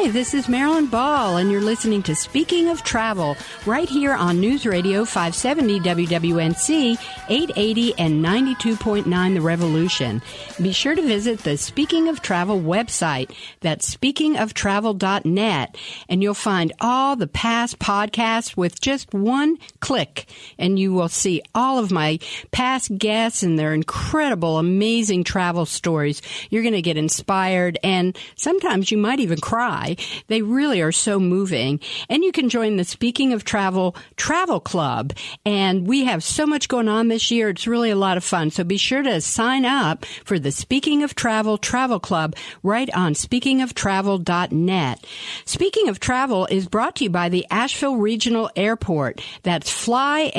Hi, 0.00 0.10
this 0.10 0.32
is 0.32 0.48
Marilyn 0.48 0.86
Ball, 0.86 1.38
and 1.38 1.50
you're 1.50 1.60
listening 1.60 2.04
to 2.04 2.14
Speaking 2.14 2.68
of 2.68 2.84
Travel 2.84 3.36
right 3.66 3.88
here 3.88 4.14
on 4.14 4.38
News 4.38 4.64
Radio 4.64 5.04
570 5.04 5.80
WWNC 5.80 6.96
880 7.28 7.98
and 7.98 8.24
92.9 8.24 9.34
The 9.34 9.40
Revolution. 9.40 10.22
Be 10.62 10.70
sure 10.70 10.94
to 10.94 11.02
visit 11.02 11.40
the 11.40 11.56
Speaking 11.56 12.06
of 12.06 12.22
Travel 12.22 12.60
website. 12.60 13.34
That's 13.58 13.92
speakingoftravel.net, 13.92 15.76
and 16.08 16.22
you'll 16.22 16.34
find 16.34 16.72
all 16.80 17.16
the 17.16 17.26
past 17.26 17.80
podcasts 17.80 18.56
with 18.56 18.80
just 18.80 19.12
one 19.12 19.58
click, 19.80 20.26
and 20.60 20.78
you 20.78 20.92
will 20.92 21.08
see 21.08 21.42
all 21.56 21.80
of 21.80 21.90
my 21.90 22.20
past 22.52 22.96
guests 22.98 23.42
and 23.42 23.58
their 23.58 23.74
incredible, 23.74 24.58
amazing 24.58 25.24
travel 25.24 25.66
stories. 25.66 26.22
You're 26.50 26.62
going 26.62 26.74
to 26.74 26.82
get 26.82 26.96
inspired, 26.96 27.80
and 27.82 28.16
sometimes 28.36 28.92
you 28.92 28.98
might 28.98 29.18
even 29.18 29.40
cry. 29.40 29.87
They 30.26 30.42
really 30.42 30.80
are 30.80 30.92
so 30.92 31.18
moving. 31.18 31.80
And 32.08 32.22
you 32.24 32.32
can 32.32 32.48
join 32.48 32.76
the 32.76 32.84
Speaking 32.84 33.32
of 33.32 33.44
Travel 33.44 33.96
Travel 34.16 34.60
Club. 34.60 35.12
And 35.44 35.86
we 35.86 36.04
have 36.04 36.22
so 36.24 36.46
much 36.46 36.68
going 36.68 36.88
on 36.88 37.08
this 37.08 37.30
year. 37.30 37.48
It's 37.48 37.66
really 37.66 37.90
a 37.90 37.96
lot 37.96 38.16
of 38.16 38.24
fun. 38.24 38.50
So 38.50 38.64
be 38.64 38.76
sure 38.76 39.02
to 39.02 39.20
sign 39.20 39.64
up 39.64 40.04
for 40.24 40.38
the 40.38 40.52
Speaking 40.52 41.02
of 41.02 41.14
Travel 41.14 41.58
Travel 41.58 42.00
Club 42.00 42.34
right 42.62 42.88
on 42.94 43.14
speakingoftravel.net. 43.14 45.06
Speaking 45.44 45.88
of 45.88 46.00
Travel 46.00 46.46
is 46.50 46.66
brought 46.66 46.96
to 46.96 47.04
you 47.04 47.10
by 47.10 47.28
the 47.28 47.46
Asheville 47.50 47.96
Regional 47.96 48.50
Airport. 48.56 49.20
That's 49.42 49.70
flyavl.com. 49.70 50.32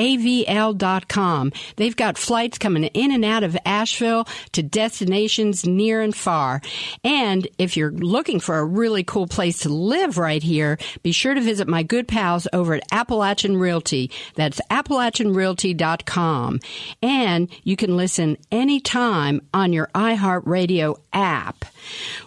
They've 1.75 1.95
got 1.95 2.17
flights 2.17 2.58
coming 2.58 2.83
in 2.86 3.11
and 3.11 3.23
out 3.25 3.44
of 3.44 3.58
Asheville 3.66 4.27
to 4.53 4.64
destinations 4.64 5.66
near 5.66 6.02
and 6.02 6.16
far. 6.16 6.61
And 7.03 7.47
if 7.58 7.77
you're 7.77 7.92
looking 7.92 8.39
for 8.39 8.58
a 8.59 8.66
really 8.66 9.03
cool 9.03 9.27
place 9.27 9.39
to 9.40 9.70
live 9.70 10.18
right 10.18 10.44
here, 10.44 10.78
be 11.02 11.14
sure 11.14 11.34
to 11.34 11.40
visit 11.40 11.68
my 11.68 11.82
good 11.82 12.08
pals 12.08 12.45
over 12.52 12.73
at 12.73 12.84
Appalachian 12.92 13.56
Realty. 13.56 14.12
That's 14.36 14.59
AppalachianRealty.com. 14.70 16.59
And 17.02 17.50
you 17.64 17.78
can 17.78 17.95
listen 17.95 18.38
anytime 18.52 19.42
on 19.54 19.72
your 19.72 19.88
iHeartRadio 19.95 21.00
app. 21.14 21.66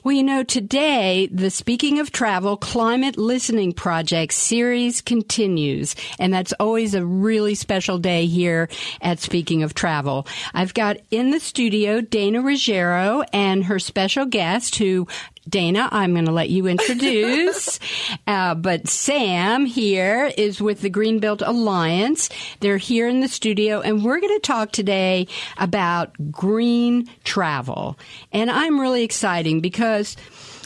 Well, 0.03 0.15
you 0.15 0.23
know, 0.23 0.43
today, 0.43 1.29
the 1.31 1.51
Speaking 1.51 1.99
of 1.99 2.11
Travel 2.11 2.57
Climate 2.57 3.19
Listening 3.19 3.73
Project 3.73 4.33
series 4.33 5.01
continues, 5.01 5.95
and 6.19 6.33
that's 6.33 6.55
always 6.55 6.95
a 6.95 7.05
really 7.05 7.55
special 7.55 7.99
day 7.99 8.27
here 8.27 8.69
at 9.03 9.21
Speaking 9.21 9.63
of 9.63 9.75
Travel. 9.75 10.27
I've 10.55 10.75
got 10.75 10.97
in 11.11 11.31
the 11.31 11.41
studio 11.41 12.01
Dana 12.01 12.41
Ruggiero 12.41 13.23
and 13.33 13.65
her 13.65 13.79
special 13.79 14.25
guest 14.25 14.77
who 14.77 15.07
Dana, 15.49 15.89
I'm 15.91 16.13
going 16.13 16.27
to 16.27 16.33
let 16.33 16.51
you 16.51 16.67
introduce. 16.67 17.81
uh, 18.27 18.55
but 18.55 18.89
Sam 18.89 19.67
here 19.67 20.33
is 20.37 20.61
with 20.61 20.81
the 20.81 20.91
Green 20.91 21.19
Built 21.19 21.43
Alliance. 21.43 22.29
They're 22.61 22.79
here 22.79 23.09
in 23.09 23.21
the 23.21 23.29
studio, 23.29 23.81
and 23.81 24.05
we're 24.05 24.21
going 24.21 24.37
to 24.37 24.47
talk 24.47 24.73
today 24.73 25.27
about 25.59 26.13
green 26.31 27.09
travel. 27.25 27.99
And 28.33 28.51
I'm 28.51 28.81
really 28.81 29.03
exciting 29.03 29.61
because, 29.61 30.17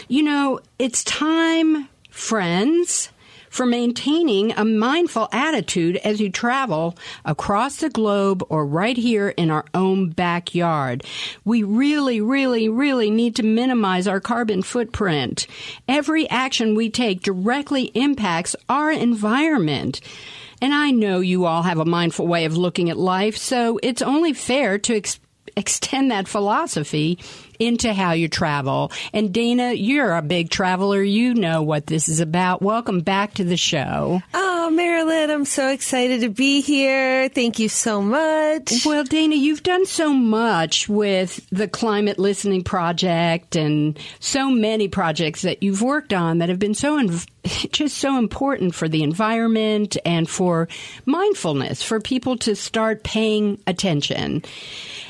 you 0.08 0.22
know, 0.22 0.60
it's 0.78 1.02
time, 1.04 1.88
friends 2.10 3.10
for 3.56 3.64
maintaining 3.64 4.52
a 4.52 4.66
mindful 4.66 5.30
attitude 5.32 5.96
as 6.04 6.20
you 6.20 6.28
travel 6.28 6.94
across 7.24 7.76
the 7.76 7.88
globe 7.88 8.44
or 8.50 8.66
right 8.66 8.98
here 8.98 9.30
in 9.30 9.50
our 9.50 9.64
own 9.72 10.10
backyard. 10.10 11.02
We 11.46 11.62
really, 11.62 12.20
really, 12.20 12.68
really 12.68 13.10
need 13.10 13.34
to 13.36 13.42
minimize 13.42 14.06
our 14.06 14.20
carbon 14.20 14.62
footprint. 14.62 15.46
Every 15.88 16.28
action 16.28 16.74
we 16.74 16.90
take 16.90 17.22
directly 17.22 17.84
impacts 17.94 18.54
our 18.68 18.92
environment. 18.92 20.02
And 20.60 20.74
I 20.74 20.90
know 20.90 21.20
you 21.20 21.46
all 21.46 21.62
have 21.62 21.78
a 21.78 21.86
mindful 21.86 22.26
way 22.26 22.44
of 22.44 22.58
looking 22.58 22.90
at 22.90 22.98
life, 22.98 23.38
so 23.38 23.80
it's 23.82 24.02
only 24.02 24.34
fair 24.34 24.78
to 24.80 24.96
ex- 24.96 25.18
extend 25.56 26.10
that 26.10 26.28
philosophy 26.28 27.18
into 27.58 27.92
how 27.92 28.12
you 28.12 28.28
travel. 28.28 28.92
And 29.12 29.32
Dana, 29.32 29.72
you're 29.72 30.14
a 30.14 30.22
big 30.22 30.50
traveler. 30.50 31.02
You 31.02 31.34
know 31.34 31.62
what 31.62 31.86
this 31.86 32.08
is 32.08 32.20
about. 32.20 32.60
Welcome 32.60 33.00
back 33.00 33.34
to 33.34 33.44
the 33.44 33.56
show. 33.56 34.20
Oh, 34.34 34.70
Marilyn, 34.70 35.30
I'm 35.30 35.44
so 35.44 35.70
excited 35.70 36.20
to 36.20 36.28
be 36.28 36.60
here. 36.60 37.28
Thank 37.28 37.58
you 37.58 37.68
so 37.68 38.02
much. 38.02 38.84
Well, 38.84 39.04
Dana, 39.04 39.34
you've 39.36 39.62
done 39.62 39.86
so 39.86 40.12
much 40.12 40.88
with 40.88 41.48
the 41.50 41.68
Climate 41.68 42.18
Listening 42.18 42.62
Project 42.62 43.56
and 43.56 43.98
so 44.20 44.50
many 44.50 44.88
projects 44.88 45.42
that 45.42 45.62
you've 45.62 45.82
worked 45.82 46.12
on 46.12 46.38
that 46.38 46.48
have 46.48 46.58
been 46.58 46.74
so 46.74 46.98
inv- 46.98 47.26
just 47.72 47.96
so 47.98 48.18
important 48.18 48.74
for 48.74 48.88
the 48.88 49.02
environment 49.02 49.96
and 50.04 50.28
for 50.28 50.68
mindfulness, 51.06 51.82
for 51.82 52.00
people 52.00 52.36
to 52.38 52.54
start 52.56 53.02
paying 53.02 53.58
attention. 53.66 54.42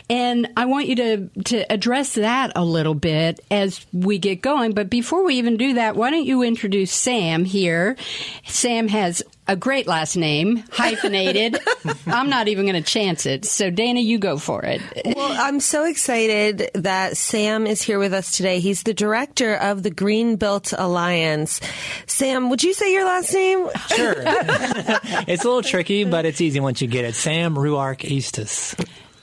And 0.09 0.49
I 0.57 0.67
want 0.67 0.87
you 0.87 0.97
to, 0.97 1.29
to 1.45 1.73
address 1.73 2.15
that 2.15 2.53
a 2.55 2.65
little 2.65 2.95
bit 2.95 3.41
as 3.51 3.85
we 3.93 4.19
get 4.19 4.41
going. 4.41 4.73
But 4.73 4.89
before 4.89 5.25
we 5.25 5.37
even 5.37 5.57
do 5.57 5.75
that, 5.75 5.97
why 5.97 6.11
don't 6.11 6.25
you 6.25 6.43
introduce 6.43 6.93
Sam 6.93 7.45
here? 7.45 7.97
Sam 8.45 8.87
has 8.89 9.23
a 9.49 9.57
great 9.57 9.87
last 9.87 10.17
name, 10.17 10.63
hyphenated. 10.71 11.59
I'm 12.07 12.29
not 12.29 12.49
even 12.49 12.67
going 12.67 12.83
to 12.83 12.89
chance 12.89 13.27
it. 13.27 13.45
So, 13.45 13.71
Dana, 13.71 14.01
you 14.01 14.19
go 14.19 14.39
for 14.39 14.65
it. 14.65 14.81
Well, 15.17 15.37
I'm 15.41 15.61
so 15.61 15.85
excited 15.85 16.71
that 16.75 17.17
Sam 17.17 17.67
is 17.67 17.83
here 17.83 17.99
with 17.99 18.13
us 18.13 18.37
today. 18.37 18.61
He's 18.61 18.83
the 18.83 18.95
director 18.95 19.55
of 19.55 19.83
the 19.83 19.91
Green 19.91 20.37
Built 20.37 20.73
Alliance. 20.77 21.61
Sam, 22.07 22.51
would 22.51 22.63
you 22.63 22.75
say 22.75 22.93
your 22.93 23.05
last 23.05 23.33
name? 23.33 23.69
Sure. 23.89 24.15
it's 24.19 25.45
a 25.45 25.49
little 25.49 25.63
tricky, 25.63 26.05
but 26.05 26.27
it's 26.27 26.41
easy 26.41 26.61
once 26.61 26.81
you 26.83 26.89
get 26.89 27.05
it. 27.05 27.15
Sam 27.15 27.55
Ruark 27.55 28.05
Eastes. 28.05 28.75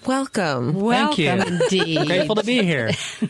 Welcome. 0.05 0.73
Welcome, 0.73 1.15
Thank 1.15 1.71
you. 1.71 1.85
indeed. 1.85 2.07
Grateful 2.07 2.35
to 2.35 2.43
be 2.43 2.63
here. 2.63 2.91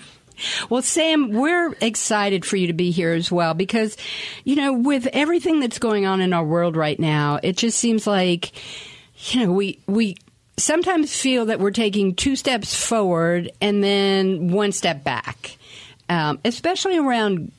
Well, 0.67 0.81
Sam, 0.81 1.31
we're 1.31 1.73
excited 1.79 2.43
for 2.43 2.57
you 2.57 2.67
to 2.67 2.73
be 2.73 2.89
here 2.89 3.13
as 3.13 3.31
well 3.31 3.53
because, 3.53 3.95
you 4.43 4.55
know, 4.55 4.73
with 4.73 5.07
everything 5.13 5.59
that's 5.59 5.77
going 5.77 6.05
on 6.05 6.21
in 6.21 6.33
our 6.33 6.43
world 6.43 6.75
right 6.75 6.99
now, 6.99 7.39
it 7.41 7.55
just 7.55 7.77
seems 7.77 8.07
like, 8.07 8.51
you 9.31 9.45
know, 9.45 9.53
we, 9.53 9.79
we, 9.87 10.17
sometimes 10.57 11.15
feel 11.15 11.45
that 11.45 11.59
we're 11.59 11.71
taking 11.71 12.15
two 12.15 12.35
steps 12.35 12.75
forward 12.75 13.51
and 13.61 13.83
then 13.83 14.51
one 14.51 14.71
step 14.71 15.03
back, 15.03 15.57
um, 16.09 16.39
especially 16.45 16.97
around 16.97 17.51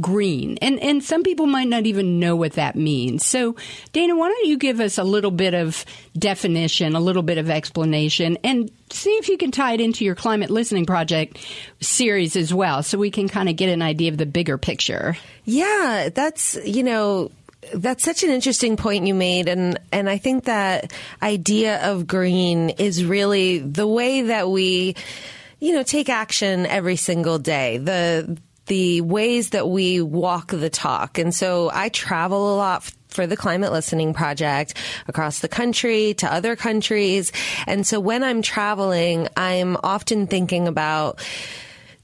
green. 0.00 0.58
And 0.60 0.80
and 0.80 1.02
some 1.02 1.22
people 1.22 1.46
might 1.46 1.68
not 1.68 1.86
even 1.86 2.18
know 2.18 2.36
what 2.36 2.52
that 2.52 2.76
means. 2.76 3.24
So, 3.24 3.56
Dana, 3.92 4.16
why 4.16 4.28
don't 4.28 4.46
you 4.46 4.56
give 4.56 4.80
us 4.80 4.98
a 4.98 5.04
little 5.04 5.30
bit 5.30 5.54
of 5.54 5.84
definition, 6.18 6.94
a 6.94 7.00
little 7.00 7.22
bit 7.22 7.38
of 7.38 7.50
explanation 7.50 8.38
and 8.44 8.70
see 8.90 9.10
if 9.16 9.28
you 9.28 9.36
can 9.36 9.50
tie 9.50 9.74
it 9.74 9.80
into 9.80 10.04
your 10.04 10.14
climate 10.14 10.50
listening 10.50 10.86
project 10.86 11.38
series 11.80 12.36
as 12.36 12.54
well 12.54 12.82
so 12.82 12.96
we 12.96 13.10
can 13.10 13.28
kind 13.28 13.48
of 13.48 13.56
get 13.56 13.68
an 13.68 13.82
idea 13.82 14.10
of 14.10 14.18
the 14.18 14.26
bigger 14.26 14.56
picture. 14.58 15.16
Yeah, 15.44 16.10
that's, 16.14 16.56
you 16.64 16.82
know, 16.82 17.30
that's 17.74 18.04
such 18.04 18.22
an 18.22 18.30
interesting 18.30 18.76
point 18.76 19.06
you 19.06 19.14
made 19.14 19.48
and 19.48 19.78
and 19.90 20.08
I 20.08 20.18
think 20.18 20.44
that 20.44 20.92
idea 21.22 21.90
of 21.90 22.06
green 22.06 22.70
is 22.70 23.04
really 23.04 23.58
the 23.58 23.86
way 23.86 24.22
that 24.22 24.50
we 24.50 24.96
you 25.60 25.72
know 25.72 25.82
take 25.82 26.08
action 26.08 26.66
every 26.66 26.96
single 26.96 27.38
day. 27.38 27.78
The 27.78 28.36
the 28.66 29.00
ways 29.02 29.50
that 29.50 29.68
we 29.68 30.00
walk 30.00 30.48
the 30.48 30.70
talk. 30.70 31.18
And 31.18 31.34
so 31.34 31.70
I 31.72 31.88
travel 31.90 32.54
a 32.54 32.56
lot 32.56 32.90
for 33.08 33.26
the 33.26 33.36
Climate 33.36 33.72
Listening 33.72 34.12
Project 34.12 34.74
across 35.06 35.38
the 35.38 35.48
country 35.48 36.14
to 36.14 36.32
other 36.32 36.56
countries. 36.56 37.32
And 37.66 37.86
so 37.86 38.00
when 38.00 38.24
I'm 38.24 38.42
traveling, 38.42 39.28
I'm 39.36 39.76
often 39.82 40.26
thinking 40.26 40.66
about 40.66 41.20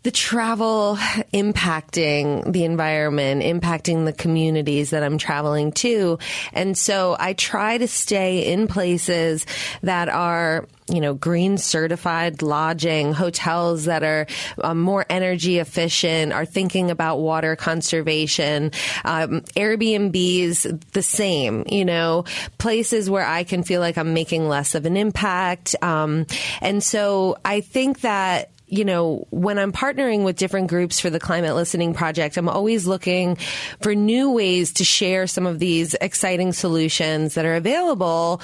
the 0.03 0.11
travel 0.11 0.97
impacting 1.35 2.51
the 2.51 2.65
environment, 2.65 3.43
impacting 3.43 4.07
the 4.07 4.13
communities 4.13 4.91
that 4.91 5.03
I'm 5.03 5.19
traveling 5.19 5.73
to. 5.73 6.19
And 6.53 6.77
so 6.77 7.17
I 7.19 7.35
try 7.35 7.79
to 7.79 7.87
stay 7.87 8.53
in 8.53 8.67
places 8.67 9.45
that 9.83 10.09
are 10.09 10.67
you 10.91 11.01
know, 11.01 11.15
green 11.15 11.57
certified 11.57 12.43
lodging, 12.43 13.13
hotels 13.13 13.85
that 13.85 14.03
are 14.03 14.27
um, 14.63 14.81
more 14.81 15.07
energy 15.09 15.59
efficient, 15.59 16.33
are 16.33 16.45
thinking 16.45 16.91
about 16.91 17.21
water 17.21 17.55
conservation, 17.55 18.73
um, 19.05 19.43
Airbnbs, 19.55 20.91
the 20.91 21.03
same, 21.03 21.65
you 21.69 21.85
know, 21.85 22.25
places 22.59 23.09
where 23.09 23.25
I 23.25 23.45
can 23.45 23.63
feel 23.63 23.81
like 23.81 23.99
I'm 23.99 24.15
making 24.15 24.49
less 24.49 24.75
of 24.75 24.85
an 24.85 24.97
impact. 24.97 25.77
Um, 25.81 26.27
and 26.61 26.83
so 26.83 27.37
I 27.45 27.61
think 27.61 28.01
that 28.01 28.51
you 28.71 28.85
know, 28.85 29.27
when 29.31 29.59
I'm 29.59 29.73
partnering 29.73 30.25
with 30.25 30.37
different 30.37 30.69
groups 30.69 31.01
for 31.01 31.11
the 31.11 31.19
Climate 31.19 31.55
Listening 31.55 31.93
Project, 31.93 32.37
I'm 32.37 32.49
always 32.49 32.87
looking 32.87 33.37
for 33.81 33.95
new 33.95 34.31
ways 34.31 34.75
to 34.75 34.85
share 34.85 35.27
some 35.27 35.45
of 35.45 35.59
these 35.59 35.95
exciting 35.95 36.53
solutions 36.53 37.35
that 37.35 37.45
are 37.45 37.57
available 37.57 38.41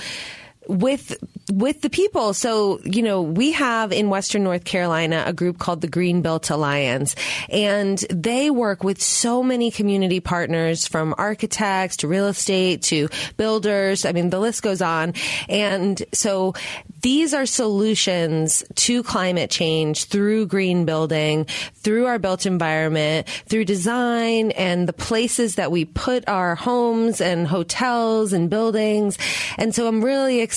with 0.68 1.16
with 1.52 1.80
the 1.80 1.90
people. 1.90 2.34
So, 2.34 2.80
you 2.82 3.02
know, 3.02 3.22
we 3.22 3.52
have 3.52 3.92
in 3.92 4.10
Western 4.10 4.42
North 4.42 4.64
Carolina 4.64 5.22
a 5.26 5.32
group 5.32 5.58
called 5.58 5.80
the 5.80 5.88
Green 5.88 6.20
Built 6.20 6.50
Alliance, 6.50 7.14
and 7.48 7.98
they 8.10 8.50
work 8.50 8.82
with 8.82 9.00
so 9.00 9.42
many 9.42 9.70
community 9.70 10.20
partners 10.20 10.86
from 10.88 11.14
architects 11.16 11.98
to 11.98 12.08
real 12.08 12.26
estate 12.26 12.82
to 12.82 13.08
builders. 13.36 14.04
I 14.04 14.12
mean, 14.12 14.30
the 14.30 14.40
list 14.40 14.62
goes 14.62 14.82
on. 14.82 15.14
And 15.48 16.02
so 16.12 16.54
these 17.00 17.32
are 17.32 17.46
solutions 17.46 18.64
to 18.74 19.02
climate 19.02 19.50
change 19.50 20.06
through 20.06 20.46
green 20.46 20.84
building, 20.84 21.44
through 21.74 22.06
our 22.06 22.18
built 22.18 22.46
environment, 22.46 23.28
through 23.46 23.66
design 23.66 24.50
and 24.52 24.88
the 24.88 24.92
places 24.92 25.54
that 25.54 25.70
we 25.70 25.84
put 25.84 26.28
our 26.28 26.56
homes 26.56 27.20
and 27.20 27.46
hotels 27.46 28.32
and 28.32 28.50
buildings. 28.50 29.18
And 29.56 29.74
so 29.74 29.86
I'm 29.86 30.04
really 30.04 30.40
excited 30.40 30.56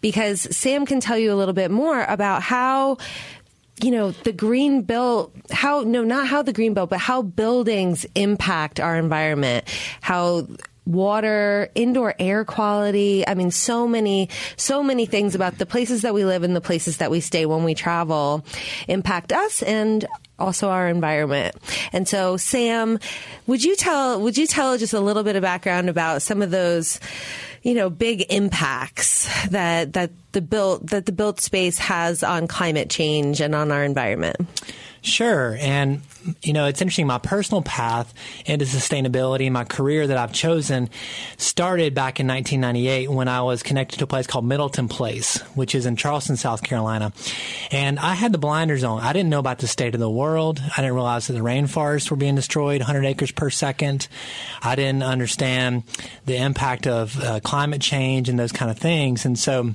because 0.00 0.40
Sam 0.56 0.86
can 0.86 1.00
tell 1.00 1.18
you 1.18 1.32
a 1.32 1.36
little 1.36 1.54
bit 1.54 1.70
more 1.70 2.04
about 2.04 2.42
how 2.42 2.98
you 3.82 3.90
know, 3.90 4.10
the 4.10 4.32
green 4.32 4.82
belt, 4.82 5.34
how, 5.50 5.82
no, 5.82 6.02
not 6.02 6.26
how 6.26 6.40
the 6.40 6.52
green 6.52 6.72
belt, 6.72 6.88
but 6.88 6.98
how 6.98 7.20
buildings 7.20 8.06
impact 8.14 8.80
our 8.80 8.96
environment, 8.96 9.68
how 10.00 10.46
water, 10.86 11.68
indoor 11.74 12.14
air 12.18 12.44
quality. 12.44 13.26
I 13.26 13.34
mean, 13.34 13.50
so 13.50 13.86
many, 13.86 14.28
so 14.56 14.82
many 14.82 15.04
things 15.04 15.34
about 15.34 15.58
the 15.58 15.66
places 15.66 16.02
that 16.02 16.14
we 16.14 16.24
live 16.24 16.42
and 16.42 16.54
the 16.54 16.60
places 16.60 16.98
that 16.98 17.10
we 17.10 17.20
stay 17.20 17.44
when 17.44 17.64
we 17.64 17.74
travel 17.74 18.44
impact 18.88 19.32
us 19.32 19.62
and 19.62 20.06
also 20.38 20.68
our 20.68 20.88
environment. 20.88 21.56
And 21.92 22.06
so, 22.06 22.36
Sam, 22.36 22.98
would 23.46 23.64
you 23.64 23.74
tell, 23.74 24.20
would 24.20 24.38
you 24.38 24.46
tell 24.46 24.78
just 24.78 24.92
a 24.92 25.00
little 25.00 25.22
bit 25.22 25.36
of 25.36 25.42
background 25.42 25.88
about 25.88 26.22
some 26.22 26.42
of 26.42 26.50
those, 26.50 27.00
you 27.62 27.74
know, 27.74 27.90
big 27.90 28.26
impacts 28.30 29.28
that, 29.48 29.94
that 29.94 30.10
the 30.32 30.42
built, 30.42 30.86
that 30.88 31.06
the 31.06 31.12
built 31.12 31.40
space 31.40 31.78
has 31.78 32.22
on 32.22 32.46
climate 32.46 32.90
change 32.90 33.40
and 33.40 33.54
on 33.54 33.72
our 33.72 33.82
environment? 33.82 34.36
Sure. 35.06 35.56
And, 35.60 36.02
you 36.42 36.52
know, 36.52 36.66
it's 36.66 36.82
interesting. 36.82 37.06
My 37.06 37.18
personal 37.18 37.62
path 37.62 38.12
into 38.44 38.64
sustainability, 38.64 39.48
my 39.52 39.62
career 39.62 40.04
that 40.04 40.16
I've 40.16 40.32
chosen 40.32 40.90
started 41.36 41.94
back 41.94 42.18
in 42.18 42.26
1998 42.26 43.08
when 43.08 43.28
I 43.28 43.42
was 43.42 43.62
connected 43.62 43.98
to 43.98 44.04
a 44.04 44.06
place 44.08 44.26
called 44.26 44.44
Middleton 44.44 44.88
Place, 44.88 45.38
which 45.54 45.76
is 45.76 45.86
in 45.86 45.94
Charleston, 45.94 46.36
South 46.36 46.64
Carolina. 46.64 47.12
And 47.70 48.00
I 48.00 48.14
had 48.14 48.32
the 48.32 48.38
blinders 48.38 48.82
on. 48.82 49.00
I 49.00 49.12
didn't 49.12 49.30
know 49.30 49.38
about 49.38 49.58
the 49.58 49.68
state 49.68 49.94
of 49.94 50.00
the 50.00 50.10
world. 50.10 50.60
I 50.60 50.80
didn't 50.80 50.94
realize 50.94 51.28
that 51.28 51.34
the 51.34 51.38
rainforests 51.40 52.10
were 52.10 52.16
being 52.16 52.34
destroyed 52.34 52.80
100 52.80 53.04
acres 53.04 53.30
per 53.30 53.48
second. 53.48 54.08
I 54.60 54.74
didn't 54.74 55.04
understand 55.04 55.84
the 56.24 56.36
impact 56.36 56.88
of 56.88 57.16
uh, 57.22 57.38
climate 57.44 57.80
change 57.80 58.28
and 58.28 58.36
those 58.36 58.52
kind 58.52 58.72
of 58.72 58.78
things. 58.78 59.24
And 59.24 59.38
so, 59.38 59.72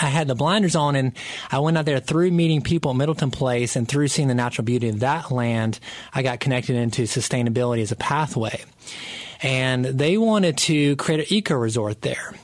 I 0.00 0.06
had 0.06 0.28
the 0.28 0.34
blinders 0.34 0.76
on 0.76 0.96
and 0.96 1.12
I 1.50 1.58
went 1.58 1.76
out 1.76 1.84
there 1.84 2.00
through 2.00 2.30
meeting 2.30 2.62
people 2.62 2.92
at 2.92 2.96
Middleton 2.96 3.30
Place 3.30 3.76
and 3.76 3.88
through 3.88 4.08
seeing 4.08 4.28
the 4.28 4.34
natural 4.34 4.64
beauty 4.64 4.88
of 4.88 5.00
that 5.00 5.30
land, 5.30 5.80
I 6.14 6.22
got 6.22 6.40
connected 6.40 6.76
into 6.76 7.02
sustainability 7.02 7.82
as 7.82 7.92
a 7.92 7.96
pathway. 7.96 8.62
And 9.40 9.84
they 9.84 10.18
wanted 10.18 10.58
to 10.58 10.96
create 10.96 11.20
an 11.20 11.26
eco 11.28 11.54
resort 11.54 12.02
there. 12.02 12.34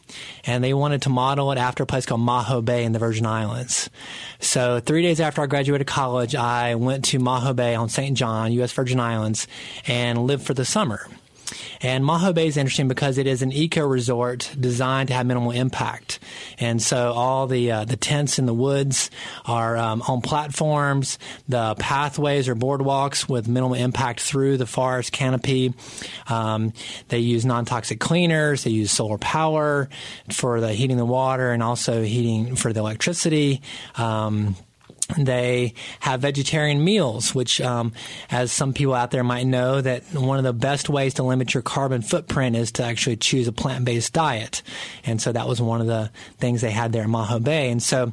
And 0.45 0.63
they 0.63 0.75
wanted 0.75 1.03
to 1.03 1.09
model 1.09 1.51
it 1.51 1.59
after 1.59 1.83
a 1.83 1.87
place 1.87 2.07
called 2.07 2.21
Maho 2.21 2.65
Bay 2.65 2.85
in 2.85 2.93
the 2.93 2.99
Virgin 2.99 3.27
Islands. 3.27 3.91
So 4.39 4.79
three 4.79 5.03
days 5.03 5.21
after 5.21 5.43
I 5.43 5.47
graduated 5.47 5.87
college, 5.87 6.37
I 6.37 6.77
went 6.77 7.07
to 7.07 7.19
Maho 7.19 7.57
Bay 7.57 7.75
on 7.75 7.89
St. 7.89 8.17
John, 8.17 8.53
U.S. 8.53 8.73
Virgin 8.73 9.01
Islands, 9.01 9.49
and 9.87 10.27
lived 10.27 10.47
for 10.47 10.55
the 10.55 10.65
summer. 10.65 11.09
And 11.81 12.05
Maho 12.05 12.35
Bay 12.35 12.47
is 12.47 12.57
interesting 12.57 12.89
because 12.89 13.19
it 13.19 13.27
is 13.27 13.43
an 13.43 13.53
eco 13.53 13.87
resort 13.87 14.55
designed 14.59 15.09
to 15.09 15.15
have 15.15 15.27
minimal 15.27 15.51
impact. 15.51 16.19
And 16.59 16.83
so 16.83 17.13
all 17.13 17.47
the 17.47 17.71
uh, 17.71 17.85
the 17.85 17.97
tents 17.97 18.39
in 18.39 18.47
the 18.47 18.55
woods 18.55 19.11
are 19.45 19.77
um, 19.77 20.03
on 20.03 20.21
platforms. 20.21 21.19
The 21.49 21.75
pathways 21.79 22.49
or 22.49 22.55
boardwalks 22.55 23.29
with 23.29 23.49
minimal 23.49 23.75
impact 23.75 24.21
through 24.21 24.57
the 24.57 24.67
forest 24.67 25.13
canopy. 25.13 25.75
Um, 26.29 26.73
they 27.09 27.19
use 27.19 27.45
non 27.45 27.65
toxic 27.65 28.01
cleaners. 28.01 28.65
They 28.65 28.71
use 28.71 28.91
solar 28.91 29.19
power 29.19 29.89
for 30.33 30.61
the 30.61 30.73
heating 30.73 30.97
the 30.97 31.05
water 31.05 31.51
and 31.51 31.63
also 31.63 32.03
heating 32.03 32.57
for 32.57 32.73
the 32.73 32.81
electricity. 32.81 33.63
Um, 33.97 34.57
they 35.19 35.75
have 36.01 36.21
vegetarian 36.21 36.83
meals, 36.83 37.35
which, 37.35 37.61
um, 37.61 37.93
as 38.31 38.51
some 38.51 38.73
people 38.73 38.95
out 38.95 39.11
there 39.11 39.25
might 39.25 39.47
know, 39.47 39.81
that 39.81 40.03
one 40.15 40.39
of 40.39 40.45
the 40.45 40.53
best 40.53 40.89
ways 40.89 41.15
to 41.15 41.23
limit 41.23 41.53
your 41.53 41.63
carbon 41.63 42.01
footprint 42.01 42.57
is 42.57 42.73
to 42.73 42.85
actually 42.85 43.17
choose 43.17 43.47
a 43.47 43.53
plant-based 43.53 44.13
diet. 44.13 44.63
And 45.05 45.21
so 45.21 45.33
that 45.33 45.47
was 45.47 45.61
one 45.61 45.83
of 45.83 45.87
the 45.87 46.11
things 46.39 46.63
they 46.63 46.71
had 46.71 46.93
there 46.93 47.05
in 47.05 47.11
Maho 47.11 47.43
Bay. 47.43 47.71
And 47.71 47.83
so 47.83 48.13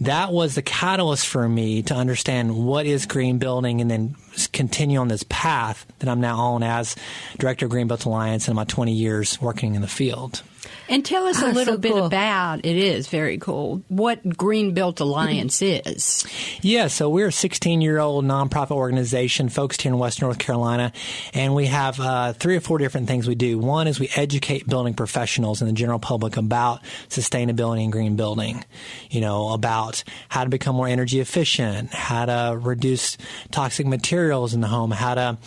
that 0.00 0.32
was 0.32 0.54
the 0.54 0.62
catalyst 0.62 1.26
for 1.26 1.46
me 1.46 1.82
to 1.82 1.94
understand 1.94 2.56
what 2.56 2.86
is 2.86 3.04
green 3.04 3.38
building 3.38 3.80
and 3.80 3.90
then 3.90 4.16
continue 4.52 4.98
on 4.98 5.08
this 5.08 5.24
path 5.28 5.84
that 5.98 6.08
I'm 6.08 6.20
now 6.20 6.38
on 6.38 6.62
as 6.62 6.96
director 7.38 7.66
of 7.66 7.70
Green 7.70 7.86
Built 7.86 8.06
Alliance 8.06 8.48
in 8.48 8.56
my 8.56 8.64
20 8.64 8.92
years 8.92 9.40
working 9.42 9.74
in 9.74 9.82
the 9.82 9.88
field. 9.88 10.42
And 10.90 11.04
tell 11.04 11.26
us 11.26 11.40
Oh, 11.42 11.50
a 11.50 11.52
little 11.52 11.74
so 11.74 11.78
bit 11.78 11.92
cool. 11.92 12.04
about 12.06 12.66
it 12.66 12.76
is 12.76 13.06
very 13.08 13.38
cool 13.38 13.80
what 13.88 14.36
Green 14.36 14.74
Built 14.74 14.98
Alliance 15.00 15.62
is. 15.62 16.26
Yeah, 16.60 16.88
so 16.88 17.08
we're 17.08 17.28
a 17.28 17.32
16 17.32 17.80
year 17.80 17.98
old 18.00 18.24
nonprofit 18.24 18.72
organization 18.72 19.48
focused 19.48 19.82
here 19.82 19.92
in 19.92 19.98
Western 19.98 20.26
North 20.26 20.38
Carolina, 20.40 20.92
and 21.32 21.54
we 21.54 21.66
have 21.66 21.98
uh, 22.00 22.32
three 22.32 22.56
or 22.56 22.60
four 22.60 22.78
different 22.78 23.06
things 23.06 23.28
we 23.28 23.36
do. 23.36 23.56
One 23.58 23.86
is 23.86 24.00
we 24.00 24.10
educate 24.16 24.66
building 24.66 24.92
professionals 24.94 25.62
and 25.62 25.68
the 25.70 25.72
general 25.74 26.00
public 26.00 26.36
about 26.36 26.82
sustainability 27.08 27.84
and 27.84 27.92
green 27.92 28.16
building, 28.16 28.64
you 29.10 29.20
know, 29.20 29.50
about 29.52 30.02
how 30.28 30.42
to 30.42 30.50
become 30.50 30.74
more 30.74 30.88
energy 30.88 31.20
efficient, 31.20 31.94
how 31.94 32.24
to 32.26 32.58
reduce 32.60 33.16
toxic 33.52 33.86
materials 33.86 34.54
in 34.54 34.60
the 34.60 34.66
home, 34.66 34.90
how 34.90 35.14
to 35.14 35.38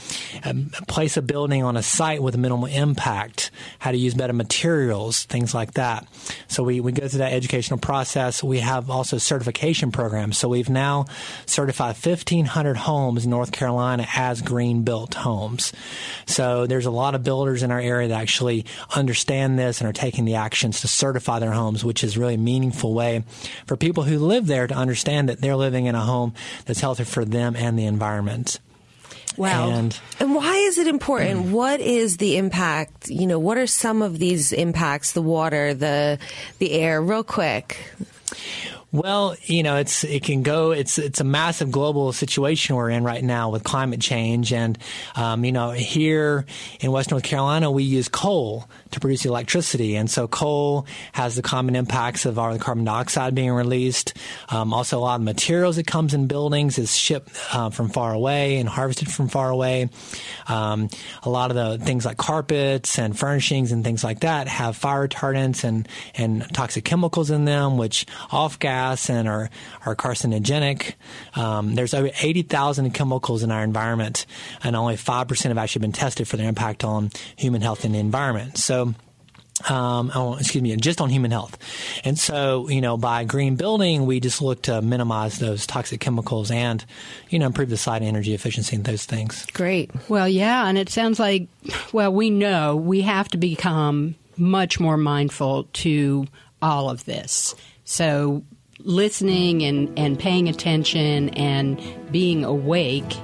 um, 0.45 0.71
place 0.87 1.17
a 1.17 1.21
building 1.21 1.63
on 1.63 1.75
a 1.75 1.83
site 1.83 2.23
with 2.23 2.37
minimal 2.37 2.67
impact, 2.67 3.51
how 3.79 3.91
to 3.91 3.97
use 3.97 4.13
better 4.13 4.31
materials, 4.33 5.25
things 5.33 5.53
like 5.53 5.73
that. 5.73 6.07
So 6.47 6.63
we, 6.63 6.79
we 6.79 6.91
go 6.91 7.07
through 7.07 7.17
that 7.17 7.33
educational 7.33 7.79
process. 7.79 8.43
We 8.43 8.59
have 8.59 8.89
also 8.89 9.17
certification 9.17 9.91
programs. 9.91 10.37
So 10.37 10.47
we've 10.47 10.69
now 10.69 11.07
certified 11.47 11.95
1,500 11.97 12.77
homes 12.77 13.25
in 13.25 13.31
North 13.31 13.51
Carolina 13.51 14.07
as 14.15 14.43
green 14.43 14.83
built 14.83 15.15
homes. 15.15 15.73
So 16.27 16.67
there's 16.67 16.85
a 16.85 16.91
lot 16.91 17.15
of 17.15 17.23
builders 17.23 17.63
in 17.63 17.71
our 17.71 17.79
area 17.79 18.07
that 18.09 18.21
actually 18.21 18.65
understand 18.95 19.57
this 19.57 19.81
and 19.81 19.89
are 19.89 19.93
taking 19.93 20.25
the 20.25 20.35
actions 20.35 20.81
to 20.81 20.87
certify 20.87 21.39
their 21.39 21.51
homes, 21.51 21.83
which 21.83 22.03
is 22.03 22.15
really 22.15 22.35
a 22.35 22.37
meaningful 22.37 22.93
way 22.93 23.23
for 23.65 23.75
people 23.75 24.03
who 24.03 24.19
live 24.19 24.45
there 24.45 24.67
to 24.67 24.75
understand 24.75 25.29
that 25.29 25.41
they're 25.41 25.55
living 25.55 25.87
in 25.87 25.95
a 25.95 26.01
home 26.01 26.35
that's 26.65 26.79
healthy 26.79 27.03
for 27.05 27.25
them 27.25 27.55
and 27.55 27.77
the 27.77 27.85
environment. 27.85 28.59
Wow. 29.37 29.69
And 29.69 29.99
And 30.19 30.35
why 30.35 30.55
is 30.55 30.77
it 30.77 30.87
important? 30.87 31.51
What 31.51 31.79
is 31.79 32.17
the 32.17 32.37
impact? 32.37 33.09
You 33.09 33.27
know, 33.27 33.39
what 33.39 33.57
are 33.57 33.67
some 33.67 34.01
of 34.01 34.19
these 34.19 34.51
impacts? 34.53 35.13
The 35.13 35.21
water, 35.21 35.73
the 35.73 36.19
the 36.59 36.71
air. 36.71 37.01
Real 37.01 37.23
quick. 37.23 37.77
Well, 38.93 39.35
you 39.45 39.63
know, 39.63 39.77
it's 39.77 40.03
it 40.03 40.21
can 40.23 40.43
go. 40.43 40.69
It's 40.69 40.99
it's 40.99 41.19
a 41.19 41.23
massive 41.23 41.71
global 41.71 42.13
situation 42.13 42.75
we're 42.75 42.91
in 42.91 43.03
right 43.03 43.23
now 43.23 43.49
with 43.49 43.63
climate 43.63 43.99
change, 43.99 44.53
and 44.53 44.77
um, 45.15 45.43
you 45.43 45.51
know, 45.51 45.71
here 45.71 46.45
in 46.79 46.91
West 46.91 47.09
North 47.09 47.23
Carolina, 47.23 47.71
we 47.71 47.81
use 47.81 48.07
coal 48.07 48.69
to 48.93 48.99
produce 48.99 49.25
electricity, 49.25 49.95
and 49.95 50.09
so 50.09 50.27
coal 50.27 50.85
has 51.11 51.35
the 51.35 51.41
common 51.41 51.75
impacts 51.75 52.25
of 52.25 52.39
our 52.39 52.57
carbon 52.57 52.83
dioxide 52.83 53.35
being 53.35 53.51
released. 53.51 54.13
Um, 54.49 54.73
also, 54.73 54.97
a 54.97 55.01
lot 55.01 55.15
of 55.15 55.21
materials 55.21 55.75
that 55.75 55.87
comes 55.87 56.13
in 56.13 56.27
buildings 56.27 56.77
is 56.77 56.95
shipped 56.95 57.31
uh, 57.53 57.69
from 57.69 57.89
far 57.89 58.13
away 58.13 58.57
and 58.57 58.67
harvested 58.67 59.11
from 59.11 59.27
far 59.27 59.49
away. 59.49 59.89
Um, 60.47 60.89
a 61.23 61.29
lot 61.29 61.51
of 61.51 61.55
the 61.55 61.83
things 61.85 62.05
like 62.05 62.17
carpets 62.17 62.97
and 62.99 63.17
furnishings 63.17 63.71
and 63.71 63.83
things 63.83 64.03
like 64.03 64.21
that 64.21 64.47
have 64.47 64.75
fire 64.75 65.07
retardants 65.07 65.63
and 65.63 65.87
and 66.15 66.45
toxic 66.53 66.83
chemicals 66.83 67.29
in 67.29 67.45
them, 67.45 67.77
which 67.77 68.05
off 68.31 68.59
gas 68.59 69.09
and 69.09 69.27
are 69.27 69.49
are 69.85 69.95
carcinogenic. 69.95 70.93
Um, 71.35 71.75
there's 71.75 71.93
over 71.93 72.09
80,000 72.21 72.91
chemicals 72.91 73.43
in 73.43 73.51
our 73.51 73.63
environment, 73.63 74.25
and 74.63 74.75
only 74.75 74.97
five 74.97 75.27
percent 75.27 75.51
have 75.51 75.57
actually 75.57 75.81
been 75.81 75.91
tested 75.91 76.27
for 76.27 76.37
their 76.37 76.49
impact 76.49 76.83
on 76.83 77.11
human 77.35 77.61
health 77.61 77.85
and 77.85 77.95
the 77.95 77.99
environment. 77.99 78.57
So. 78.57 78.82
Um, 79.69 80.11
oh, 80.15 80.35
excuse 80.35 80.61
me, 80.61 80.75
just 80.75 80.99
on 80.99 81.09
human 81.09 81.31
health. 81.31 81.57
And 82.03 82.17
so, 82.17 82.67
you 82.69 82.81
know, 82.81 82.97
by 82.97 83.23
green 83.23 83.55
building, 83.55 84.05
we 84.05 84.19
just 84.19 84.41
look 84.41 84.63
to 84.63 84.81
minimize 84.81 85.37
those 85.37 85.67
toxic 85.67 86.01
chemicals 86.01 86.49
and, 86.51 86.83
you 87.29 87.39
know, 87.39 87.45
improve 87.45 87.69
the 87.69 87.77
site 87.77 88.01
energy 88.01 88.33
efficiency 88.33 88.75
and 88.75 88.83
those 88.83 89.05
things. 89.05 89.45
Great. 89.53 89.91
Well, 90.09 90.27
yeah, 90.27 90.67
and 90.67 90.77
it 90.77 90.89
sounds 90.89 91.19
like, 91.19 91.47
well, 91.93 92.11
we 92.11 92.29
know 92.29 92.75
we 92.75 93.01
have 93.01 93.29
to 93.29 93.37
become 93.37 94.15
much 94.37 94.79
more 94.79 94.97
mindful 94.97 95.65
to 95.73 96.25
all 96.61 96.89
of 96.89 97.05
this. 97.05 97.55
So, 97.85 98.43
listening 98.79 99.63
and, 99.63 99.97
and 99.97 100.19
paying 100.19 100.49
attention 100.49 101.29
and 101.29 101.81
being 102.11 102.43
awake 102.43 103.15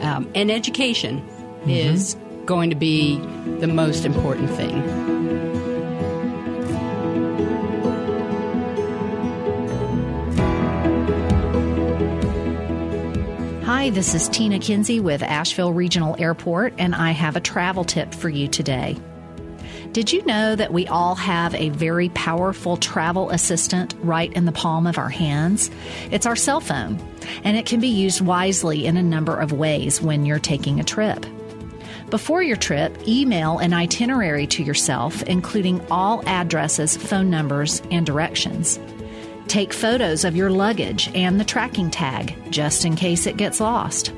um, 0.00 0.28
and 0.34 0.50
education 0.50 1.20
mm-hmm. 1.20 1.70
is 1.70 2.16
going 2.46 2.70
to 2.70 2.76
be 2.76 3.18
the 3.60 3.66
most 3.66 4.04
important 4.04 4.50
thing. 4.50 5.04
Hi, 13.64 13.90
this 13.90 14.14
is 14.14 14.28
Tina 14.28 14.58
Kinsey 14.58 15.00
with 15.00 15.22
Asheville 15.22 15.72
Regional 15.72 16.16
Airport, 16.18 16.74
and 16.78 16.94
I 16.94 17.10
have 17.10 17.36
a 17.36 17.40
travel 17.40 17.84
tip 17.84 18.14
for 18.14 18.28
you 18.28 18.48
today. 18.48 18.96
Did 19.92 20.12
you 20.12 20.24
know 20.24 20.56
that 20.56 20.72
we 20.72 20.86
all 20.86 21.14
have 21.14 21.54
a 21.54 21.68
very 21.68 22.08
powerful 22.08 22.76
travel 22.76 23.30
assistant 23.30 23.94
right 24.00 24.32
in 24.32 24.44
the 24.44 24.52
palm 24.52 24.86
of 24.86 24.98
our 24.98 25.08
hands? 25.08 25.70
It's 26.10 26.26
our 26.26 26.34
cell 26.34 26.60
phone, 26.60 26.98
and 27.44 27.56
it 27.56 27.66
can 27.66 27.78
be 27.78 27.88
used 27.88 28.20
wisely 28.20 28.86
in 28.86 28.96
a 28.96 29.02
number 29.02 29.38
of 29.38 29.52
ways 29.52 30.00
when 30.00 30.26
you're 30.26 30.38
taking 30.38 30.80
a 30.80 30.84
trip. 30.84 31.24
Before 32.14 32.44
your 32.44 32.54
trip, 32.54 32.96
email 33.08 33.58
an 33.58 33.72
itinerary 33.72 34.46
to 34.46 34.62
yourself, 34.62 35.24
including 35.24 35.84
all 35.90 36.22
addresses, 36.28 36.96
phone 36.96 37.28
numbers, 37.28 37.82
and 37.90 38.06
directions. 38.06 38.78
Take 39.48 39.72
photos 39.72 40.24
of 40.24 40.36
your 40.36 40.48
luggage 40.48 41.10
and 41.16 41.40
the 41.40 41.44
tracking 41.44 41.90
tag, 41.90 42.36
just 42.52 42.84
in 42.84 42.94
case 42.94 43.26
it 43.26 43.36
gets 43.36 43.58
lost. 43.58 44.12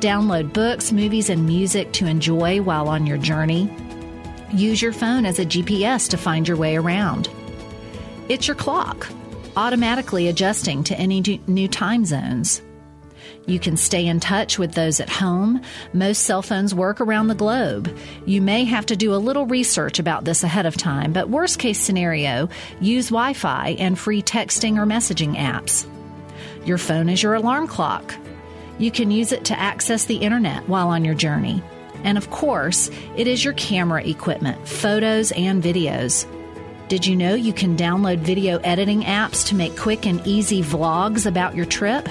Download 0.00 0.52
books, 0.52 0.92
movies, 0.92 1.30
and 1.30 1.46
music 1.46 1.94
to 1.94 2.06
enjoy 2.06 2.60
while 2.60 2.88
on 2.88 3.06
your 3.06 3.16
journey 3.16 3.74
Use 4.52 4.82
your 4.82 4.92
phone 4.92 5.24
as 5.24 5.38
a 5.38 5.46
GPS 5.46 6.10
to 6.10 6.18
find 6.18 6.46
your 6.46 6.58
way 6.58 6.76
around. 6.76 7.30
It's 8.28 8.46
your 8.46 8.54
clock, 8.54 9.08
automatically 9.56 10.28
adjusting 10.28 10.84
to 10.84 10.98
any 10.98 11.40
new 11.46 11.68
time 11.68 12.04
zones. 12.04 12.60
You 13.46 13.58
can 13.58 13.76
stay 13.76 14.06
in 14.06 14.20
touch 14.20 14.58
with 14.58 14.72
those 14.72 15.00
at 15.00 15.10
home. 15.10 15.60
Most 15.92 16.22
cell 16.22 16.40
phones 16.40 16.74
work 16.74 17.00
around 17.00 17.28
the 17.28 17.34
globe. 17.34 17.94
You 18.24 18.40
may 18.40 18.64
have 18.64 18.86
to 18.86 18.96
do 18.96 19.14
a 19.14 19.16
little 19.16 19.44
research 19.44 19.98
about 19.98 20.24
this 20.24 20.44
ahead 20.44 20.64
of 20.64 20.76
time, 20.76 21.12
but 21.12 21.28
worst 21.28 21.58
case 21.58 21.78
scenario, 21.78 22.48
use 22.80 23.08
Wi 23.08 23.34
Fi 23.34 23.76
and 23.78 23.98
free 23.98 24.22
texting 24.22 24.78
or 24.78 24.86
messaging 24.86 25.36
apps. 25.36 25.86
Your 26.64 26.78
phone 26.78 27.10
is 27.10 27.22
your 27.22 27.34
alarm 27.34 27.66
clock. 27.66 28.14
You 28.78 28.90
can 28.90 29.10
use 29.10 29.30
it 29.30 29.44
to 29.46 29.58
access 29.58 30.06
the 30.06 30.16
internet 30.16 30.66
while 30.66 30.88
on 30.88 31.04
your 31.04 31.14
journey. 31.14 31.62
And 32.02 32.16
of 32.16 32.30
course, 32.30 32.90
it 33.16 33.26
is 33.26 33.44
your 33.44 33.54
camera 33.54 34.02
equipment, 34.02 34.66
photos, 34.66 35.32
and 35.32 35.62
videos. 35.62 36.26
Did 36.88 37.06
you 37.06 37.14
know 37.16 37.34
you 37.34 37.52
can 37.52 37.76
download 37.76 38.18
video 38.18 38.58
editing 38.58 39.02
apps 39.02 39.46
to 39.48 39.54
make 39.54 39.76
quick 39.76 40.06
and 40.06 40.26
easy 40.26 40.62
vlogs 40.62 41.26
about 41.26 41.54
your 41.54 41.66
trip? 41.66 42.08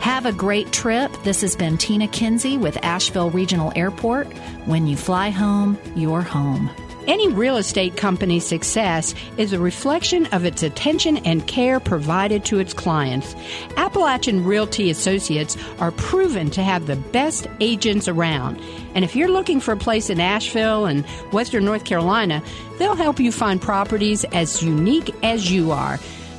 Have 0.00 0.26
a 0.26 0.32
great 0.32 0.72
trip. 0.72 1.12
This 1.24 1.40
has 1.42 1.56
been 1.56 1.76
Tina 1.76 2.08
Kinsey 2.08 2.56
with 2.56 2.82
Asheville 2.84 3.30
Regional 3.30 3.72
Airport. 3.76 4.26
When 4.64 4.86
you 4.86 4.96
fly 4.96 5.30
home, 5.30 5.78
you're 5.94 6.22
home. 6.22 6.70
Any 7.08 7.28
real 7.28 7.56
estate 7.56 7.96
company's 7.96 8.46
success 8.46 9.14
is 9.38 9.52
a 9.54 9.58
reflection 9.58 10.26
of 10.26 10.44
its 10.44 10.62
attention 10.62 11.16
and 11.18 11.46
care 11.46 11.80
provided 11.80 12.44
to 12.44 12.58
its 12.58 12.74
clients. 12.74 13.34
Appalachian 13.76 14.44
Realty 14.44 14.90
Associates 14.90 15.56
are 15.78 15.90
proven 15.90 16.50
to 16.50 16.62
have 16.62 16.86
the 16.86 16.96
best 16.96 17.46
agents 17.60 18.08
around. 18.08 18.60
And 18.94 19.06
if 19.06 19.16
you're 19.16 19.30
looking 19.30 19.58
for 19.58 19.72
a 19.72 19.76
place 19.76 20.10
in 20.10 20.20
Asheville 20.20 20.84
and 20.84 21.06
Western 21.32 21.64
North 21.64 21.86
Carolina, 21.86 22.42
they'll 22.78 22.94
help 22.94 23.18
you 23.18 23.32
find 23.32 23.60
properties 23.60 24.24
as 24.32 24.62
unique 24.62 25.14
as 25.24 25.50
you 25.50 25.72
are. 25.72 25.98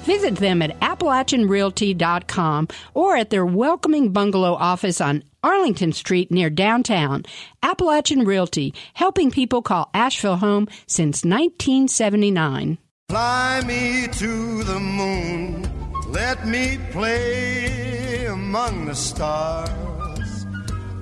Visit 0.09 0.37
them 0.37 0.63
at 0.63 0.77
AppalachianRealty.com 0.79 2.67
or 2.95 3.15
at 3.15 3.29
their 3.29 3.45
welcoming 3.45 4.11
bungalow 4.11 4.55
office 4.55 4.99
on 4.99 5.23
Arlington 5.43 5.93
Street 5.93 6.31
near 6.31 6.49
downtown. 6.49 7.25
Appalachian 7.61 8.23
Realty, 8.25 8.73
helping 8.95 9.29
people 9.29 9.61
call 9.61 9.91
Asheville 9.93 10.37
home 10.37 10.67
since 10.87 11.23
1979. 11.23 12.79
Fly 13.09 13.61
me 13.67 14.07
to 14.13 14.63
the 14.63 14.79
moon, 14.79 15.69
let 16.11 16.47
me 16.47 16.79
play 16.89 18.25
among 18.25 18.85
the 18.85 18.95
stars, 18.95 20.43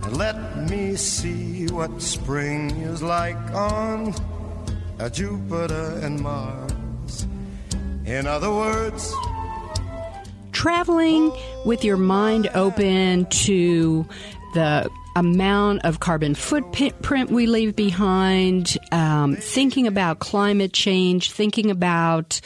and 0.04 0.18
let 0.18 0.70
me 0.70 0.98
see 0.98 1.68
what 1.68 2.02
spring 2.02 2.72
is 2.82 3.02
like 3.02 3.38
on 3.54 4.14
Jupiter 5.14 5.98
and 6.04 6.20
Mars. 6.20 6.74
In 8.08 8.26
other 8.26 8.50
words, 8.50 9.14
traveling 10.54 11.30
with 11.66 11.84
your 11.84 11.98
mind 11.98 12.50
open 12.56 13.26
to 13.26 14.08
the 14.54 14.90
amount 15.18 15.84
of 15.84 16.00
carbon 16.00 16.34
footprint 16.34 17.30
we 17.30 17.48
leave 17.48 17.76
behind, 17.76 18.78
um, 18.94 19.36
thinking 19.36 19.88
about 19.88 20.20
climate 20.20 20.72
change, 20.72 21.34
thinking 21.34 21.70
about 21.70 22.40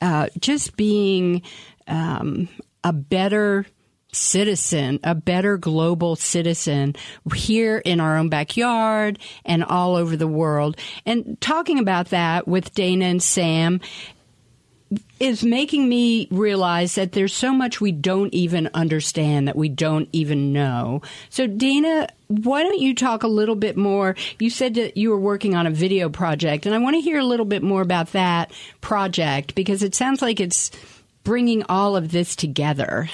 uh, 0.00 0.30
just 0.40 0.76
being 0.76 1.42
um, 1.86 2.48
a 2.82 2.92
better 2.92 3.66
citizen, 4.14 5.00
a 5.04 5.14
better 5.14 5.56
global 5.58 6.16
citizen 6.16 6.96
here 7.34 7.78
in 7.78 8.00
our 8.00 8.16
own 8.16 8.28
backyard 8.28 9.18
and 9.44 9.64
all 9.64 9.96
over 9.96 10.16
the 10.16 10.28
world. 10.28 10.76
And 11.04 11.40
talking 11.40 11.78
about 11.78 12.10
that 12.10 12.48
with 12.48 12.74
Dana 12.74 13.06
and 13.06 13.22
Sam 13.22 13.80
is 15.24 15.42
making 15.42 15.88
me 15.88 16.28
realize 16.30 16.96
that 16.96 17.12
there's 17.12 17.32
so 17.32 17.50
much 17.50 17.80
we 17.80 17.92
don't 17.92 18.34
even 18.34 18.68
understand 18.74 19.48
that 19.48 19.56
we 19.56 19.70
don't 19.70 20.06
even 20.12 20.52
know. 20.52 21.00
So, 21.30 21.46
Dana, 21.46 22.08
why 22.26 22.62
don't 22.62 22.78
you 22.78 22.94
talk 22.94 23.22
a 23.22 23.26
little 23.26 23.54
bit 23.54 23.74
more? 23.74 24.16
You 24.38 24.50
said 24.50 24.74
that 24.74 24.98
you 24.98 25.08
were 25.08 25.18
working 25.18 25.54
on 25.54 25.66
a 25.66 25.70
video 25.70 26.10
project, 26.10 26.66
and 26.66 26.74
I 26.74 26.78
want 26.78 26.96
to 26.96 27.00
hear 27.00 27.18
a 27.18 27.24
little 27.24 27.46
bit 27.46 27.62
more 27.62 27.80
about 27.80 28.12
that 28.12 28.52
project 28.82 29.54
because 29.54 29.82
it 29.82 29.94
sounds 29.94 30.20
like 30.20 30.40
it's 30.40 30.70
bringing 31.24 31.64
all 31.70 31.96
of 31.96 32.12
this 32.12 32.36
together? 32.36 33.08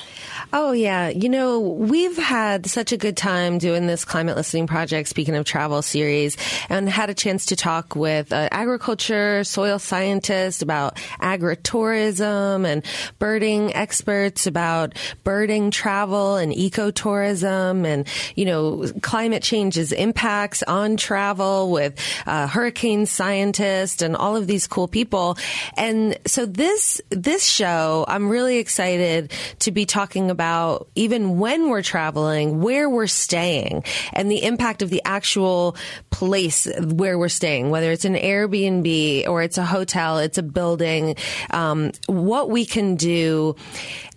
Oh, 0.52 0.72
yeah. 0.72 1.08
You 1.08 1.28
know, 1.28 1.60
we've 1.60 2.16
had 2.16 2.66
such 2.66 2.90
a 2.90 2.96
good 2.96 3.16
time 3.16 3.58
doing 3.58 3.86
this 3.86 4.04
climate 4.04 4.36
listening 4.36 4.66
project, 4.66 5.08
speaking 5.08 5.36
of 5.36 5.44
travel 5.44 5.80
series, 5.80 6.36
and 6.68 6.88
had 6.88 7.08
a 7.08 7.14
chance 7.14 7.46
to 7.46 7.56
talk 7.56 7.94
with 7.94 8.32
uh, 8.32 8.48
agriculture, 8.50 9.44
soil 9.44 9.78
scientists 9.78 10.60
about 10.60 10.96
agritourism 11.20 12.66
and 12.66 12.84
birding 13.20 13.72
experts 13.74 14.48
about 14.48 14.94
birding 15.22 15.70
travel 15.70 16.34
and 16.34 16.52
ecotourism 16.52 17.86
and, 17.86 18.08
you 18.34 18.44
know, 18.44 18.86
climate 19.02 19.44
change's 19.44 19.92
impacts 19.92 20.64
on 20.64 20.96
travel 20.96 21.70
with 21.70 21.96
uh, 22.26 22.48
hurricane 22.48 23.06
scientists 23.06 24.02
and 24.02 24.16
all 24.16 24.36
of 24.36 24.48
these 24.48 24.66
cool 24.66 24.88
people. 24.88 25.38
And 25.76 26.18
so 26.26 26.44
this, 26.44 27.00
this 27.10 27.44
show 27.44 27.99
I'm 28.08 28.28
really 28.28 28.58
excited 28.58 29.32
to 29.60 29.70
be 29.70 29.86
talking 29.86 30.30
about 30.30 30.88
even 30.94 31.38
when 31.38 31.68
we're 31.68 31.82
traveling, 31.82 32.60
where 32.60 32.88
we're 32.88 33.06
staying 33.06 33.84
and 34.12 34.30
the 34.30 34.44
impact 34.44 34.82
of 34.82 34.90
the 34.90 35.02
actual 35.04 35.76
place 36.10 36.66
where 36.80 37.18
we're 37.18 37.28
staying, 37.28 37.70
whether 37.70 37.90
it's 37.92 38.04
an 38.04 38.14
Airbnb 38.14 39.28
or 39.28 39.42
it's 39.42 39.58
a 39.58 39.64
hotel, 39.64 40.18
it's 40.18 40.38
a 40.38 40.42
building, 40.42 41.16
um, 41.50 41.92
what 42.06 42.50
we 42.50 42.64
can 42.64 42.96
do. 42.96 43.56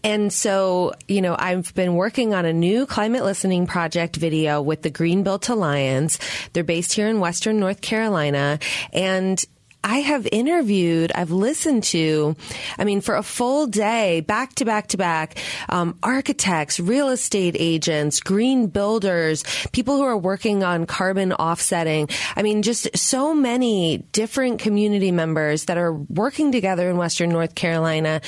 And 0.03 0.33
so, 0.33 0.93
you 1.07 1.21
know, 1.21 1.35
I've 1.39 1.73
been 1.75 1.95
working 1.95 2.33
on 2.33 2.45
a 2.45 2.51
new 2.51 2.85
climate 2.85 3.23
listening 3.23 3.67
project 3.67 4.17
video 4.17 4.61
with 4.61 4.81
the 4.81 4.89
Greenbuilt 4.89 5.47
Alliance. 5.47 6.19
They're 6.51 6.63
based 6.63 6.91
here 6.93 7.07
in 7.07 7.21
Western 7.21 7.59
North 7.59 7.79
Carolina. 7.79 8.59
And 8.91 9.43
I 9.83 9.97
have 9.99 10.27
interviewed, 10.31 11.11
I've 11.13 11.31
listened 11.31 11.83
to, 11.85 12.35
I 12.77 12.85
mean, 12.85 13.01
for 13.01 13.15
a 13.15 13.23
full 13.23 13.67
day, 13.67 14.21
back 14.21 14.55
to 14.55 14.65
back 14.65 14.87
to 14.87 14.97
back, 14.97 15.37
um, 15.69 15.97
architects, 16.01 16.79
real 16.79 17.09
estate 17.09 17.55
agents, 17.59 18.19
green 18.21 18.67
builders, 18.67 19.43
people 19.71 19.97
who 19.97 20.03
are 20.03 20.17
working 20.17 20.63
on 20.63 20.85
carbon 20.85 21.33
offsetting. 21.33 22.09
I 22.35 22.43
mean, 22.43 22.61
just 22.61 22.97
so 22.97 23.35
many 23.35 23.97
different 24.13 24.59
community 24.59 25.11
members 25.11 25.65
that 25.65 25.77
are 25.77 25.93
working 25.93 26.51
together 26.51 26.89
in 26.89 26.97
Western 26.97 27.29
North 27.29 27.55
Carolina 27.55 28.21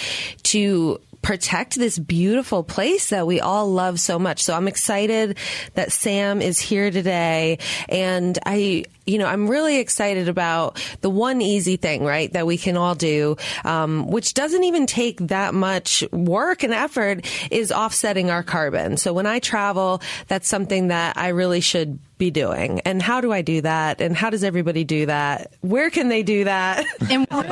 to 0.43 0.99
protect 1.21 1.73
this 1.73 1.97
beautiful 1.97 2.63
place 2.63 3.09
that 3.09 3.25
we 3.25 3.39
all 3.39 3.71
love 3.71 3.99
so 3.99 4.19
much. 4.19 4.43
So 4.43 4.53
I'm 4.53 4.67
excited 4.67 5.37
that 5.73 5.91
Sam 5.91 6.39
is 6.39 6.59
here 6.59 6.91
today. 6.91 7.57
And 7.89 8.37
I, 8.45 8.85
you 9.05 9.17
know, 9.17 9.27
I'm 9.27 9.47
really 9.47 9.77
excited 9.77 10.27
about 10.27 10.81
the 11.01 11.09
one 11.09 11.41
easy 11.41 11.77
thing, 11.77 12.03
right, 12.03 12.31
that 12.33 12.47
we 12.47 12.57
can 12.57 12.77
all 12.77 12.95
do, 12.95 13.37
um, 13.63 14.07
which 14.07 14.33
doesn't 14.33 14.63
even 14.63 14.85
take 14.85 15.19
that 15.27 15.53
much 15.53 16.03
work 16.11 16.63
and 16.63 16.73
effort, 16.73 17.25
is 17.51 17.71
offsetting 17.71 18.29
our 18.29 18.43
carbon. 18.43 18.97
So 18.97 19.13
when 19.13 19.25
I 19.25 19.39
travel, 19.39 20.01
that's 20.27 20.47
something 20.47 20.87
that 20.87 21.17
I 21.17 21.29
really 21.29 21.61
should 21.61 21.99
be 22.17 22.31
doing. 22.31 22.79
And 22.81 23.01
how 23.01 23.19
do 23.19 23.33
I 23.33 23.41
do 23.41 23.61
that? 23.61 23.99
And 23.99 24.15
how 24.15 24.29
does 24.29 24.43
everybody 24.43 24.83
do 24.83 25.05
that? 25.07 25.51
Where 25.61 25.89
can 25.89 26.07
they 26.07 26.23
do 26.23 26.45
that? 26.45 26.85
And 27.05 27.27
really, 27.29 27.47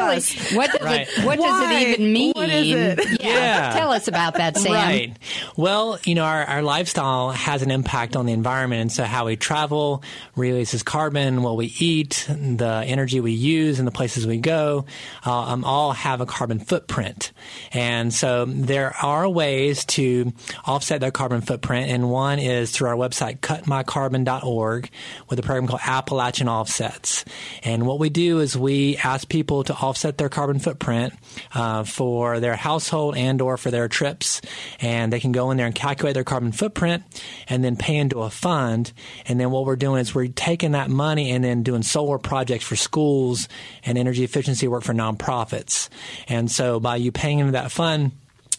what 0.56 0.72
does, 0.72 0.82
right. 0.82 1.08
it, 1.08 1.26
what 1.26 1.38
does 1.38 1.72
it 1.72 1.88
even 1.88 2.14
mean? 2.14 2.34
What 2.34 2.50
is 2.50 2.74
it? 2.74 3.22
Yeah. 3.22 3.28
yeah. 3.28 3.74
tell 3.74 3.92
us 3.92 4.08
about 4.08 4.36
that 4.36 4.58
Sam. 4.58 4.72
Right. 4.72 5.18
Well 5.56 6.00
you 6.06 6.16
know 6.16 6.24
our, 6.24 6.44
our 6.44 6.64
lifestyle 6.64 7.30
has 7.32 7.62
an 7.62 7.70
impact 7.70 8.16
on 8.16 8.26
the 8.26 8.34
environment. 8.34 8.82
And 8.82 8.92
so 8.92 9.04
how 9.04 9.26
we 9.26 9.36
travel 9.36 10.04
releases 10.36 10.82
carbon 10.82 11.43
what 11.44 11.58
we 11.58 11.74
eat 11.80 12.26
the 12.30 12.84
energy 12.86 13.20
we 13.20 13.34
use 13.34 13.80
and 13.80 13.88
the 13.88 13.92
places 13.92 14.26
we 14.26 14.38
go 14.38 14.86
uh, 15.26 15.32
um, 15.32 15.64
all 15.64 15.92
have 15.92 16.22
a 16.22 16.26
carbon 16.26 16.60
footprint 16.60 17.32
and 17.72 18.14
so 18.14 18.46
there 18.46 18.96
are 19.02 19.28
ways 19.30 19.86
to 19.86 20.34
offset 20.66 21.02
that 21.02 21.14
carbon 21.14 21.42
footprint 21.42 21.90
and 21.90 22.10
one 22.10 22.40
is 22.40 22.72
through 22.72 22.90
our 22.90 22.96
website 22.96 23.40
cutmycarbon.org 23.40 24.90
with 25.30 25.40
a 25.40 25.42
program 25.42 25.68
called 25.68 25.82
Appalachian 25.86 26.48
Offsets. 26.48 27.26
And 27.64 27.86
what 27.86 28.00
we 28.00 28.10
do 28.10 28.40
is 28.40 28.58
we 28.58 28.98
ask 28.98 29.28
people 29.28 29.64
to 29.66 29.74
offset 29.74 30.18
their 30.18 30.30
carbon 30.30 30.60
footprint 30.60 31.14
uh, 31.54 31.84
for 31.84 32.40
their 32.40 32.56
household 32.56 33.18
and 33.18 33.42
or 33.42 33.58
for 33.58 33.72
their 33.72 33.88
trips. 33.88 34.42
And 34.80 35.12
they 35.12 35.20
can 35.20 35.32
go 35.32 35.52
in 35.52 35.58
there 35.58 35.66
and 35.66 35.76
calculate 35.76 36.14
their 36.14 36.24
carbon 36.24 36.52
footprint 36.52 37.04
and 37.48 37.64
then 37.64 37.76
pay 37.76 37.98
into 37.98 38.22
a 38.22 38.30
fund. 38.30 38.94
And 39.28 39.40
then 39.40 39.52
what 39.52 39.66
we're 39.66 39.76
doing 39.76 40.02
is 40.02 40.16
we're 40.16 40.28
taking 40.28 40.72
that 40.72 40.90
money 40.90 41.32
and 41.34 41.44
then 41.44 41.64
doing 41.64 41.84
solar 41.84 42.18
projects 42.18 42.66
for 42.66 42.76
schools 42.76 43.48
and 43.86 43.98
energy 43.98 44.24
efficiency 44.24 44.68
work 44.68 44.84
for 44.84 44.94
nonprofits. 44.94 45.90
And 46.28 46.50
so 46.50 46.80
by 46.80 46.98
you 46.98 47.12
paying 47.12 47.40
into 47.40 47.54
that 47.54 47.72
fund, 47.72 48.12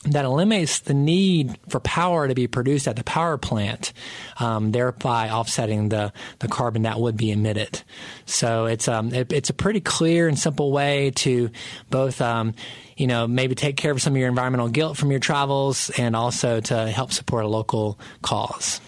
that 0.06 0.24
eliminates 0.24 0.80
the 0.80 0.94
need 0.94 1.58
for 1.68 1.80
power 1.80 2.28
to 2.28 2.34
be 2.34 2.46
produced 2.46 2.86
at 2.86 2.96
the 2.96 3.04
power 3.04 3.38
plant, 3.38 3.92
um, 4.38 4.70
thereby 4.70 5.30
offsetting 5.30 5.88
the, 5.88 6.12
the 6.40 6.48
carbon 6.48 6.82
that 6.82 7.00
would 7.00 7.16
be 7.16 7.30
emitted. 7.30 7.82
So 8.26 8.66
it's 8.66 8.86
um, 8.86 9.14
it, 9.14 9.32
it's 9.32 9.50
a 9.50 9.54
pretty 9.54 9.80
clear 9.80 10.28
and 10.28 10.38
simple 10.38 10.72
way 10.72 11.12
to 11.16 11.50
both 11.90 12.20
um, 12.20 12.54
you 12.96 13.06
know 13.06 13.26
maybe 13.26 13.54
take 13.54 13.76
care 13.76 13.92
of 13.92 14.02
some 14.02 14.12
of 14.12 14.18
your 14.18 14.28
environmental 14.28 14.68
guilt 14.68 14.96
from 14.96 15.10
your 15.10 15.20
travels 15.20 15.90
and 15.96 16.14
also 16.14 16.60
to 16.60 16.86
help 16.88 17.12
support 17.12 17.44
a 17.44 17.48
local 17.48 17.98
cause. 18.20 18.80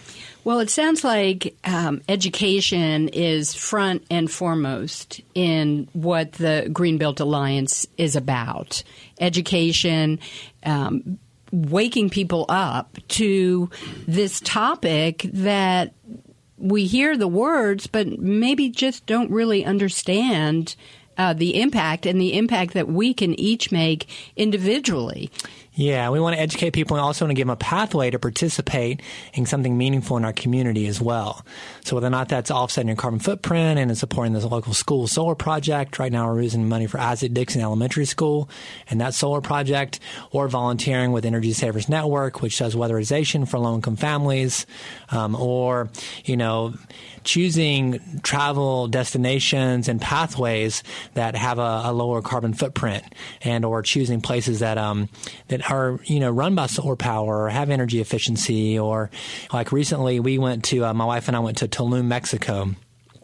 Well, 0.43 0.59
it 0.59 0.69
sounds 0.69 1.03
like 1.03 1.55
um, 1.65 2.01
education 2.07 3.09
is 3.09 3.53
front 3.53 4.05
and 4.09 4.31
foremost 4.31 5.19
in 5.35 5.89
what 5.91 6.33
the 6.33 6.69
Green 6.71 6.97
Built 6.97 7.19
Alliance 7.19 7.85
is 7.97 8.15
about. 8.15 8.81
Education, 9.19 10.19
um, 10.63 11.19
waking 11.51 12.09
people 12.09 12.45
up 12.47 12.97
to 13.09 13.69
this 14.07 14.39
topic 14.39 15.29
that 15.33 15.93
we 16.57 16.85
hear 16.85 17.17
the 17.17 17.27
words, 17.27 17.87
but 17.87 18.07
maybe 18.19 18.69
just 18.69 19.05
don't 19.05 19.29
really 19.31 19.63
understand 19.63 20.75
uh, 21.17 21.33
the 21.33 21.59
impact 21.59 22.05
and 22.05 22.21
the 22.21 22.37
impact 22.37 22.73
that 22.73 22.87
we 22.87 23.13
can 23.13 23.39
each 23.39 23.71
make 23.71 24.07
individually. 24.35 25.31
Yeah, 25.79 26.09
we 26.09 26.19
want 26.19 26.35
to 26.35 26.41
educate 26.41 26.71
people 26.71 26.97
and 26.97 27.05
also 27.05 27.23
want 27.23 27.29
to 27.29 27.35
give 27.35 27.45
them 27.45 27.53
a 27.53 27.55
pathway 27.55 28.09
to 28.09 28.17
participate 28.17 29.03
in 29.35 29.45
something 29.45 29.77
meaningful 29.77 30.17
in 30.17 30.25
our 30.25 30.33
community 30.33 30.87
as 30.87 30.99
well. 30.99 31.45
So 31.85 31.95
whether 31.95 32.07
or 32.07 32.09
not 32.09 32.29
that's 32.29 32.49
offsetting 32.49 32.87
your 32.87 32.95
carbon 32.95 33.19
footprint 33.19 33.77
and 33.77 33.95
supporting 33.95 34.33
this 34.33 34.43
local 34.43 34.73
school 34.73 35.05
solar 35.05 35.35
project, 35.35 35.99
right 35.99 36.11
now 36.11 36.27
we're 36.27 36.41
using 36.41 36.67
money 36.67 36.87
for 36.87 36.99
Isaac 36.99 37.31
Dickson 37.31 37.61
Elementary 37.61 38.05
School 38.05 38.49
and 38.89 38.99
that 39.01 39.13
solar 39.13 39.39
project, 39.39 39.99
or 40.31 40.47
volunteering 40.47 41.11
with 41.11 41.25
Energy 41.25 41.53
Savers 41.53 41.87
Network, 41.87 42.41
which 42.41 42.57
does 42.57 42.73
weatherization 42.73 43.47
for 43.47 43.59
low-income 43.59 43.97
families, 43.97 44.65
um, 45.11 45.35
or, 45.35 45.91
you 46.25 46.37
know, 46.37 46.73
choosing 47.27 47.99
travel 48.23 48.87
destinations 48.87 49.89
and 49.89 49.99
pathways 50.01 50.81
that 51.13 51.35
have 51.35 51.59
a, 51.59 51.81
a 51.85 51.91
lower 51.91 52.21
carbon 52.21 52.53
footprint 52.53 53.03
and 53.41 53.65
or 53.65 53.81
choosing 53.81 54.21
places 54.21 54.59
that 54.59 54.77
um, 54.77 55.09
that 55.49 55.69
are 55.69 55.99
you 56.05 56.21
know 56.21 56.31
run 56.31 56.55
by 56.55 56.65
solar 56.65 56.95
power 56.95 57.43
or 57.43 57.49
have 57.49 57.69
energy 57.69 57.99
efficiency 57.99 58.79
or 58.79 59.11
like 59.51 59.73
recently 59.73 60.21
we 60.21 60.37
went 60.37 60.63
to 60.63 60.85
uh, 60.85 60.93
my 60.93 61.03
wife 61.03 61.27
and 61.27 61.35
I 61.35 61.41
went 61.41 61.57
to 61.57 61.67
Tulum, 61.67 62.05
Mexico 62.05 62.73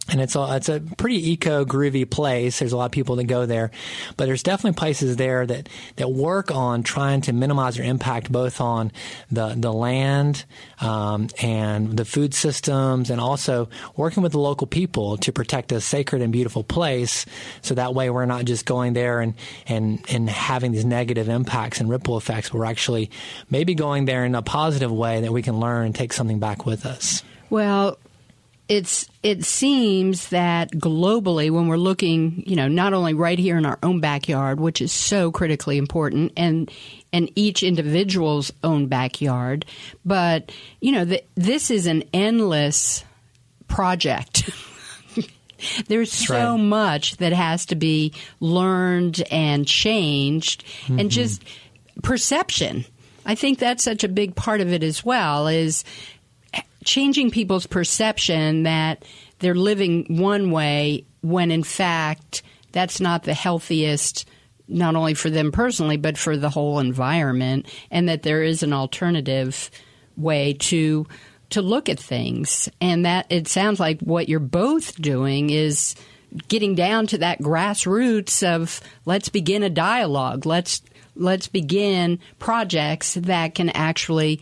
and 0.10 0.20
it's 0.20 0.36
a 0.36 0.56
it's 0.56 0.68
a 0.68 0.82
pretty 0.98 1.32
eco 1.32 1.64
groovy 1.64 2.10
place. 2.10 2.60
There's 2.60 2.74
a 2.74 2.78
lot 2.78 2.86
of 2.86 2.92
people 2.92 3.16
that 3.16 3.24
go 3.24 3.46
there, 3.46 3.72
but 4.18 4.26
there's 4.26 4.44
definitely 4.44 4.78
places 4.78 5.16
there 5.16 5.46
that 5.46 5.70
that 5.96 6.12
work 6.12 6.52
on 6.52 6.84
trying 6.84 7.22
to 7.22 7.34
minimize 7.34 7.78
their 7.78 7.86
impact 7.86 8.32
both 8.32 8.60
on 8.60 8.92
the 9.32 9.56
the 9.58 9.72
land 9.72 10.44
um, 10.82 11.30
and 11.42 11.96
the 11.96 12.04
food 12.04 12.34
systems, 12.34 13.10
and 13.10 13.22
also 13.22 13.70
working 13.96 14.24
with 14.24 14.34
the 14.34 14.40
local 14.40 14.68
people 14.68 15.16
to 15.18 15.32
protect 15.32 15.72
a 15.72 15.80
sacred 15.80 16.22
and 16.22 16.34
beautiful 16.34 16.64
place. 16.64 17.26
So 17.62 17.76
that 17.76 17.96
way, 17.96 18.10
we're 18.10 18.26
not 18.26 18.44
just 18.44 18.66
going 18.66 18.94
there 18.94 19.22
and 19.22 19.36
and 19.68 20.04
and 20.10 20.30
having 20.30 20.74
these 20.74 20.86
negative 20.86 21.30
impacts 21.30 21.80
and 21.80 21.90
ripple 21.90 22.18
effects. 22.18 22.54
We're 22.54 22.66
actually 22.66 23.10
maybe 23.50 23.74
going 23.74 24.04
there 24.04 24.26
in 24.26 24.36
a 24.36 24.42
positive 24.42 24.92
way 24.92 25.22
that 25.22 25.32
we 25.32 25.42
can 25.42 25.62
learn 25.62 25.86
and 25.86 25.96
take 25.96 26.12
something 26.12 26.40
back 26.40 26.66
with 26.66 26.86
us. 26.86 27.24
Well, 27.50 27.98
it's 28.70 29.10
it 29.24 29.44
seems 29.44 30.30
that 30.30 30.72
globally 30.72 31.52
when 31.52 31.68
we're 31.68 31.78
looking 31.78 32.44
you 32.46 32.56
know 32.56 32.68
not 32.68 32.94
only 32.94 33.14
right 33.14 33.38
here 33.38 33.58
in 33.58 33.66
our 33.66 33.78
own 33.84 34.00
backyard 34.00 34.60
which 34.60 34.82
is 34.82 34.92
so 34.92 35.32
critically 35.32 35.78
important 35.78 36.32
and 36.38 36.72
and 37.12 37.30
each 37.36 37.62
individual's 37.62 38.54
own 38.64 38.88
backyard 38.88 39.66
but 40.06 40.52
you 40.80 40.92
know 40.92 41.04
the, 41.04 41.22
this 41.36 41.70
is 41.70 41.88
an 41.88 42.04
endless 42.14 43.04
project 43.68 44.50
there's 45.88 46.12
That's 46.12 46.28
so 46.28 46.52
right. 46.52 46.62
much 46.62 47.18
that 47.18 47.34
has 47.34 47.66
to 47.68 47.76
be 47.76 48.14
learned 48.40 49.22
and 49.30 49.68
changed 49.68 50.66
mm-hmm. 50.84 51.00
and 51.00 51.12
just 51.12 51.44
perception 52.02 52.86
I 53.26 53.36
think 53.36 53.58
that's 53.58 53.84
such 53.84 54.04
a 54.04 54.10
big 54.10 54.36
part 54.36 54.60
of 54.60 54.74
it 54.74 54.84
as 54.84 55.04
well 55.06 55.48
is 55.48 55.84
changing 56.84 57.32
people's 57.32 57.68
perception 57.68 58.64
that 58.64 59.04
they're 59.40 59.56
living 59.56 60.06
one 60.18 60.52
way 60.52 61.06
when 61.22 61.52
in 61.52 61.64
fact 61.64 62.44
that's 62.72 63.00
not 63.00 63.24
the 63.24 63.34
healthiest 63.34 64.28
not 64.68 64.96
only 64.96 65.14
for 65.14 65.30
them 65.30 65.52
personally 65.52 65.98
but 65.98 66.18
for 66.18 66.38
the 66.38 66.50
whole 66.50 66.80
environment 66.80 67.68
and 67.92 68.10
that 68.10 68.24
there 68.24 68.44
is 68.44 68.64
an 68.64 68.74
alternative 68.74 69.70
way 70.16 70.54
to 70.54 71.06
to 71.54 71.62
look 71.62 71.88
at 71.88 72.00
things. 72.00 72.68
And 72.82 73.06
that 73.06 73.28
it 73.30 73.48
sounds 73.48 73.80
like 73.80 74.00
what 74.02 74.28
you're 74.28 74.40
both 74.40 75.00
doing 75.00 75.52
is 75.52 75.96
getting 76.48 76.74
down 76.74 77.08
to 77.08 77.20
that 77.20 77.40
grassroots 77.40 78.46
of 78.46 78.82
let's 79.06 79.30
begin 79.30 79.64
a 79.64 79.70
dialogue. 79.70 80.46
Let's 80.46 80.82
let's 81.16 81.48
begin 81.48 82.20
projects 82.40 83.14
that 83.14 83.54
can 83.54 83.70
actually 83.70 84.42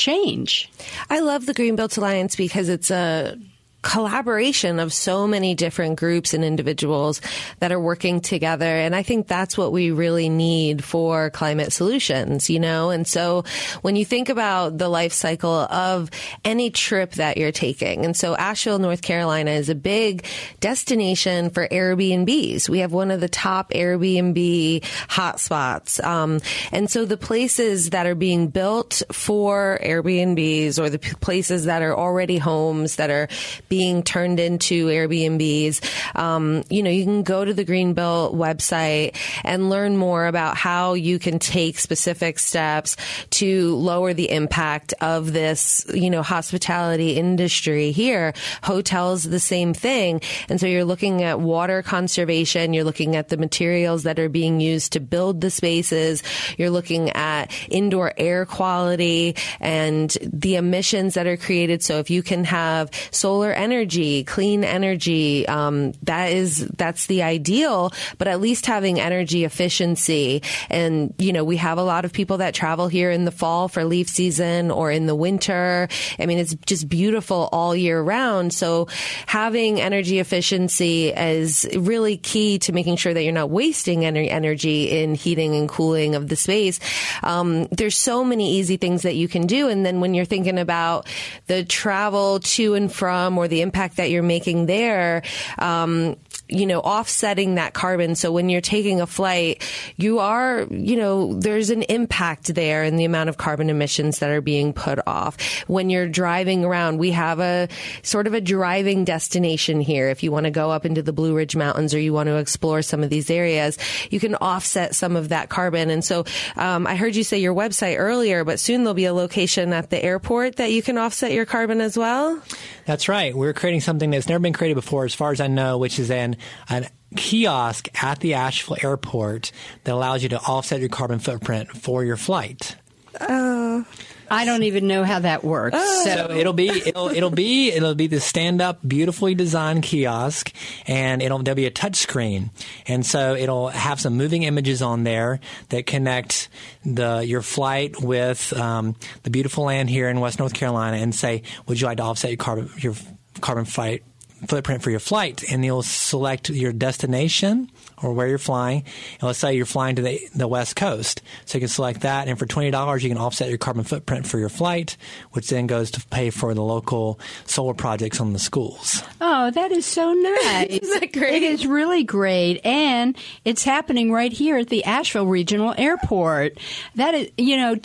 change. 0.00 0.68
I 1.10 1.20
love 1.20 1.46
the 1.46 1.54
Green 1.54 1.76
Built 1.76 1.96
Alliance 1.96 2.34
because 2.34 2.68
it's 2.68 2.90
a 2.90 3.38
collaboration 3.82 4.78
of 4.78 4.92
so 4.92 5.26
many 5.26 5.54
different 5.54 5.98
groups 5.98 6.34
and 6.34 6.44
individuals 6.44 7.20
that 7.60 7.72
are 7.72 7.80
working 7.80 8.20
together. 8.20 8.66
And 8.66 8.94
I 8.94 9.02
think 9.02 9.26
that's 9.26 9.56
what 9.56 9.72
we 9.72 9.90
really 9.90 10.28
need 10.28 10.84
for 10.84 11.30
climate 11.30 11.72
solutions, 11.72 12.50
you 12.50 12.60
know? 12.60 12.90
And 12.90 13.06
so 13.06 13.44
when 13.82 13.96
you 13.96 14.04
think 14.04 14.28
about 14.28 14.76
the 14.76 14.88
life 14.88 15.12
cycle 15.12 15.50
of 15.50 16.10
any 16.44 16.70
trip 16.70 17.12
that 17.12 17.36
you're 17.36 17.52
taking, 17.52 18.04
and 18.04 18.16
so 18.16 18.36
Asheville, 18.36 18.78
North 18.78 19.02
Carolina 19.02 19.52
is 19.52 19.68
a 19.68 19.74
big 19.74 20.26
destination 20.60 21.50
for 21.50 21.66
Airbnbs. 21.66 22.68
We 22.68 22.80
have 22.80 22.92
one 22.92 23.10
of 23.10 23.20
the 23.20 23.28
top 23.28 23.70
Airbnb 23.70 24.82
hotspots. 25.08 26.04
Um, 26.04 26.40
and 26.72 26.90
so 26.90 27.04
the 27.04 27.16
places 27.16 27.90
that 27.90 28.06
are 28.06 28.14
being 28.14 28.48
built 28.48 29.02
for 29.10 29.78
Airbnbs 29.82 30.78
or 30.78 30.90
the 30.90 30.98
places 30.98 31.64
that 31.64 31.82
are 31.82 31.96
already 31.96 32.38
homes 32.38 32.96
that 32.96 33.10
are 33.10 33.28
being 33.70 34.02
turned 34.02 34.40
into 34.40 34.88
Airbnbs. 34.88 35.80
Um, 36.18 36.64
you 36.68 36.82
know, 36.82 36.90
you 36.90 37.04
can 37.04 37.22
go 37.22 37.44
to 37.44 37.54
the 37.54 37.64
Green 37.64 37.94
Built 37.94 38.34
website 38.34 39.16
and 39.44 39.70
learn 39.70 39.96
more 39.96 40.26
about 40.26 40.56
how 40.56 40.94
you 40.94 41.18
can 41.18 41.38
take 41.38 41.78
specific 41.78 42.38
steps 42.40 42.96
to 43.30 43.76
lower 43.76 44.12
the 44.12 44.30
impact 44.30 44.92
of 45.00 45.32
this, 45.32 45.86
you 45.94 46.10
know, 46.10 46.22
hospitality 46.22 47.12
industry 47.12 47.92
here. 47.92 48.34
Hotels, 48.64 49.22
the 49.22 49.40
same 49.40 49.72
thing. 49.72 50.20
And 50.48 50.60
so 50.60 50.66
you're 50.66 50.84
looking 50.84 51.22
at 51.22 51.40
water 51.40 51.82
conservation. 51.82 52.74
You're 52.74 52.84
looking 52.84 53.14
at 53.14 53.28
the 53.28 53.36
materials 53.36 54.02
that 54.02 54.18
are 54.18 54.28
being 54.28 54.60
used 54.60 54.94
to 54.94 55.00
build 55.00 55.40
the 55.40 55.50
spaces. 55.50 56.24
You're 56.58 56.70
looking 56.70 57.10
at 57.10 57.52
indoor 57.68 58.12
air 58.16 58.46
quality 58.46 59.36
and 59.60 60.10
the 60.22 60.56
emissions 60.56 61.14
that 61.14 61.28
are 61.28 61.36
created. 61.36 61.84
So 61.84 61.98
if 61.98 62.10
you 62.10 62.24
can 62.24 62.42
have 62.44 62.90
solar 63.12 63.59
energy, 63.60 64.24
clean 64.24 64.64
energy. 64.64 65.46
Um, 65.46 65.92
that 66.02 66.32
is 66.32 66.66
that's 66.76 67.06
the 67.06 67.22
ideal, 67.22 67.92
but 68.16 68.26
at 68.26 68.40
least 68.40 68.64
having 68.66 68.98
energy 68.98 69.44
efficiency. 69.44 70.42
And 70.70 71.14
you 71.18 71.32
know, 71.32 71.44
we 71.44 71.58
have 71.58 71.76
a 71.76 71.82
lot 71.82 72.04
of 72.04 72.12
people 72.12 72.38
that 72.38 72.54
travel 72.54 72.88
here 72.88 73.10
in 73.10 73.26
the 73.26 73.30
fall 73.30 73.68
for 73.68 73.84
leaf 73.84 74.08
season 74.08 74.70
or 74.70 74.90
in 74.90 75.06
the 75.06 75.14
winter. 75.14 75.88
I 76.18 76.26
mean, 76.26 76.38
it's 76.38 76.54
just 76.66 76.88
beautiful 76.88 77.48
all 77.52 77.76
year 77.76 78.00
round. 78.00 78.54
So 78.54 78.88
having 79.26 79.80
energy 79.80 80.18
efficiency 80.18 81.08
is 81.10 81.68
really 81.76 82.16
key 82.16 82.58
to 82.60 82.72
making 82.72 82.96
sure 82.96 83.12
that 83.12 83.22
you're 83.22 83.32
not 83.32 83.50
wasting 83.50 84.04
any 84.04 84.30
energy 84.30 84.90
in 84.90 85.14
heating 85.14 85.54
and 85.54 85.68
cooling 85.68 86.14
of 86.14 86.28
the 86.28 86.36
space. 86.36 86.80
Um, 87.22 87.66
there's 87.66 87.96
so 87.96 88.24
many 88.24 88.56
easy 88.56 88.78
things 88.78 89.02
that 89.02 89.16
you 89.16 89.28
can 89.28 89.46
do. 89.46 89.68
And 89.68 89.84
then 89.84 90.00
when 90.00 90.14
you're 90.14 90.24
thinking 90.24 90.58
about 90.58 91.06
the 91.46 91.64
travel 91.64 92.40
to 92.40 92.74
and 92.74 92.92
from 92.92 93.36
or 93.36 93.48
the 93.50 93.60
impact 93.60 93.96
that 93.96 94.10
you're 94.10 94.22
making 94.22 94.66
there, 94.66 95.22
um, 95.58 96.16
you 96.50 96.66
know, 96.66 96.80
offsetting 96.80 97.54
that 97.54 97.72
carbon. 97.72 98.14
So 98.14 98.32
when 98.32 98.48
you're 98.48 98.60
taking 98.60 99.00
a 99.00 99.06
flight, 99.06 99.62
you 99.96 100.18
are, 100.18 100.66
you 100.70 100.96
know, 100.96 101.34
there's 101.34 101.70
an 101.70 101.82
impact 101.84 102.54
there 102.54 102.84
in 102.84 102.96
the 102.96 103.04
amount 103.04 103.28
of 103.28 103.36
carbon 103.36 103.70
emissions 103.70 104.18
that 104.18 104.30
are 104.30 104.40
being 104.40 104.72
put 104.72 104.98
off. 105.06 105.36
When 105.66 105.90
you're 105.90 106.08
driving 106.08 106.64
around, 106.64 106.98
we 106.98 107.12
have 107.12 107.40
a 107.40 107.68
sort 108.02 108.26
of 108.26 108.34
a 108.34 108.40
driving 108.40 109.04
destination 109.04 109.80
here. 109.80 110.08
If 110.08 110.22
you 110.22 110.32
want 110.32 110.44
to 110.44 110.50
go 110.50 110.70
up 110.70 110.84
into 110.84 111.02
the 111.02 111.12
Blue 111.12 111.34
Ridge 111.34 111.56
Mountains 111.56 111.94
or 111.94 112.00
you 112.00 112.12
want 112.12 112.28
to 112.28 112.36
explore 112.36 112.82
some 112.82 113.02
of 113.02 113.10
these 113.10 113.30
areas, 113.30 113.78
you 114.10 114.20
can 114.20 114.34
offset 114.36 114.94
some 114.94 115.16
of 115.16 115.28
that 115.30 115.48
carbon. 115.48 115.90
And 115.90 116.04
so, 116.04 116.24
um, 116.56 116.86
I 116.86 116.96
heard 116.96 117.16
you 117.16 117.24
say 117.24 117.38
your 117.38 117.54
website 117.54 117.96
earlier, 117.98 118.44
but 118.44 118.60
soon 118.60 118.82
there'll 118.82 118.94
be 118.94 119.04
a 119.04 119.14
location 119.14 119.72
at 119.72 119.90
the 119.90 120.02
airport 120.02 120.56
that 120.56 120.72
you 120.72 120.82
can 120.82 120.98
offset 120.98 121.32
your 121.32 121.46
carbon 121.46 121.80
as 121.80 121.96
well. 121.96 122.40
That's 122.86 123.08
right. 123.08 123.36
We're 123.36 123.52
creating 123.52 123.82
something 123.82 124.10
that's 124.10 124.28
never 124.28 124.40
been 124.40 124.52
created 124.52 124.74
before, 124.74 125.04
as 125.04 125.14
far 125.14 125.32
as 125.32 125.40
I 125.40 125.46
know, 125.46 125.78
which 125.78 125.98
is 125.98 126.10
an 126.10 126.36
an 126.68 126.86
kiosk 127.16 127.88
at 128.02 128.20
the 128.20 128.34
Asheville 128.34 128.76
airport 128.82 129.52
that 129.84 129.92
allows 129.92 130.22
you 130.22 130.28
to 130.30 130.38
offset 130.40 130.80
your 130.80 130.88
carbon 130.88 131.18
footprint 131.18 131.70
for 131.70 132.04
your 132.04 132.16
flight. 132.16 132.76
Oh. 133.20 133.84
I 134.32 134.44
don't 134.44 134.62
even 134.62 134.86
know 134.86 135.02
how 135.02 135.18
that 135.18 135.42
works. 135.42 135.76
Oh. 135.78 136.04
So 136.04 136.20
So 136.30 136.30
it'll 136.36 136.52
be 136.52 136.68
it'll 136.68 137.08
it'll 137.08 137.30
be 137.30 137.72
it'll 137.72 137.94
be 137.94 138.06
the 138.06 138.20
stand 138.20 138.60
up, 138.62 138.78
beautifully 138.86 139.34
designed 139.34 139.82
kiosk, 139.82 140.52
and 140.86 141.20
it'll 141.20 141.42
there'll 141.42 141.56
be 141.56 141.66
a 141.66 141.70
touch 141.70 141.96
screen, 141.96 142.50
and 142.86 143.04
so 143.04 143.34
it'll 143.34 143.68
have 143.68 144.00
some 144.00 144.16
moving 144.16 144.44
images 144.44 144.82
on 144.82 145.02
there 145.02 145.40
that 145.70 145.86
connect 145.86 146.48
the 146.84 147.20
your 147.26 147.42
flight 147.42 148.00
with 148.00 148.52
um, 148.56 148.94
the 149.24 149.30
beautiful 149.30 149.64
land 149.64 149.90
here 149.90 150.08
in 150.08 150.20
West 150.20 150.38
North 150.38 150.54
Carolina, 150.54 150.98
and 150.98 151.14
say, 151.14 151.42
would 151.66 151.80
you 151.80 151.88
like 151.88 151.96
to 151.96 152.04
offset 152.04 152.30
your 152.30 152.38
carbon 152.38 152.70
your 152.78 152.94
carbon 153.40 153.64
flight 153.64 154.04
footprint 154.46 154.82
for 154.82 154.90
your 154.90 155.00
flight, 155.00 155.44
and 155.50 155.64
you'll 155.64 155.82
select 155.82 156.50
your 156.50 156.72
destination 156.72 157.70
or 158.02 158.12
where 158.12 158.28
you're 158.28 158.38
flying. 158.38 158.84
And 159.14 159.22
let's 159.24 159.38
say 159.38 159.54
you're 159.54 159.66
flying 159.66 159.96
to 159.96 160.02
the, 160.02 160.20
the 160.34 160.48
West 160.48 160.76
Coast. 160.76 161.22
So 161.44 161.58
you 161.58 161.60
can 161.60 161.68
select 161.68 162.00
that. 162.00 162.28
And 162.28 162.38
for 162.38 162.46
$20, 162.46 163.02
you 163.02 163.08
can 163.08 163.18
offset 163.18 163.48
your 163.48 163.58
carbon 163.58 163.84
footprint 163.84 164.26
for 164.26 164.38
your 164.38 164.48
flight, 164.48 164.96
which 165.32 165.48
then 165.48 165.66
goes 165.66 165.90
to 165.92 166.06
pay 166.06 166.30
for 166.30 166.54
the 166.54 166.62
local 166.62 167.20
solar 167.44 167.74
projects 167.74 168.20
on 168.20 168.32
the 168.32 168.38
schools. 168.38 169.02
Oh, 169.20 169.50
that 169.50 169.72
is 169.72 169.84
so 169.86 170.12
nice. 170.42 170.66
Isn't 170.68 171.00
that 171.00 171.12
great? 171.12 171.42
It 171.42 171.42
is 171.42 171.66
really 171.66 172.04
great. 172.04 172.60
And 172.64 173.16
it's 173.44 173.64
happening 173.64 174.12
right 174.12 174.32
here 174.32 174.58
at 174.58 174.68
the 174.68 174.84
Asheville 174.84 175.26
Regional 175.26 175.74
Airport. 175.76 176.58
That 176.94 177.14
is, 177.14 177.30
you 177.36 177.56
know, 177.56 177.76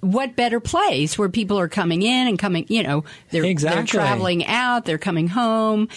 what 0.00 0.36
better 0.36 0.60
place 0.60 1.18
where 1.18 1.28
people 1.28 1.58
are 1.58 1.68
coming 1.68 2.02
in 2.02 2.28
and 2.28 2.38
coming, 2.38 2.66
you 2.68 2.82
know, 2.82 3.04
they're, 3.30 3.54
they're 3.54 3.84
traveling 3.84 4.46
out, 4.46 4.84
they're 4.84 4.98
coming 4.98 5.28
home. 5.28 5.88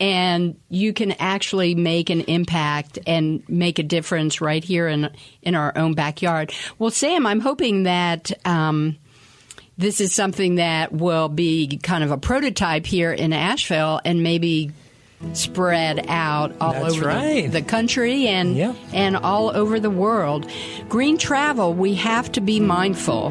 And 0.00 0.58
you 0.68 0.92
can 0.92 1.12
actually 1.12 1.76
make 1.76 2.10
an 2.10 2.22
impact 2.22 2.98
and 3.06 3.48
make 3.48 3.78
a 3.78 3.84
difference 3.84 4.40
right 4.40 4.64
here 4.64 4.88
in 4.88 5.08
in 5.42 5.54
our 5.54 5.72
own 5.78 5.94
backyard. 5.94 6.52
Well, 6.80 6.90
Sam, 6.90 7.24
I'm 7.24 7.38
hoping 7.38 7.84
that 7.84 8.32
um, 8.44 8.98
this 9.78 10.00
is 10.00 10.12
something 10.12 10.56
that 10.56 10.92
will 10.92 11.28
be 11.28 11.78
kind 11.84 12.02
of 12.02 12.10
a 12.10 12.18
prototype 12.18 12.84
here 12.84 13.12
in 13.12 13.32
Asheville 13.32 14.00
and 14.04 14.24
maybe 14.24 14.72
spread 15.32 16.04
out 16.08 16.52
all 16.60 16.72
That's 16.72 16.92
over 16.94 17.00
the- 17.00 17.06
right. 17.06 17.50
the, 17.52 17.62
country 17.62 18.26
and 18.28 18.56
Yeah. 18.56 18.72
and 18.92 19.16
all 19.16 19.50
over 19.54 19.80
the 19.80 19.90
world. 19.90 20.46
Green 20.88 21.16
travel, 21.16 21.72
we 21.74 21.94
have 21.94 22.30
to 22.32 22.40
be 22.40 22.60
mindful. 22.60 23.30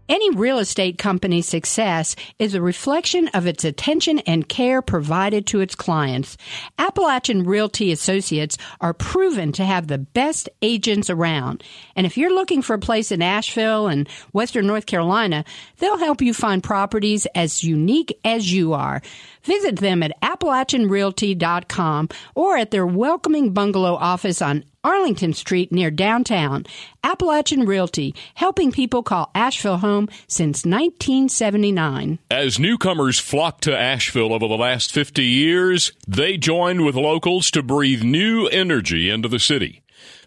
Any 0.11 0.29
real 0.31 0.59
estate 0.59 0.97
company's 0.97 1.47
success 1.47 2.17
is 2.37 2.53
a 2.53 2.61
reflection 2.61 3.29
of 3.29 3.47
its 3.47 3.63
attention 3.63 4.19
and 4.19 4.45
care 4.45 4.81
provided 4.81 5.47
to 5.47 5.61
its 5.61 5.73
clients. 5.73 6.35
Appalachian 6.77 7.43
Realty 7.43 7.93
Associates 7.93 8.57
are 8.81 8.93
proven 8.93 9.53
to 9.53 9.63
have 9.63 9.87
the 9.87 9.99
best 9.99 10.49
agents 10.61 11.09
around. 11.09 11.63
And 11.95 12.05
if 12.05 12.17
you're 12.17 12.35
looking 12.35 12.61
for 12.61 12.73
a 12.73 12.77
place 12.77 13.13
in 13.13 13.21
Asheville 13.21 13.87
and 13.87 14.09
Western 14.33 14.67
North 14.67 14.85
Carolina, 14.85 15.45
they'll 15.77 15.97
help 15.97 16.21
you 16.21 16.33
find 16.33 16.61
properties 16.61 17.25
as 17.33 17.63
unique 17.63 18.19
as 18.25 18.51
you 18.51 18.73
are. 18.73 19.01
Visit 19.43 19.77
them 19.79 20.03
at 20.03 20.19
AppalachianRealty.com 20.21 22.09
or 22.35 22.57
at 22.57 22.71
their 22.71 22.85
welcoming 22.85 23.53
bungalow 23.53 23.95
office 23.95 24.41
on 24.41 24.63
Arlington 24.83 25.33
Street 25.33 25.71
near 25.71 25.91
downtown. 25.91 26.65
Appalachian 27.03 27.65
Realty, 27.65 28.15
helping 28.33 28.71
people 28.71 29.03
call 29.03 29.29
Asheville 29.35 29.77
home 29.77 30.09
since 30.27 30.65
1979. 30.65 32.19
As 32.29 32.59
newcomers 32.59 33.19
flocked 33.19 33.63
to 33.65 33.77
Asheville 33.77 34.33
over 34.33 34.47
the 34.47 34.57
last 34.57 34.91
50 34.91 35.23
years, 35.23 35.91
they 36.07 36.37
joined 36.37 36.85
with 36.85 36.95
locals 36.95 37.51
to 37.51 37.61
breathe 37.61 38.03
new 38.03 38.47
energy 38.47 39.09
into 39.09 39.27
the 39.27 39.39
city. 39.39 39.80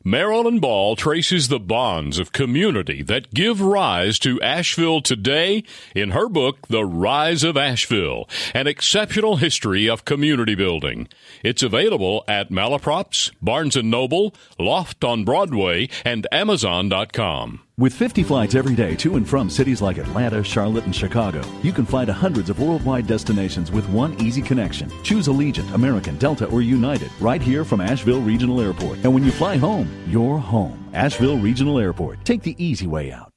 Marilyn 0.07 0.59
Ball 0.59 0.97
traces 0.97 1.49
the 1.49 1.59
bonds 1.59 2.19
of 2.19 2.31
community 2.31 3.03
that 3.05 3.33
give 3.33 3.63
rise 3.63 4.19
to 4.19 4.39
Asheville 4.43 5.01
today 5.01 5.65
in 5.95 6.11
her 6.11 6.29
book, 6.29 6.69
The 6.69 6.85
Rise 6.85 7.43
of 7.43 7.57
Asheville, 7.57 8.29
an 8.53 8.67
exceptional 8.67 9.37
history 9.37 9.89
of 9.89 10.05
community 10.05 10.55
building. 10.55 11.09
It's 11.43 11.63
available 11.63 12.23
at 12.29 12.51
Malaprops, 12.51 13.33
Barnes 13.41 13.77
& 13.77 13.83
Noble, 13.83 14.35
Loft 14.59 15.03
on 15.05 15.25
Broadway, 15.25 15.89
and 16.05 16.27
Amazon.com. 16.31 17.61
With 17.77 17.93
50 17.93 18.23
flights 18.23 18.55
every 18.55 18.77
day 18.77 18.95
to 18.95 19.17
and 19.17 19.29
from 19.29 19.51
cities 19.51 19.83
like 19.83 19.99
Atlanta, 19.99 20.45
Charlotte, 20.45 20.85
and 20.85 20.95
Chicago, 20.95 21.43
you 21.61 21.73
can 21.73 21.85
fly 21.85 22.05
to 22.05 22.13
hundreds 22.13 22.49
of 22.49 22.61
worldwide 22.61 23.09
destinations 23.09 23.73
with 23.73 23.85
one 23.89 24.15
easy 24.21 24.41
connection. 24.41 24.89
Choose 25.03 25.27
Allegiant, 25.27 25.75
American, 25.75 26.17
Delta, 26.19 26.47
or 26.47 26.63
United 26.63 27.11
right 27.21 27.43
here 27.43 27.65
from 27.65 27.81
Asheville 27.81 28.21
Regional 28.21 28.61
Airport. 28.61 28.99
And 28.99 29.13
when 29.13 29.25
you 29.25 29.33
fly 29.33 29.57
home, 29.57 29.91
you're 30.07 30.39
home. 30.39 30.89
Asheville 30.93 31.37
Regional 31.39 31.81
Airport. 31.81 32.25
Take 32.25 32.43
the 32.43 32.55
easy 32.65 32.87
way 32.87 33.11
out. 33.11 33.33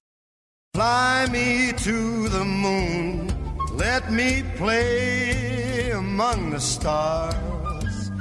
Fly 0.76 1.26
me 1.32 1.71
to 1.76 2.30
the 2.30 2.45
moon. 2.45 3.34
Let 3.76 4.12
me 4.12 4.43
play 4.56 5.89
among 5.89 6.52
the 6.52 6.60
stars. 6.60 8.12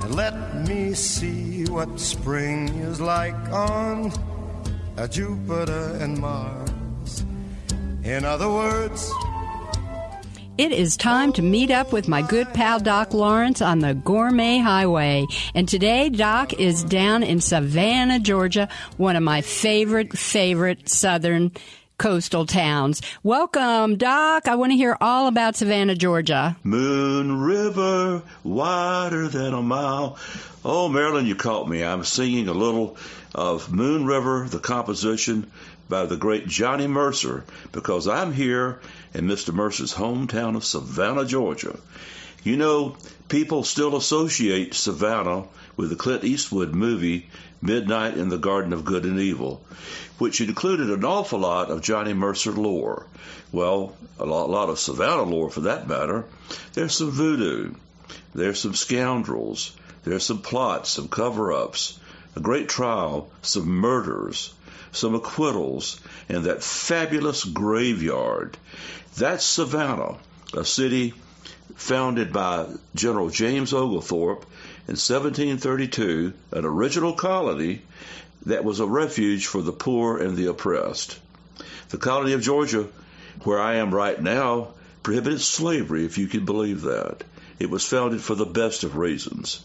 And 0.00 0.14
let 0.14 0.66
me 0.66 0.94
see 0.94 1.66
what 1.66 2.00
spring 2.00 2.68
is 2.68 3.02
like 3.02 3.36
on 3.52 4.10
Jupiter 5.06 5.96
and 6.00 6.18
Mars. 6.18 7.24
In 8.02 8.24
other 8.24 8.48
words, 8.48 9.12
It 10.58 10.72
is 10.72 10.96
time 10.96 11.32
to 11.34 11.42
meet 11.42 11.70
up 11.70 11.92
with 11.92 12.08
my 12.08 12.20
good 12.20 12.52
pal 12.52 12.80
Doc 12.80 13.14
Lawrence 13.14 13.62
on 13.62 13.78
the 13.78 13.94
Gourmet 13.94 14.58
Highway. 14.58 15.24
And 15.54 15.68
today, 15.68 16.08
Doc 16.08 16.52
is 16.54 16.82
down 16.82 17.22
in 17.22 17.40
Savannah, 17.40 18.18
Georgia, 18.18 18.68
one 18.96 19.14
of 19.14 19.22
my 19.22 19.40
favorite, 19.40 20.18
favorite 20.18 20.88
southern 20.88 21.52
coastal 21.98 22.46
towns. 22.46 23.02
Welcome, 23.24 23.96
Doc. 23.96 24.46
I 24.46 24.54
want 24.54 24.70
to 24.70 24.76
hear 24.76 24.96
all 25.00 25.26
about 25.26 25.56
Savannah, 25.56 25.96
Georgia. 25.96 26.56
Moon 26.62 27.40
River, 27.40 28.22
wider 28.44 29.26
than 29.28 29.52
a 29.52 29.62
mile. 29.62 30.16
Oh, 30.64 30.88
Marilyn, 30.88 31.26
you 31.26 31.34
caught 31.34 31.68
me. 31.68 31.84
I'm 31.84 32.04
singing 32.04 32.48
a 32.48 32.52
little 32.52 32.96
of 33.34 33.72
Moon 33.72 34.06
River, 34.06 34.46
the 34.48 34.60
composition 34.60 35.50
by 35.88 36.06
the 36.06 36.16
great 36.16 36.46
Johnny 36.46 36.86
Mercer, 36.86 37.44
because 37.72 38.06
I'm 38.06 38.32
here 38.32 38.80
in 39.12 39.26
Mr. 39.26 39.52
Mercer's 39.52 39.94
hometown 39.94 40.54
of 40.54 40.64
Savannah, 40.64 41.24
Georgia. 41.24 41.78
You 42.44 42.56
know, 42.56 42.96
people 43.28 43.64
still 43.64 43.96
associate 43.96 44.74
Savannah 44.74 45.44
with 45.76 45.90
the 45.90 45.96
Clint 45.96 46.24
Eastwood 46.24 46.74
movie 46.74 47.28
Midnight 47.60 48.16
in 48.16 48.28
the 48.28 48.38
Garden 48.38 48.72
of 48.72 48.84
Good 48.84 49.04
and 49.04 49.18
Evil, 49.18 49.64
which 50.18 50.40
included 50.40 50.90
an 50.90 51.04
awful 51.04 51.40
lot 51.40 51.70
of 51.70 51.82
Johnny 51.82 52.12
Mercer 52.12 52.52
lore. 52.52 53.06
Well, 53.50 53.96
a 54.18 54.24
lot, 54.24 54.46
a 54.46 54.52
lot 54.52 54.68
of 54.68 54.78
Savannah 54.78 55.22
lore 55.22 55.50
for 55.50 55.62
that 55.62 55.88
matter. 55.88 56.24
There's 56.74 56.94
some 56.94 57.10
voodoo. 57.10 57.74
There's 58.34 58.60
some 58.60 58.74
scoundrels. 58.74 59.72
There's 60.04 60.24
some 60.24 60.40
plots, 60.40 60.90
some 60.90 61.08
cover 61.08 61.52
ups, 61.52 61.98
a 62.36 62.40
great 62.40 62.68
trial, 62.68 63.30
some 63.42 63.68
murders, 63.68 64.52
some 64.92 65.14
acquittals, 65.14 66.00
and 66.28 66.44
that 66.44 66.62
fabulous 66.62 67.44
graveyard. 67.44 68.56
That's 69.16 69.44
Savannah, 69.44 70.16
a 70.54 70.64
city 70.64 71.14
founded 71.74 72.32
by 72.32 72.66
General 72.94 73.30
James 73.30 73.72
Oglethorpe 73.72 74.46
in 74.88 74.96
1732, 74.96 76.32
an 76.52 76.64
original 76.64 77.12
colony 77.12 77.82
that 78.46 78.64
was 78.64 78.80
a 78.80 78.86
refuge 78.86 79.46
for 79.46 79.60
the 79.60 79.70
poor 79.70 80.16
and 80.16 80.34
the 80.34 80.46
oppressed. 80.46 81.18
The 81.90 81.98
colony 81.98 82.32
of 82.32 82.40
Georgia, 82.40 82.88
where 83.44 83.60
I 83.60 83.74
am 83.74 83.94
right 83.94 84.18
now, 84.18 84.68
prohibited 85.02 85.42
slavery, 85.42 86.06
if 86.06 86.16
you 86.16 86.26
can 86.26 86.46
believe 86.46 86.80
that. 86.82 87.22
It 87.58 87.68
was 87.68 87.84
founded 87.84 88.22
for 88.22 88.34
the 88.34 88.46
best 88.46 88.82
of 88.82 88.96
reasons. 88.96 89.62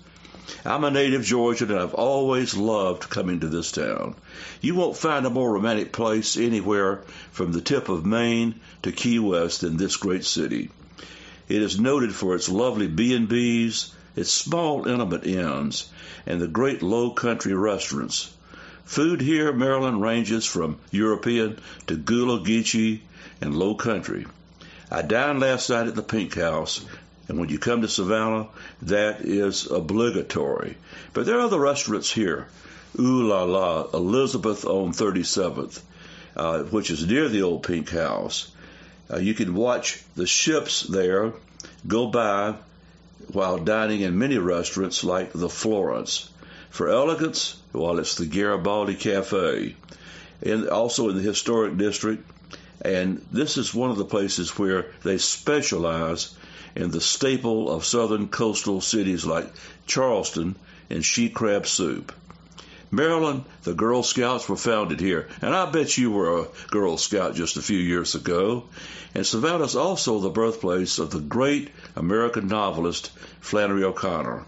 I'm 0.65 0.83
a 0.83 0.91
native 0.91 1.23
Georgian 1.23 1.71
and 1.71 1.79
I've 1.79 1.93
always 1.93 2.53
loved 2.53 3.09
coming 3.09 3.39
to 3.39 3.47
this 3.47 3.71
town. 3.71 4.15
You 4.59 4.75
won't 4.75 4.97
find 4.97 5.25
a 5.25 5.29
more 5.29 5.53
romantic 5.53 5.93
place 5.93 6.35
anywhere 6.35 7.01
from 7.31 7.53
the 7.53 7.61
tip 7.61 7.87
of 7.87 8.05
Maine 8.05 8.55
to 8.81 8.91
Key 8.91 9.19
West 9.19 9.61
than 9.61 9.77
this 9.77 9.95
great 9.95 10.25
city. 10.25 10.69
It 11.47 11.61
is 11.61 11.79
noted 11.79 12.13
for 12.13 12.35
its 12.35 12.49
lovely 12.49 12.87
B&Bs, 12.87 13.93
its 14.15 14.31
small 14.31 14.87
intimate 14.87 15.25
inns, 15.25 15.89
and 16.25 16.39
the 16.39 16.47
great 16.47 16.81
low 16.81 17.09
country 17.11 17.53
restaurants. 17.53 18.31
Food 18.85 19.21
here, 19.21 19.51
Marilyn, 19.51 19.99
ranges 19.99 20.45
from 20.45 20.77
European 20.91 21.59
to 21.87 21.95
Gullah 21.95 22.41
Geechee 22.41 22.99
and 23.41 23.55
low 23.55 23.75
country. 23.75 24.25
I 24.91 25.01
dined 25.01 25.39
last 25.39 25.69
night 25.69 25.87
at 25.87 25.95
the 25.95 26.03
Pink 26.03 26.35
House, 26.35 26.85
and 27.27 27.39
when 27.39 27.49
you 27.49 27.57
come 27.57 27.81
to 27.81 27.87
Savannah, 27.87 28.47
that 28.83 29.21
is 29.21 29.65
obligatory. 29.71 30.77
But 31.13 31.25
there 31.25 31.37
are 31.37 31.45
other 31.47 31.59
restaurants 31.59 32.11
here. 32.11 32.47
Ooh 32.99 33.27
la 33.27 33.43
la, 33.43 33.87
Elizabeth 33.93 34.65
on 34.65 34.93
37th, 34.93 35.79
uh, 36.35 36.63
which 36.63 36.91
is 36.91 37.07
near 37.07 37.29
the 37.29 37.41
old 37.41 37.63
Pink 37.63 37.89
House. 37.89 38.51
Uh, 39.11 39.17
you 39.17 39.33
can 39.33 39.55
watch 39.55 40.03
the 40.15 40.27
ships 40.27 40.81
there 40.81 41.33
go 41.87 42.07
by 42.07 42.55
while 43.31 43.57
dining 43.57 44.01
in 44.01 44.17
many 44.17 44.37
restaurants 44.37 45.03
like 45.03 45.31
the 45.33 45.49
Florence. 45.49 46.29
For 46.69 46.89
elegance, 46.89 47.57
well, 47.71 47.99
it's 47.99 48.15
the 48.15 48.25
Garibaldi 48.25 48.95
Cafe, 48.95 49.75
and 50.41 50.69
also 50.69 51.09
in 51.09 51.15
the 51.15 51.21
historic 51.21 51.77
district. 51.77 52.29
And 52.81 53.25
this 53.31 53.57
is 53.57 53.73
one 53.73 53.91
of 53.91 53.97
the 53.97 54.05
places 54.05 54.57
where 54.57 54.87
they 55.03 55.17
specialize 55.17 56.35
in 56.75 56.91
the 56.91 57.01
staple 57.01 57.71
of 57.71 57.85
southern 57.85 58.27
coastal 58.27 58.81
cities 58.81 59.25
like 59.25 59.49
Charleston 59.85 60.55
and 60.89 61.05
she 61.05 61.29
crab 61.29 61.67
soup. 61.67 62.11
Marilyn, 62.93 63.43
the 63.63 63.73
Girl 63.73 64.03
Scouts 64.03 64.47
were 64.47 64.55
founded 64.55 64.99
here, 64.99 65.27
and 65.41 65.55
I 65.55 65.65
bet 65.71 65.97
you 65.97 66.11
were 66.11 66.41
a 66.41 66.47
Girl 66.69 66.95
Scout 66.97 67.33
just 67.33 67.57
a 67.57 67.61
few 67.63 67.79
years 67.79 68.13
ago. 68.13 68.65
And 69.15 69.25
Savannah 69.25 69.63
is 69.63 69.75
also 69.75 70.19
the 70.19 70.29
birthplace 70.29 70.99
of 70.99 71.09
the 71.09 71.19
great 71.19 71.71
American 71.95 72.47
novelist 72.47 73.09
Flannery 73.41 73.83
O'Connor. 73.83 74.45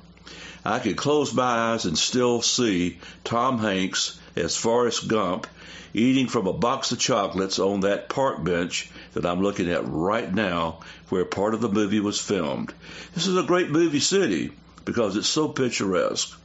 I 0.63 0.77
could 0.77 0.95
close 0.95 1.33
my 1.33 1.73
eyes 1.73 1.85
and 1.85 1.97
still 1.97 2.43
see 2.43 2.99
Tom 3.23 3.57
Hanks 3.57 4.19
as 4.35 4.55
Forrest 4.55 5.07
Gump 5.07 5.47
eating 5.95 6.27
from 6.27 6.45
a 6.45 6.53
box 6.53 6.91
of 6.91 6.99
chocolates 6.99 7.57
on 7.57 7.79
that 7.79 8.09
park 8.09 8.43
bench 8.43 8.91
that 9.15 9.25
I'm 9.25 9.41
looking 9.41 9.71
at 9.71 9.87
right 9.87 10.31
now 10.31 10.81
where 11.09 11.25
part 11.25 11.55
of 11.55 11.61
the 11.61 11.69
movie 11.69 11.99
was 11.99 12.21
filmed. 12.21 12.71
This 13.15 13.25
is 13.25 13.37
a 13.37 13.43
great 13.43 13.71
movie 13.71 13.99
city 13.99 14.51
because 14.83 15.15
it's 15.15 15.27
so 15.27 15.47
picturesque. 15.47 16.37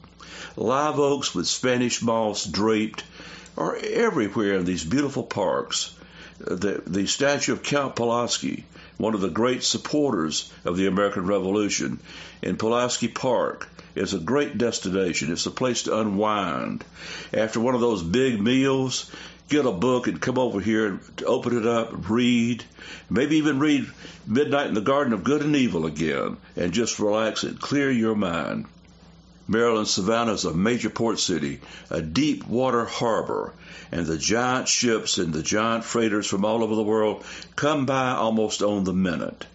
Live 0.57 0.99
oaks 0.99 1.33
with 1.33 1.47
Spanish 1.47 2.01
moss 2.01 2.45
draped 2.45 3.05
are 3.57 3.77
everywhere 3.77 4.55
in 4.55 4.65
these 4.65 4.83
beautiful 4.83 5.23
parks. 5.23 5.93
The, 6.39 6.83
the 6.85 7.07
statue 7.07 7.53
of 7.53 7.63
Count 7.63 7.95
Pulaski, 7.95 8.65
one 8.97 9.13
of 9.13 9.21
the 9.21 9.29
great 9.29 9.63
supporters 9.63 10.51
of 10.65 10.75
the 10.75 10.87
American 10.87 11.25
Revolution, 11.25 11.99
in 12.41 12.57
Pulaski 12.57 13.07
Park 13.07 13.69
is 13.95 14.13
a 14.13 14.19
great 14.19 14.57
destination. 14.57 15.31
It's 15.31 15.45
a 15.45 15.51
place 15.51 15.83
to 15.83 15.97
unwind. 15.99 16.83
After 17.33 17.59
one 17.59 17.75
of 17.75 17.81
those 17.81 18.03
big 18.03 18.41
meals, 18.41 19.09
get 19.47 19.65
a 19.65 19.71
book 19.71 20.07
and 20.07 20.19
come 20.19 20.37
over 20.37 20.59
here 20.59 20.87
and 20.87 20.99
open 21.25 21.57
it 21.57 21.65
up, 21.65 22.09
read, 22.09 22.63
maybe 23.09 23.37
even 23.37 23.59
read 23.59 23.89
Midnight 24.27 24.67
in 24.67 24.73
the 24.73 24.81
Garden 24.81 25.13
of 25.13 25.23
Good 25.23 25.43
and 25.43 25.55
Evil 25.55 25.85
again, 25.85 26.37
and 26.55 26.73
just 26.73 26.99
relax 26.99 27.43
and 27.43 27.59
clear 27.59 27.89
your 27.89 28.15
mind. 28.15 28.65
Marilyn 29.51 29.85
Savannah 29.85 30.31
is 30.31 30.45
a 30.45 30.53
major 30.53 30.89
port 30.89 31.19
city, 31.19 31.59
a 31.89 32.01
deep 32.01 32.47
water 32.47 32.85
harbor, 32.85 33.51
and 33.91 34.05
the 34.05 34.17
giant 34.17 34.69
ships 34.69 35.17
and 35.17 35.33
the 35.33 35.43
giant 35.43 35.83
freighters 35.83 36.25
from 36.25 36.45
all 36.45 36.63
over 36.63 36.73
the 36.73 36.81
world 36.81 37.25
come 37.57 37.85
by 37.85 38.11
almost 38.11 38.61
on 38.61 38.85
the 38.85 38.93
minute. 38.93 39.45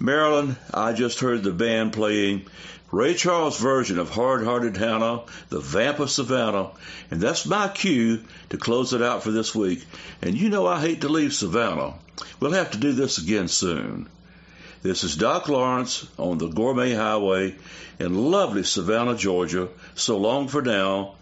Marilyn, 0.00 0.56
I 0.74 0.92
just 0.92 1.20
heard 1.20 1.44
the 1.44 1.52
band 1.52 1.92
playing 1.92 2.46
Ray 2.90 3.14
Charles' 3.14 3.60
version 3.60 4.00
of 4.00 4.10
Hard 4.10 4.44
Hearted 4.44 4.76
Hannah, 4.76 5.20
The 5.50 5.60
Vamp 5.60 6.00
of 6.00 6.10
Savannah, 6.10 6.70
and 7.08 7.20
that's 7.20 7.46
my 7.46 7.68
cue 7.68 8.24
to 8.50 8.56
close 8.56 8.92
it 8.92 9.02
out 9.02 9.22
for 9.22 9.30
this 9.30 9.54
week. 9.54 9.84
And 10.20 10.36
you 10.36 10.48
know 10.48 10.66
I 10.66 10.80
hate 10.80 11.02
to 11.02 11.08
leave 11.08 11.32
Savannah. 11.32 11.94
We'll 12.40 12.50
have 12.50 12.72
to 12.72 12.78
do 12.78 12.90
this 12.90 13.18
again 13.18 13.46
soon. 13.46 14.08
This 14.82 15.04
is 15.04 15.14
Doc 15.14 15.48
Lawrence 15.48 16.08
on 16.18 16.38
the 16.38 16.48
Gourmet 16.48 16.92
Highway 16.92 17.54
in 18.00 18.32
lovely 18.32 18.64
Savannah, 18.64 19.16
Georgia. 19.16 19.68
So 19.94 20.18
long 20.18 20.48
for 20.48 20.60
now. 20.60 21.14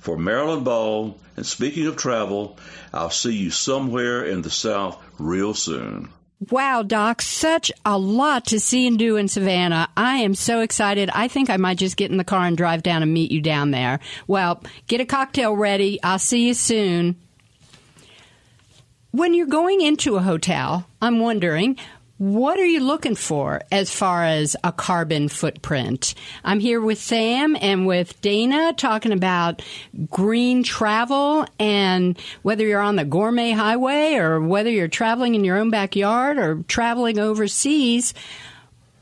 For 0.00 0.18
Marilyn 0.18 0.64
Ball, 0.64 1.18
and 1.34 1.44
speaking 1.46 1.86
of 1.86 1.96
travel, 1.96 2.58
I'll 2.92 3.10
see 3.10 3.32
you 3.32 3.50
somewhere 3.50 4.24
in 4.24 4.42
the 4.42 4.50
South 4.50 5.02
real 5.18 5.54
soon. 5.54 6.10
Wow, 6.50 6.82
Doc, 6.82 7.22
such 7.22 7.72
a 7.86 7.98
lot 7.98 8.44
to 8.46 8.60
see 8.60 8.86
and 8.86 8.98
do 8.98 9.16
in 9.16 9.28
Savannah. 9.28 9.88
I 9.96 10.18
am 10.18 10.34
so 10.34 10.60
excited. 10.60 11.08
I 11.14 11.26
think 11.26 11.48
I 11.48 11.56
might 11.56 11.78
just 11.78 11.96
get 11.96 12.10
in 12.10 12.18
the 12.18 12.24
car 12.24 12.44
and 12.44 12.56
drive 12.56 12.82
down 12.82 13.02
and 13.02 13.12
meet 13.12 13.32
you 13.32 13.40
down 13.40 13.70
there. 13.70 13.98
Well, 14.26 14.62
get 14.86 15.00
a 15.00 15.06
cocktail 15.06 15.56
ready. 15.56 15.98
I'll 16.02 16.18
see 16.18 16.46
you 16.46 16.54
soon. 16.54 17.16
When 19.10 19.32
you're 19.32 19.46
going 19.46 19.80
into 19.80 20.16
a 20.16 20.22
hotel, 20.22 20.86
I'm 21.00 21.18
wondering, 21.20 21.78
what 22.18 22.58
are 22.58 22.64
you 22.64 22.80
looking 22.80 23.14
for 23.14 23.60
as 23.70 23.90
far 23.90 24.24
as 24.24 24.56
a 24.64 24.72
carbon 24.72 25.28
footprint? 25.28 26.14
I'm 26.44 26.60
here 26.60 26.80
with 26.80 26.98
Sam 26.98 27.56
and 27.60 27.86
with 27.86 28.18
Dana 28.22 28.72
talking 28.74 29.12
about 29.12 29.60
green 30.10 30.62
travel 30.62 31.46
and 31.58 32.18
whether 32.40 32.66
you're 32.66 32.80
on 32.80 32.96
the 32.96 33.04
gourmet 33.04 33.50
highway 33.50 34.14
or 34.14 34.40
whether 34.40 34.70
you're 34.70 34.88
traveling 34.88 35.34
in 35.34 35.44
your 35.44 35.58
own 35.58 35.68
backyard 35.68 36.38
or 36.38 36.62
traveling 36.68 37.18
overseas. 37.18 38.14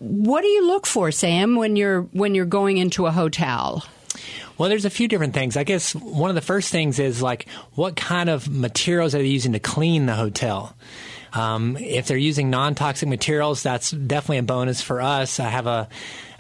What 0.00 0.42
do 0.42 0.48
you 0.48 0.66
look 0.66 0.85
for, 0.85 1.12
Sam, 1.12 1.55
when 1.55 1.77
you're 1.77 2.03
when 2.03 2.35
you're 2.35 2.44
going 2.46 2.79
into 2.79 3.07
a 3.07 3.12
hotel? 3.12 3.85
Well, 4.59 4.68
there's 4.68 4.85
a 4.85 4.90
few 4.90 5.09
different 5.09 5.35
things. 5.35 5.57
I 5.57 5.64
guess 5.64 5.94
one 5.94 6.31
of 6.31 6.37
the 6.37 6.40
first 6.40 6.70
things 6.70 6.98
is 6.98 7.22
like 7.22 7.48
what 7.74 7.94
kind 7.94 8.29
of 8.29 8.48
materials 8.48 9.14
are 9.14 9.18
they 9.18 9.27
using 9.27 9.53
to 9.53 9.61
clean 9.61 10.07
the 10.07 10.14
hotel? 10.14 10.77
Um, 11.35 11.77
if 11.79 12.07
they're 12.07 12.16
using 12.16 12.51
non-toxic 12.51 13.09
materials, 13.09 13.62
that's 13.62 13.90
definitely 13.90 14.38
a 14.38 14.42
bonus 14.44 14.81
for 14.81 15.01
us. 15.01 15.40
I 15.40 15.49
have 15.49 15.66
a 15.66 15.88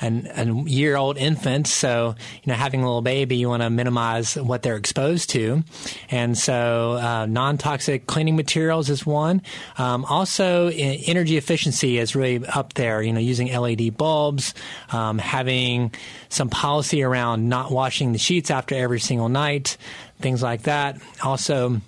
an, 0.00 0.28
a 0.34 0.68
year 0.68 0.96
old 0.96 1.16
infant, 1.16 1.66
so 1.66 2.14
you 2.42 2.50
know 2.50 2.54
having 2.54 2.82
a 2.82 2.84
little 2.84 3.02
baby, 3.02 3.36
you 3.36 3.48
want 3.48 3.62
to 3.62 3.70
minimize 3.70 4.34
what 4.34 4.62
they're 4.62 4.76
exposed 4.76 5.30
to, 5.30 5.62
and 6.10 6.36
so 6.36 6.92
uh, 7.00 7.26
non-toxic 7.26 8.06
cleaning 8.06 8.36
materials 8.36 8.90
is 8.90 9.06
one. 9.06 9.42
Um, 9.78 10.04
also, 10.04 10.68
energy 10.68 11.36
efficiency 11.36 11.98
is 11.98 12.14
really 12.14 12.44
up 12.46 12.74
there. 12.74 13.02
You 13.02 13.12
know, 13.12 13.20
using 13.20 13.52
LED 13.52 13.96
bulbs, 13.96 14.54
um, 14.90 15.18
having 15.18 15.94
some 16.28 16.48
policy 16.48 17.02
around 17.02 17.48
not 17.48 17.70
washing 17.70 18.12
the 18.12 18.18
sheets 18.18 18.50
after 18.50 18.74
every 18.74 19.00
single 19.00 19.28
night, 19.28 19.76
things 20.20 20.42
like 20.42 20.62
that. 20.62 21.00
Also 21.22 21.80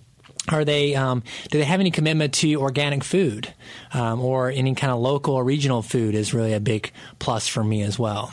are 0.48 0.64
they 0.64 0.94
um, 0.94 1.22
do 1.50 1.58
they 1.58 1.64
have 1.64 1.80
any 1.80 1.90
commitment 1.90 2.34
to 2.34 2.54
organic 2.56 3.04
food 3.04 3.52
um, 3.92 4.20
or 4.20 4.50
any 4.50 4.74
kind 4.74 4.92
of 4.92 4.98
local 4.98 5.34
or 5.34 5.44
regional 5.44 5.82
food 5.82 6.14
is 6.14 6.34
really 6.34 6.52
a 6.52 6.60
big 6.60 6.92
plus 7.18 7.48
for 7.48 7.64
me 7.64 7.82
as 7.82 7.98
well 7.98 8.32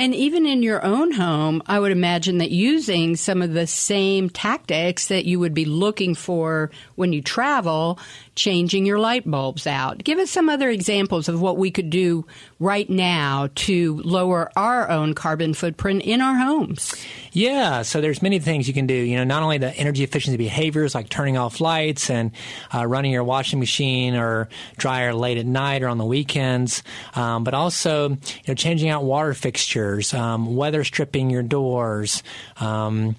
And 0.00 0.14
even 0.14 0.46
in 0.46 0.62
your 0.62 0.84
own 0.84 1.10
home, 1.10 1.60
I 1.66 1.80
would 1.80 1.90
imagine 1.90 2.38
that 2.38 2.52
using 2.52 3.16
some 3.16 3.42
of 3.42 3.52
the 3.52 3.66
same 3.66 4.30
tactics 4.30 5.08
that 5.08 5.24
you 5.24 5.40
would 5.40 5.54
be 5.54 5.64
looking 5.64 6.14
for 6.14 6.70
when 6.94 7.12
you 7.12 7.20
travel, 7.20 7.98
changing 8.36 8.86
your 8.86 9.00
light 9.00 9.28
bulbs 9.28 9.66
out. 9.66 9.98
Give 10.04 10.20
us 10.20 10.30
some 10.30 10.48
other 10.48 10.70
examples 10.70 11.28
of 11.28 11.40
what 11.40 11.56
we 11.56 11.72
could 11.72 11.90
do 11.90 12.24
right 12.60 12.88
now 12.90 13.48
to 13.54 14.00
lower 14.04 14.50
our 14.56 14.90
own 14.90 15.14
carbon 15.14 15.54
footprint 15.54 16.02
in 16.02 16.20
our 16.20 16.34
homes. 16.36 16.94
Yeah, 17.32 17.82
so 17.82 18.00
there's 18.00 18.20
many 18.20 18.40
things 18.40 18.66
you 18.66 18.74
can 18.74 18.86
do. 18.86 18.94
You 18.94 19.16
know, 19.16 19.24
not 19.24 19.42
only 19.42 19.58
the 19.58 19.72
energy 19.74 20.02
efficiency 20.02 20.36
behaviors 20.36 20.94
like 20.94 21.08
turning 21.08 21.36
off 21.36 21.60
lights 21.60 22.10
and 22.10 22.32
uh, 22.74 22.86
running 22.86 23.12
your 23.12 23.22
washing 23.22 23.60
machine 23.60 24.16
or 24.16 24.48
dryer 24.76 25.14
late 25.14 25.38
at 25.38 25.46
night 25.46 25.82
or 25.82 25.88
on 25.88 25.98
the 25.98 26.04
weekends, 26.04 26.82
um, 27.14 27.44
but 27.44 27.54
also 27.54 28.10
you 28.10 28.16
know 28.48 28.54
changing 28.54 28.88
out 28.88 29.04
water 29.04 29.34
fixtures, 29.34 30.12
um, 30.14 30.56
weather 30.56 30.82
stripping 30.82 31.30
your 31.30 31.42
doors, 31.42 32.22
um, 32.60 33.14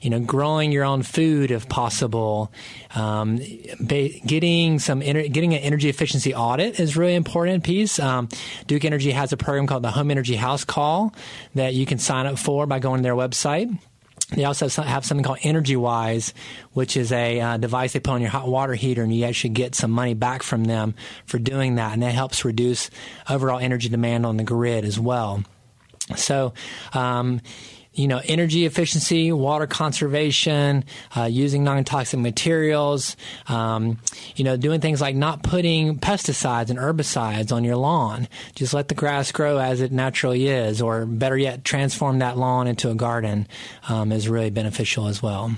you 0.00 0.10
know, 0.10 0.20
growing 0.20 0.72
your 0.72 0.84
own 0.84 1.02
food 1.02 1.50
if 1.50 1.68
possible. 1.68 2.52
Um, 2.94 3.36
getting 3.86 4.78
some 4.78 5.00
getting 5.00 5.54
an 5.54 5.60
energy 5.60 5.88
efficiency 5.88 6.34
audit 6.34 6.80
is 6.80 6.96
really 6.96 7.14
important 7.14 7.64
piece. 7.64 7.98
Um, 7.98 8.28
Duke 8.66 8.84
Energy 8.84 9.10
has 9.10 9.32
a 9.32 9.36
program 9.36 9.66
called 9.66 9.82
the 9.82 9.90
Home 9.90 10.10
Energy 10.10 10.36
House 10.36 10.64
Call 10.64 11.14
that 11.54 11.74
you 11.74 11.86
can 11.86 11.98
sign 11.98 12.26
up 12.26 12.38
for 12.38 12.66
by 12.66 12.78
going 12.78 12.98
to 12.98 13.02
their 13.02 13.14
website. 13.14 13.78
They 14.30 14.44
also 14.44 14.68
have 14.82 15.04
something 15.04 15.22
called 15.24 15.38
Energy 15.42 15.76
Wise, 15.76 16.34
which 16.72 16.96
is 16.96 17.12
a 17.12 17.40
uh, 17.40 17.56
device 17.58 17.92
they 17.92 18.00
put 18.00 18.12
on 18.12 18.20
your 18.20 18.30
hot 18.30 18.48
water 18.48 18.74
heater, 18.74 19.02
and 19.02 19.14
you 19.14 19.24
actually 19.24 19.50
get 19.50 19.76
some 19.76 19.92
money 19.92 20.14
back 20.14 20.42
from 20.42 20.64
them 20.64 20.94
for 21.26 21.38
doing 21.38 21.76
that, 21.76 21.92
and 21.92 22.02
that 22.02 22.12
helps 22.12 22.44
reduce 22.44 22.90
overall 23.30 23.60
energy 23.60 23.88
demand 23.88 24.26
on 24.26 24.36
the 24.36 24.42
grid 24.42 24.84
as 24.84 24.98
well. 24.98 25.44
So, 26.16 26.54
um, 26.92 27.40
you 27.96 28.06
know, 28.06 28.20
energy 28.26 28.66
efficiency, 28.66 29.32
water 29.32 29.66
conservation, 29.66 30.84
uh, 31.16 31.24
using 31.24 31.64
non-toxic 31.64 32.20
materials, 32.20 33.16
um, 33.48 33.98
you 34.36 34.44
know, 34.44 34.56
doing 34.56 34.80
things 34.80 35.00
like 35.00 35.16
not 35.16 35.42
putting 35.42 35.98
pesticides 35.98 36.70
and 36.70 36.78
herbicides 36.78 37.52
on 37.52 37.64
your 37.64 37.76
lawn. 37.76 38.28
Just 38.54 38.74
let 38.74 38.88
the 38.88 38.94
grass 38.94 39.32
grow 39.32 39.58
as 39.58 39.80
it 39.80 39.92
naturally 39.92 40.46
is, 40.46 40.82
or 40.82 41.06
better 41.06 41.36
yet, 41.36 41.64
transform 41.64 42.18
that 42.20 42.36
lawn 42.36 42.66
into 42.66 42.90
a 42.90 42.94
garden 42.94 43.48
um, 43.88 44.12
is 44.12 44.28
really 44.28 44.50
beneficial 44.50 45.08
as 45.08 45.22
well. 45.22 45.56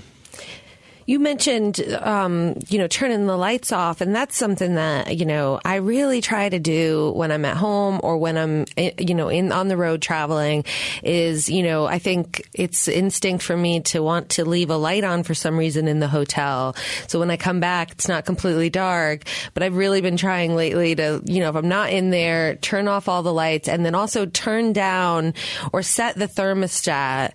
You 1.09 1.17
mentioned, 1.17 1.81
um, 2.01 2.53
you 2.67 2.77
know, 2.77 2.85
turning 2.85 3.25
the 3.25 3.35
lights 3.35 3.71
off, 3.71 3.99
and 3.99 4.15
that's 4.15 4.37
something 4.37 4.75
that 4.75 5.17
you 5.17 5.25
know 5.25 5.59
I 5.65 5.77
really 5.77 6.21
try 6.21 6.47
to 6.47 6.59
do 6.59 7.11
when 7.15 7.31
I'm 7.31 7.45
at 7.45 7.57
home 7.57 7.99
or 8.03 8.19
when 8.19 8.37
I'm, 8.37 8.65
eh, 8.77 8.91
you 8.99 9.15
know, 9.15 9.27
in 9.27 9.51
on 9.51 9.69
the 9.69 9.75
road 9.75 10.03
traveling. 10.03 10.65
Is 11.01 11.49
you 11.49 11.63
know, 11.63 11.87
I 11.87 11.97
think 11.97 12.47
it's 12.53 12.87
instinct 12.87 13.43
for 13.43 13.57
me 13.57 13.79
to 13.85 14.03
want 14.03 14.29
to 14.37 14.45
leave 14.45 14.69
a 14.69 14.77
light 14.77 15.03
on 15.03 15.23
for 15.23 15.33
some 15.33 15.57
reason 15.57 15.87
in 15.87 15.99
the 15.99 16.07
hotel. 16.07 16.75
So 17.07 17.17
when 17.17 17.31
I 17.31 17.37
come 17.37 17.59
back, 17.59 17.89
it's 17.93 18.07
not 18.07 18.25
completely 18.25 18.69
dark. 18.69 19.23
But 19.55 19.63
I've 19.63 19.77
really 19.77 20.01
been 20.01 20.15
trying 20.15 20.55
lately 20.55 20.93
to, 20.93 21.23
you 21.25 21.39
know, 21.39 21.49
if 21.49 21.55
I'm 21.55 21.69
not 21.69 21.89
in 21.89 22.11
there, 22.11 22.53
turn 22.57 22.87
off 22.87 23.09
all 23.09 23.23
the 23.23 23.33
lights, 23.33 23.67
and 23.67 23.83
then 23.83 23.95
also 23.95 24.27
turn 24.27 24.73
down 24.73 25.33
or 25.73 25.81
set 25.81 26.17
the 26.17 26.27
thermostat 26.27 27.31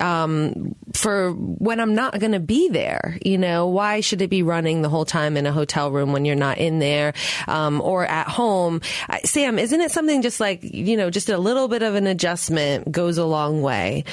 um, 0.00 0.74
for 0.94 1.32
when 1.32 1.78
I'm 1.78 1.94
not 1.94 2.18
going 2.18 2.32
to 2.32 2.40
be 2.40 2.70
there. 2.70 3.17
You 3.24 3.38
know, 3.38 3.66
why 3.66 4.00
should 4.00 4.22
it 4.22 4.30
be 4.30 4.42
running 4.42 4.82
the 4.82 4.88
whole 4.88 5.04
time 5.04 5.36
in 5.36 5.46
a 5.46 5.52
hotel 5.52 5.90
room 5.90 6.12
when 6.12 6.24
you're 6.24 6.36
not 6.36 6.58
in 6.58 6.78
there 6.78 7.14
um, 7.46 7.80
or 7.80 8.06
at 8.06 8.28
home? 8.28 8.80
Sam, 9.24 9.58
isn't 9.58 9.80
it 9.80 9.90
something 9.90 10.22
just 10.22 10.40
like, 10.40 10.60
you 10.62 10.96
know, 10.96 11.10
just 11.10 11.28
a 11.28 11.38
little 11.38 11.68
bit 11.68 11.82
of 11.82 11.94
an 11.94 12.06
adjustment 12.06 12.90
goes 12.90 13.18
a 13.18 13.24
long 13.24 13.62
way? 13.62 14.04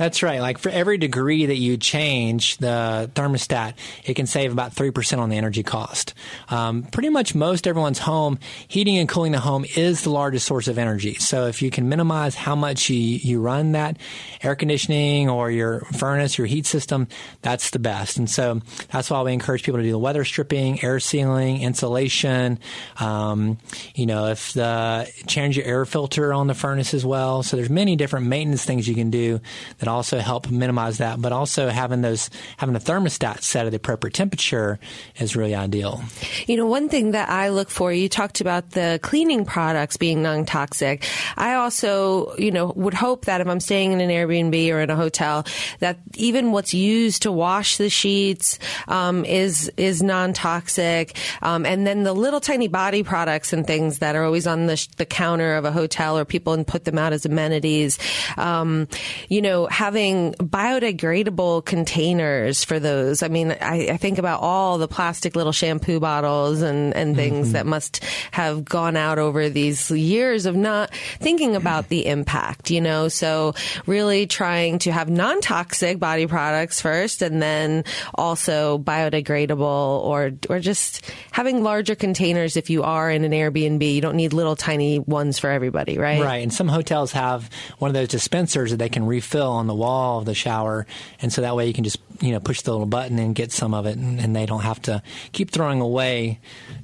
That's 0.00 0.22
right. 0.22 0.40
Like 0.40 0.56
for 0.56 0.70
every 0.70 0.96
degree 0.96 1.44
that 1.44 1.56
you 1.56 1.76
change 1.76 2.56
the 2.56 3.10
thermostat, 3.14 3.74
it 4.02 4.14
can 4.14 4.26
save 4.26 4.50
about 4.50 4.74
3% 4.74 5.18
on 5.18 5.28
the 5.28 5.36
energy 5.36 5.62
cost. 5.62 6.14
Um, 6.48 6.84
pretty 6.84 7.10
much 7.10 7.34
most 7.34 7.66
everyone's 7.66 7.98
home, 7.98 8.38
heating 8.66 8.96
and 8.96 9.06
cooling 9.06 9.32
the 9.32 9.40
home 9.40 9.66
is 9.76 10.00
the 10.00 10.08
largest 10.08 10.46
source 10.46 10.68
of 10.68 10.78
energy. 10.78 11.16
So 11.16 11.48
if 11.48 11.60
you 11.60 11.70
can 11.70 11.90
minimize 11.90 12.34
how 12.34 12.54
much 12.54 12.88
you, 12.88 12.96
you 12.96 13.42
run 13.42 13.72
that 13.72 13.98
air 14.42 14.54
conditioning 14.54 15.28
or 15.28 15.50
your 15.50 15.80
furnace, 15.92 16.38
your 16.38 16.46
heat 16.46 16.64
system, 16.64 17.06
that's 17.42 17.68
the 17.68 17.78
best. 17.78 18.16
And 18.16 18.30
so 18.30 18.62
that's 18.90 19.10
why 19.10 19.20
we 19.20 19.34
encourage 19.34 19.64
people 19.64 19.80
to 19.80 19.84
do 19.84 19.90
the 19.90 19.98
weather 19.98 20.24
stripping, 20.24 20.82
air 20.82 20.98
sealing, 20.98 21.60
insulation. 21.60 22.58
Um, 23.00 23.58
you 23.94 24.06
know, 24.06 24.28
if 24.28 24.54
the 24.54 25.12
change 25.26 25.58
your 25.58 25.66
air 25.66 25.84
filter 25.84 26.32
on 26.32 26.46
the 26.46 26.54
furnace 26.54 26.94
as 26.94 27.04
well. 27.04 27.42
So 27.42 27.58
there's 27.58 27.68
many 27.68 27.96
different 27.96 28.28
maintenance 28.28 28.64
things 28.64 28.88
you 28.88 28.94
can 28.94 29.10
do 29.10 29.42
that 29.76 29.89
also 29.90 30.18
help 30.18 30.50
minimize 30.50 30.98
that. 30.98 31.20
But 31.20 31.32
also 31.32 31.68
having 31.68 32.00
those 32.00 32.30
having 32.56 32.76
a 32.76 32.80
thermostat 32.80 33.42
set 33.42 33.66
at 33.66 33.70
the 33.70 33.76
appropriate 33.76 34.14
temperature 34.14 34.78
is 35.16 35.36
really 35.36 35.54
ideal. 35.54 36.02
You 36.46 36.56
know, 36.56 36.66
one 36.66 36.88
thing 36.88 37.12
that 37.12 37.28
I 37.28 37.50
look 37.50 37.70
for, 37.70 37.92
you 37.92 38.08
talked 38.08 38.40
about 38.40 38.70
the 38.70 38.98
cleaning 39.02 39.44
products 39.44 39.96
being 39.96 40.22
non-toxic. 40.22 41.04
I 41.36 41.54
also, 41.54 42.34
you 42.36 42.50
know, 42.50 42.72
would 42.76 42.94
hope 42.94 43.26
that 43.26 43.40
if 43.40 43.46
I'm 43.46 43.60
staying 43.60 43.92
in 43.92 44.00
an 44.00 44.10
Airbnb 44.10 44.72
or 44.72 44.80
in 44.80 44.90
a 44.90 44.96
hotel, 44.96 45.44
that 45.80 45.98
even 46.14 46.52
what's 46.52 46.74
used 46.74 47.22
to 47.22 47.32
wash 47.32 47.76
the 47.76 47.90
sheets 47.90 48.58
um, 48.88 49.24
is 49.24 49.70
is 49.76 50.02
non-toxic. 50.02 51.16
Um, 51.42 51.66
and 51.66 51.86
then 51.86 52.02
the 52.02 52.12
little 52.12 52.40
tiny 52.40 52.68
body 52.68 53.02
products 53.02 53.52
and 53.52 53.66
things 53.66 53.98
that 53.98 54.16
are 54.16 54.24
always 54.24 54.46
on 54.46 54.66
the, 54.66 54.76
sh- 54.76 54.88
the 54.96 55.06
counter 55.06 55.56
of 55.56 55.64
a 55.64 55.72
hotel 55.72 56.18
or 56.18 56.24
people 56.24 56.52
and 56.52 56.66
put 56.66 56.84
them 56.84 56.98
out 56.98 57.12
as 57.12 57.26
amenities. 57.26 57.98
Um, 58.36 58.88
you 59.28 59.42
know, 59.42 59.66
having 59.80 60.34
biodegradable 60.34 61.64
containers 61.64 62.62
for 62.62 62.78
those. 62.78 63.22
I 63.22 63.28
mean, 63.28 63.52
I, 63.52 63.88
I, 63.92 63.96
think 63.96 64.18
about 64.18 64.42
all 64.42 64.76
the 64.76 64.86
plastic 64.86 65.34
little 65.34 65.52
shampoo 65.52 65.98
bottles 65.98 66.60
and, 66.60 66.94
and 66.94 67.16
things 67.16 67.46
mm-hmm. 67.46 67.52
that 67.54 67.64
must 67.64 68.04
have 68.30 68.62
gone 68.62 68.94
out 68.94 69.18
over 69.18 69.48
these 69.48 69.90
years 69.90 70.44
of 70.44 70.54
not 70.54 70.94
thinking 71.18 71.56
about 71.56 71.88
the 71.88 72.04
impact, 72.04 72.70
you 72.70 72.82
know? 72.82 73.08
So 73.08 73.54
really 73.86 74.26
trying 74.26 74.80
to 74.80 74.92
have 74.92 75.08
non-toxic 75.08 75.98
body 75.98 76.26
products 76.26 76.82
first 76.82 77.22
and 77.22 77.40
then 77.40 77.84
also 78.14 78.76
biodegradable 78.76 79.60
or, 79.60 80.32
or 80.50 80.60
just 80.60 81.10
having 81.30 81.62
larger 81.62 81.94
containers 81.94 82.58
if 82.58 82.68
you 82.68 82.82
are 82.82 83.10
in 83.10 83.24
an 83.24 83.32
Airbnb. 83.32 83.94
You 83.94 84.02
don't 84.02 84.16
need 84.16 84.34
little 84.34 84.56
tiny 84.56 84.98
ones 84.98 85.38
for 85.38 85.48
everybody, 85.48 85.96
right? 85.96 86.20
Right. 86.20 86.42
And 86.42 86.52
some 86.52 86.68
hotels 86.68 87.12
have 87.12 87.48
one 87.78 87.88
of 87.88 87.94
those 87.94 88.08
dispensers 88.08 88.72
that 88.72 88.76
they 88.76 88.90
can 88.90 89.06
refill 89.06 89.59
on 89.60 89.66
the 89.66 89.74
wall 89.74 90.18
of 90.18 90.24
the 90.24 90.34
shower, 90.34 90.86
and 91.22 91.32
so 91.32 91.42
that 91.42 91.54
way 91.54 91.66
you 91.66 91.72
can 91.72 91.84
just 91.84 91.98
you 92.20 92.32
know 92.32 92.40
push 92.40 92.62
the 92.62 92.72
little 92.72 92.86
button 92.86 93.18
and 93.18 93.34
get 93.34 93.52
some 93.52 93.74
of 93.74 93.86
it, 93.86 93.96
and, 93.96 94.20
and 94.20 94.34
they 94.34 94.46
don't 94.46 94.62
have 94.62 94.82
to 94.82 95.02
keep 95.32 95.50
throwing 95.50 95.80
away 95.80 96.40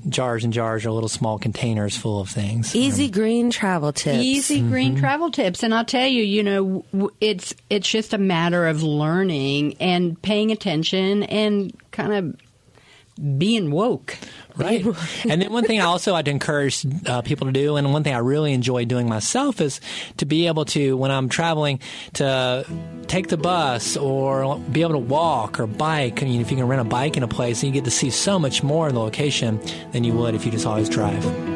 jars 0.08 0.44
and 0.44 0.52
jars 0.52 0.86
or 0.86 0.92
little 0.92 1.08
small 1.08 1.38
containers 1.38 1.96
full 1.96 2.20
of 2.20 2.28
things. 2.28 2.74
Easy 2.76 3.06
um, 3.06 3.10
green 3.10 3.50
travel 3.50 3.92
tips. 3.92 4.22
Easy 4.22 4.60
mm-hmm. 4.60 4.70
green 4.70 4.96
travel 4.96 5.30
tips, 5.30 5.62
and 5.62 5.74
I'll 5.74 5.84
tell 5.84 6.06
you, 6.06 6.22
you 6.22 6.42
know, 6.42 7.12
it's 7.20 7.54
it's 7.70 7.88
just 7.88 8.14
a 8.14 8.18
matter 8.18 8.66
of 8.66 8.82
learning 8.82 9.76
and 9.80 10.20
paying 10.22 10.52
attention 10.52 11.24
and 11.24 11.72
kind 11.90 12.12
of 12.12 13.38
being 13.38 13.70
woke. 13.70 14.16
Right. 14.56 14.84
and 15.28 15.42
then 15.42 15.52
one 15.52 15.64
thing 15.64 15.80
I 15.80 15.84
also 15.84 16.14
I'd 16.14 16.28
encourage 16.28 16.86
uh, 17.06 17.22
people 17.22 17.46
to 17.46 17.52
do, 17.52 17.76
and 17.76 17.92
one 17.92 18.02
thing 18.02 18.14
I 18.14 18.18
really 18.18 18.52
enjoy 18.52 18.84
doing 18.84 19.08
myself 19.08 19.60
is 19.60 19.80
to 20.16 20.26
be 20.26 20.46
able 20.46 20.64
to, 20.66 20.96
when 20.96 21.10
I'm 21.10 21.28
traveling, 21.28 21.80
to 22.14 22.64
take 23.06 23.28
the 23.28 23.36
bus 23.36 23.96
or 23.96 24.58
be 24.72 24.80
able 24.82 24.92
to 24.92 24.98
walk 24.98 25.60
or 25.60 25.66
bike. 25.66 26.22
I 26.22 26.26
mean, 26.26 26.40
if 26.40 26.50
you 26.50 26.56
can 26.56 26.66
rent 26.66 26.80
a 26.80 26.84
bike 26.84 27.16
in 27.16 27.22
a 27.22 27.28
place, 27.28 27.62
and 27.62 27.74
you 27.74 27.80
get 27.80 27.84
to 27.84 27.90
see 27.90 28.10
so 28.10 28.38
much 28.38 28.62
more 28.62 28.88
in 28.88 28.94
the 28.94 29.00
location 29.00 29.60
than 29.92 30.04
you 30.04 30.12
would 30.14 30.34
if 30.34 30.44
you 30.44 30.52
just 30.52 30.66
always 30.66 30.88
drive. 30.88 31.55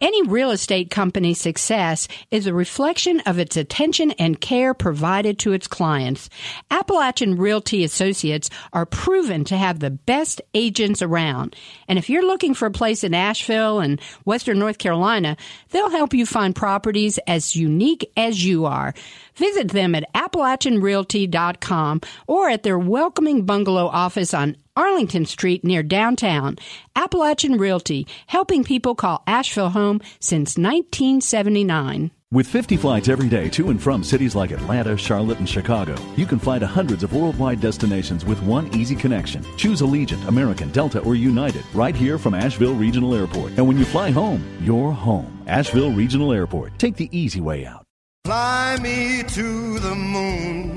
Any 0.00 0.22
real 0.22 0.52
estate 0.52 0.90
company's 0.90 1.40
success 1.40 2.06
is 2.30 2.46
a 2.46 2.54
reflection 2.54 3.20
of 3.20 3.38
its 3.38 3.56
attention 3.56 4.12
and 4.12 4.40
care 4.40 4.72
provided 4.74 5.40
to 5.40 5.52
its 5.52 5.66
clients. 5.66 6.30
Appalachian 6.70 7.36
Realty 7.36 7.82
Associates 7.82 8.48
are 8.72 8.86
proven 8.86 9.44
to 9.44 9.56
have 9.56 9.80
the 9.80 9.90
best 9.90 10.40
agents 10.54 11.02
around. 11.02 11.56
And 11.88 11.98
if 11.98 12.08
you're 12.08 12.26
looking 12.26 12.54
for 12.54 12.66
a 12.66 12.70
place 12.70 13.02
in 13.02 13.12
Asheville 13.12 13.80
and 13.80 14.00
Western 14.24 14.58
North 14.60 14.78
Carolina, 14.78 15.36
they'll 15.70 15.90
help 15.90 16.14
you 16.14 16.26
find 16.26 16.54
properties 16.54 17.18
as 17.26 17.56
unique 17.56 18.10
as 18.16 18.44
you 18.44 18.66
are. 18.66 18.94
Visit 19.38 19.70
them 19.70 19.94
at 19.94 20.12
AppalachianRealty.com 20.14 22.00
or 22.26 22.50
at 22.50 22.64
their 22.64 22.78
welcoming 22.78 23.46
bungalow 23.46 23.86
office 23.86 24.34
on 24.34 24.56
Arlington 24.76 25.26
Street 25.26 25.64
near 25.64 25.82
downtown. 25.82 26.56
Appalachian 26.96 27.56
Realty, 27.56 28.06
helping 28.26 28.64
people 28.64 28.94
call 28.94 29.22
Asheville 29.26 29.70
home 29.70 30.00
since 30.20 30.58
1979. 30.58 32.10
With 32.30 32.46
50 32.46 32.76
flights 32.76 33.08
every 33.08 33.28
day 33.28 33.48
to 33.50 33.70
and 33.70 33.82
from 33.82 34.04
cities 34.04 34.34
like 34.34 34.50
Atlanta, 34.50 34.98
Charlotte, 34.98 35.38
and 35.38 35.48
Chicago, 35.48 35.94
you 36.14 36.26
can 36.26 36.38
fly 36.38 36.58
to 36.58 36.66
hundreds 36.66 37.02
of 37.02 37.14
worldwide 37.14 37.60
destinations 37.60 38.24
with 38.24 38.42
one 38.42 38.68
easy 38.74 38.94
connection. 38.94 39.42
Choose 39.56 39.80
Allegiant, 39.80 40.28
American, 40.28 40.70
Delta, 40.70 40.98
or 41.00 41.14
United 41.14 41.64
right 41.72 41.96
here 41.96 42.18
from 42.18 42.34
Asheville 42.34 42.74
Regional 42.74 43.14
Airport. 43.14 43.52
And 43.52 43.66
when 43.66 43.78
you 43.78 43.86
fly 43.86 44.10
home, 44.10 44.44
you're 44.60 44.92
home. 44.92 45.42
Asheville 45.46 45.92
Regional 45.92 46.32
Airport. 46.34 46.78
Take 46.78 46.96
the 46.96 47.08
easy 47.18 47.40
way 47.40 47.64
out. 47.64 47.87
Fly 48.28 48.76
me 48.82 49.22
to 49.22 49.78
the 49.78 49.94
moon. 49.94 50.76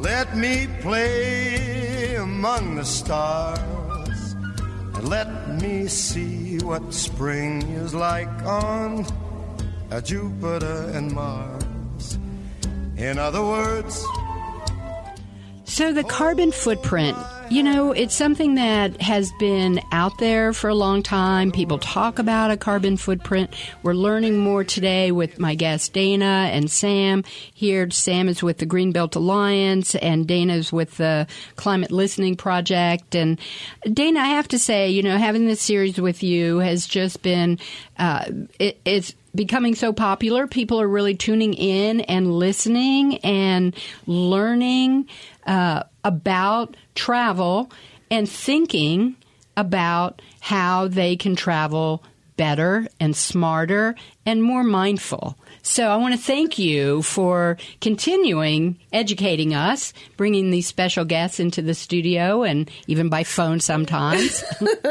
Let 0.00 0.36
me 0.36 0.68
play 0.80 2.14
among 2.14 2.76
the 2.76 2.84
stars. 2.84 4.36
And 4.94 5.08
let 5.08 5.60
me 5.60 5.88
see 5.88 6.58
what 6.58 6.94
spring 6.94 7.62
is 7.62 7.92
like 7.92 8.28
on 8.46 9.04
Jupiter 10.04 10.92
and 10.94 11.10
Mars. 11.10 12.20
In 12.96 13.18
other 13.18 13.42
words, 13.42 14.06
so 15.64 15.92
the 15.92 16.04
carbon 16.04 16.52
footprint, 16.52 17.18
you 17.52 17.62
know, 17.62 17.92
it's 17.92 18.14
something 18.14 18.54
that 18.54 18.98
has 19.02 19.30
been 19.32 19.78
out 19.92 20.16
there 20.16 20.54
for 20.54 20.70
a 20.70 20.74
long 20.74 21.02
time. 21.02 21.52
People 21.52 21.76
talk 21.76 22.18
about 22.18 22.50
a 22.50 22.56
carbon 22.56 22.96
footprint. 22.96 23.52
We're 23.82 23.92
learning 23.92 24.38
more 24.38 24.64
today 24.64 25.12
with 25.12 25.38
my 25.38 25.54
guests 25.54 25.90
Dana 25.90 26.48
and 26.50 26.70
Sam. 26.70 27.24
Here, 27.52 27.90
Sam 27.90 28.30
is 28.30 28.42
with 28.42 28.56
the 28.56 28.64
Green 28.64 28.90
Built 28.90 29.16
Alliance 29.16 29.94
and 29.96 30.26
Dana's 30.26 30.72
with 30.72 30.96
the 30.96 31.26
Climate 31.56 31.92
Listening 31.92 32.36
Project. 32.36 33.14
And 33.14 33.38
Dana, 33.84 34.20
I 34.20 34.28
have 34.28 34.48
to 34.48 34.58
say, 34.58 34.88
you 34.88 35.02
know, 35.02 35.18
having 35.18 35.46
this 35.46 35.60
series 35.60 36.00
with 36.00 36.22
you 36.22 36.56
has 36.60 36.86
just 36.86 37.20
been, 37.20 37.58
uh, 37.98 38.24
it, 38.58 38.80
it's 38.86 39.14
becoming 39.34 39.74
so 39.74 39.92
popular. 39.92 40.46
People 40.46 40.80
are 40.80 40.88
really 40.88 41.14
tuning 41.14 41.54
in 41.54 42.00
and 42.02 42.32
listening 42.32 43.18
and 43.18 43.74
learning 44.06 45.08
uh, 45.46 45.82
about 46.04 46.76
travel 46.94 47.70
and 48.10 48.28
thinking 48.28 49.16
about 49.56 50.22
how 50.40 50.88
they 50.88 51.16
can 51.16 51.36
travel 51.36 52.02
better 52.36 52.86
and 52.98 53.14
smarter 53.14 53.94
and 54.24 54.42
more 54.42 54.64
mindful. 54.64 55.36
So 55.62 55.88
I 55.88 55.96
want 55.96 56.14
to 56.14 56.20
thank 56.20 56.58
you 56.58 57.02
for 57.02 57.56
continuing 57.80 58.78
educating 58.92 59.54
us, 59.54 59.92
bringing 60.16 60.50
these 60.50 60.66
special 60.66 61.04
guests 61.04 61.38
into 61.38 61.62
the 61.62 61.74
studio 61.74 62.42
and 62.42 62.70
even 62.88 63.08
by 63.08 63.22
phone 63.22 63.60
sometimes, 63.60 64.42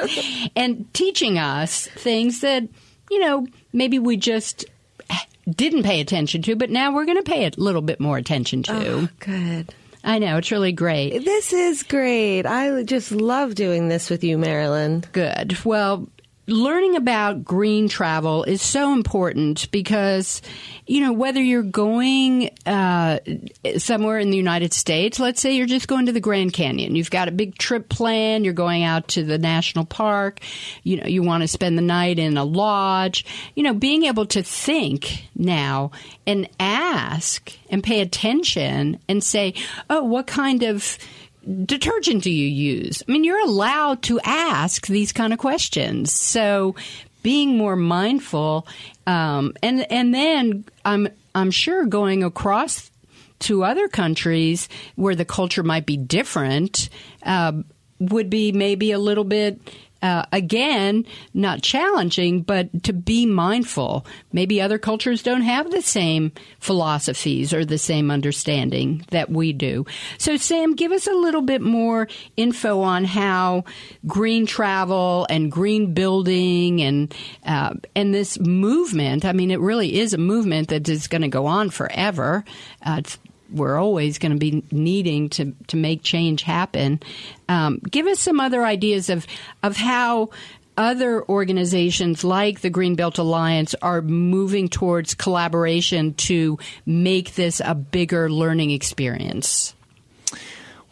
and 0.56 0.92
teaching 0.94 1.38
us 1.38 1.88
things 1.88 2.42
that, 2.42 2.64
you 3.10 3.20
know, 3.20 3.46
maybe 3.74 4.00
we 4.00 4.16
just 4.16 4.66
didn't 5.50 5.84
pay 5.84 6.00
attention 6.00 6.42
to, 6.44 6.56
but 6.56 6.70
now 6.70 6.94
we're 6.94 7.06
going 7.06 7.22
to 7.22 7.24
pay 7.24 7.46
a 7.46 7.52
little 7.58 7.82
bit 7.82 8.00
more 8.00 8.18
attention 8.18 8.64
to. 8.64 8.74
Oh, 8.74 9.10
good. 9.20 9.74
I 10.04 10.20
know, 10.20 10.38
it's 10.38 10.52
really 10.52 10.72
great. 10.72 11.24
This 11.24 11.54
is 11.54 11.84
great. 11.84 12.46
I 12.46 12.84
just 12.84 13.12
love 13.12 13.56
doing 13.56 13.88
this 13.88 14.10
with 14.10 14.24
you, 14.24 14.38
Marilyn. 14.38 15.04
Good. 15.12 15.64
Well, 15.64 16.08
learning 16.52 16.96
about 16.96 17.44
green 17.44 17.88
travel 17.88 18.44
is 18.44 18.62
so 18.62 18.94
important 18.94 19.72
because, 19.72 20.42
you 20.86 21.02
know, 21.02 21.14
whether 21.14 21.42
you're 21.42 21.64
going 21.64 22.50
uh, 22.66 23.20
somewhere 23.78 24.20
in 24.20 24.30
the 24.30 24.38
United 24.38 24.74
States, 24.74 25.20
let's 25.20 25.42
say 25.42 25.56
you're 25.56 25.66
just 25.66 25.88
going 25.88 26.06
to 26.06 26.12
the 26.12 26.20
Grand 26.20 26.54
Canyon, 26.54 26.96
you've 26.96 27.10
got 27.10 27.28
a 27.28 27.32
big 27.32 27.58
trip 27.58 27.90
planned, 27.90 28.46
you're 28.46 28.54
going 28.54 28.84
out 28.84 29.08
to 29.10 29.24
the 29.24 29.38
national 29.38 29.86
park, 29.86 30.42
you 30.84 30.98
know, 30.98 31.08
you 31.08 31.24
want 31.24 31.42
to 31.42 31.48
spend 31.48 31.78
the 31.78 31.82
night 31.82 32.20
in 32.20 32.38
a 32.38 32.44
lodge, 32.44 33.26
you 33.56 33.64
know, 33.64 33.74
being 33.74 34.04
able 34.04 34.26
to 34.28 34.44
think 34.44 35.26
now 35.36 35.92
and 36.28 36.48
ask 36.60 37.52
and 37.70 37.84
pay 37.84 38.02
attention 38.02 39.00
and 39.08 39.24
say, 39.24 39.54
oh, 39.90 40.04
what 40.04 40.28
kind 40.28 40.64
of 40.64 40.98
detergent 41.66 42.24
do 42.24 42.32
you 42.32 42.48
use? 42.48 43.04
I 43.08 43.12
mean, 43.12 43.24
you're 43.24 43.44
allowed 43.44 44.04
to 44.04 44.20
ask 44.24 44.88
these 44.88 45.12
kind 45.12 45.34
of 45.34 45.40
questions. 45.40 46.12
So 46.12 46.76
being 47.24 47.58
more 47.58 47.76
mindful, 47.76 48.68
um, 49.08 49.54
and 49.62 49.92
and 49.92 50.14
then 50.14 50.66
I'm 50.86 51.08
I'm 51.36 51.52
sure 51.52 51.86
going 51.86 52.24
across 52.24 52.92
to 53.40 53.64
other 53.64 53.88
countries 53.88 54.70
where 54.96 55.16
the 55.16 55.26
culture 55.26 55.64
might 55.64 55.86
be 55.86 55.98
different 55.98 56.90
uh, 57.24 57.54
would 58.00 58.30
be 58.30 58.52
maybe 58.52 58.92
a 58.92 59.00
little 59.00 59.24
bit 59.24 59.60
uh, 60.02 60.24
again, 60.32 61.06
not 61.34 61.62
challenging, 61.62 62.42
but 62.42 62.84
to 62.84 62.94
be 62.94 63.26
mindful. 63.26 64.06
Maybe 64.32 64.60
other 64.60 64.78
cultures 64.78 65.22
don't 65.22 65.42
have 65.42 65.70
the 65.72 65.82
same 65.82 66.32
philosophies 66.60 67.54
or 67.54 67.64
the 67.64 67.78
same 67.78 68.10
understanding 68.10 69.06
that 69.10 69.30
we 69.30 69.54
do. 69.54 69.86
So, 70.18 70.38
Sam, 70.38 70.76
give 70.76 70.92
us 70.92 71.08
a 71.08 71.14
little 71.14 71.42
bit 71.42 71.62
more 71.62 72.08
info 72.36 72.82
on 72.82 73.06
how 73.06 73.66
green 74.08 74.46
travel 74.46 75.28
and 75.30 75.52
green 75.52 75.94
building 75.94 76.82
and 76.82 77.14
uh, 77.46 77.74
and 77.96 78.14
this 78.14 78.40
movement. 78.40 79.26
I 79.26 79.34
mean, 79.34 79.52
it 79.52 79.60
really 79.60 80.00
is 80.00 80.14
a 80.14 80.18
movement 80.18 80.70
that 80.70 80.90
is 80.90 81.08
going 81.08 81.22
to 81.22 81.28
go 81.28 81.46
on 81.46 81.70
forever. 81.70 82.44
Uh, 82.84 83.02
we're 83.52 83.78
always 83.78 84.18
going 84.18 84.32
to 84.32 84.38
be 84.38 84.64
needing 84.72 85.30
to, 85.30 85.54
to 85.68 85.78
make 85.78 86.04
change 86.04 86.44
happen. 86.44 87.00
Um, 87.50 87.80
give 87.80 88.08
us 88.08 88.20
some 88.20 88.40
other 88.40 88.66
ideas 88.66 89.10
of, 89.10 89.28
of 89.64 89.78
how 89.78 90.30
other 90.78 91.24
organizations 91.28 92.24
like 92.24 92.62
the 92.62 92.70
Green 92.70 92.96
Built 92.96 93.18
Alliance 93.18 93.76
are 93.82 94.02
moving 94.02 94.70
towards 94.70 95.14
collaboration 95.14 96.14
to 96.16 96.58
make 96.86 97.36
this 97.36 97.62
a 97.64 97.76
bigger 97.76 98.30
learning 98.30 98.72
experience. 98.72 99.76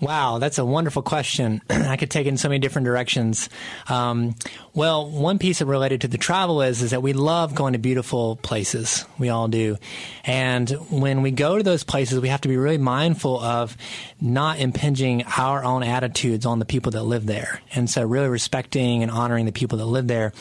Wow, 0.02 0.38
that's 0.38 0.58
a 0.58 0.66
wonderful 0.66 1.02
question. 1.02 1.62
I 1.70 1.98
could 1.98 2.10
take 2.10 2.26
it 2.26 2.30
in 2.30 2.38
so 2.38 2.48
many 2.48 2.60
different 2.60 2.86
directions. 2.86 3.50
Um, 3.90 4.36
well, 4.74 5.10
one 5.10 5.40
piece 5.40 5.62
related 5.62 6.02
to 6.02 6.08
the 6.08 6.18
travel 6.18 6.62
is 6.62 6.82
is 6.82 6.92
that 6.92 7.02
we 7.02 7.14
love 7.14 7.56
going 7.56 7.74
to 7.74 7.80
beautiful 7.80 8.36
places. 8.38 9.06
We 9.18 9.30
all 9.30 9.48
do, 9.48 9.78
and 10.24 10.70
when 10.90 11.22
we 11.22 11.32
go 11.32 11.58
to 11.58 11.64
those 11.64 11.84
places, 11.84 12.20
we 12.20 12.30
have 12.30 12.42
to 12.42 12.48
be 12.48 12.58
really 12.58 12.78
mindful 12.78 13.40
of 13.40 13.76
not 14.22 14.60
impinging 14.60 15.24
our 15.38 15.64
own 15.64 15.84
attitudes 15.84 16.46
on 16.46 16.60
the 16.60 16.66
people 16.66 16.92
that 16.92 17.04
live 17.04 17.26
there, 17.26 17.62
and 17.74 17.90
so 17.90 18.06
really 18.06 18.30
respecting 18.30 19.04
and 19.04 19.12
honoring 19.12 19.46
the 19.46 19.52
people 19.52 19.78
that 19.80 19.86
live 19.86 20.08
there. 20.08 20.34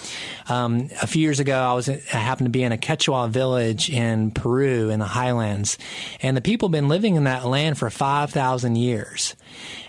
Um, 0.49 0.91
a 1.01 1.07
few 1.07 1.23
years 1.23 1.41
ago, 1.41 1.59
I 1.59 1.73
was 1.75 1.89
I 1.89 1.95
happened 2.19 2.47
to 2.47 2.51
be 2.51 2.63
in 2.63 2.73
a 2.73 2.79
Quechua 2.79 3.31
village 3.31 3.91
in 3.91 4.31
Peru 4.31 4.91
in 4.91 4.99
the 4.99 5.07
highlands, 5.07 5.79
and 6.23 6.37
the 6.37 6.41
people 6.41 6.69
have 6.69 6.73
been 6.73 6.89
living 6.89 7.17
in 7.17 7.25
that 7.25 7.47
land 7.47 7.79
for 7.79 7.91
five 7.91 8.31
thousand 8.31 8.77
years. 8.77 9.35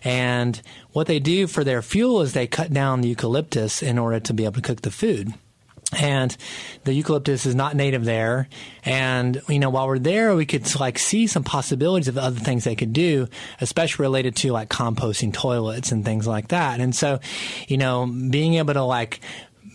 And 0.03 0.61
what 0.91 1.07
they 1.07 1.19
do 1.19 1.47
for 1.47 1.63
their 1.63 1.81
fuel 1.81 2.21
is 2.21 2.33
they 2.33 2.47
cut 2.47 2.71
down 2.71 3.01
the 3.01 3.09
eucalyptus 3.09 3.81
in 3.83 3.97
order 3.97 4.19
to 4.19 4.33
be 4.33 4.45
able 4.45 4.55
to 4.55 4.61
cook 4.61 4.81
the 4.81 4.91
food. 4.91 5.33
And 5.97 6.35
the 6.83 6.93
eucalyptus 6.93 7.47
is 7.47 7.55
not 7.55 7.75
native 7.75 8.05
there. 8.05 8.47
And, 8.85 9.41
you 9.49 9.57
know, 9.57 9.71
while 9.71 9.87
we're 9.87 9.97
there, 9.97 10.35
we 10.35 10.45
could 10.45 10.79
like 10.79 10.99
see 10.99 11.25
some 11.25 11.43
possibilities 11.43 12.07
of 12.07 12.17
other 12.17 12.39
things 12.39 12.63
they 12.63 12.75
could 12.75 12.93
do, 12.93 13.27
especially 13.59 14.03
related 14.03 14.35
to 14.37 14.51
like 14.51 14.69
composting 14.69 15.33
toilets 15.33 15.91
and 15.91 16.05
things 16.05 16.27
like 16.27 16.49
that. 16.49 16.79
And 16.79 16.95
so, 16.95 17.19
you 17.67 17.77
know, 17.77 18.05
being 18.05 18.53
able 18.55 18.75
to 18.75 18.83
like 18.83 19.19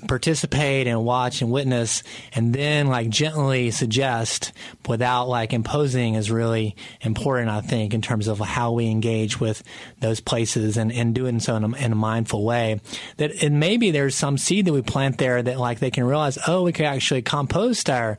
participate 0.05 0.87
and 0.87 1.05
watch 1.05 1.43
and 1.43 1.51
witness 1.51 2.03
and 2.35 2.55
then 2.55 2.87
like 2.87 3.09
gently 3.09 3.71
suggest 3.71 4.53
without 4.89 5.29
like 5.29 5.53
imposing 5.53 6.15
is 6.15 6.31
really 6.31 6.77
important 7.01 7.51
i 7.51 7.61
think 7.61 7.95
in 7.95 8.03
terms 8.03 8.29
of 8.29 8.39
how 8.39 8.73
we 8.73 8.87
engage 8.87 9.41
with 9.41 9.63
those 10.01 10.21
places 10.21 10.77
and, 10.77 10.93
and 10.93 11.15
doing 11.15 11.41
so 11.41 11.57
in 11.57 11.65
a, 11.65 11.77
in 11.77 11.93
a 11.93 11.97
mindful 11.97 12.45
way. 12.45 12.81
That 13.17 13.43
and 13.43 13.61
maybe 13.61 13.91
there's 13.91 14.15
some 14.15 14.39
seed 14.39 14.67
that 14.67 14.73
we 14.73 14.83
plant 14.83 15.19
there 15.19 15.43
that 15.43 15.59
like 15.59 15.79
they 15.81 15.91
can 15.91 16.05
realize 16.05 16.39
oh 16.47 16.63
we 16.63 16.73
could 16.73 16.87
actually 16.87 17.23
compost 17.23 17.91
our 17.91 18.19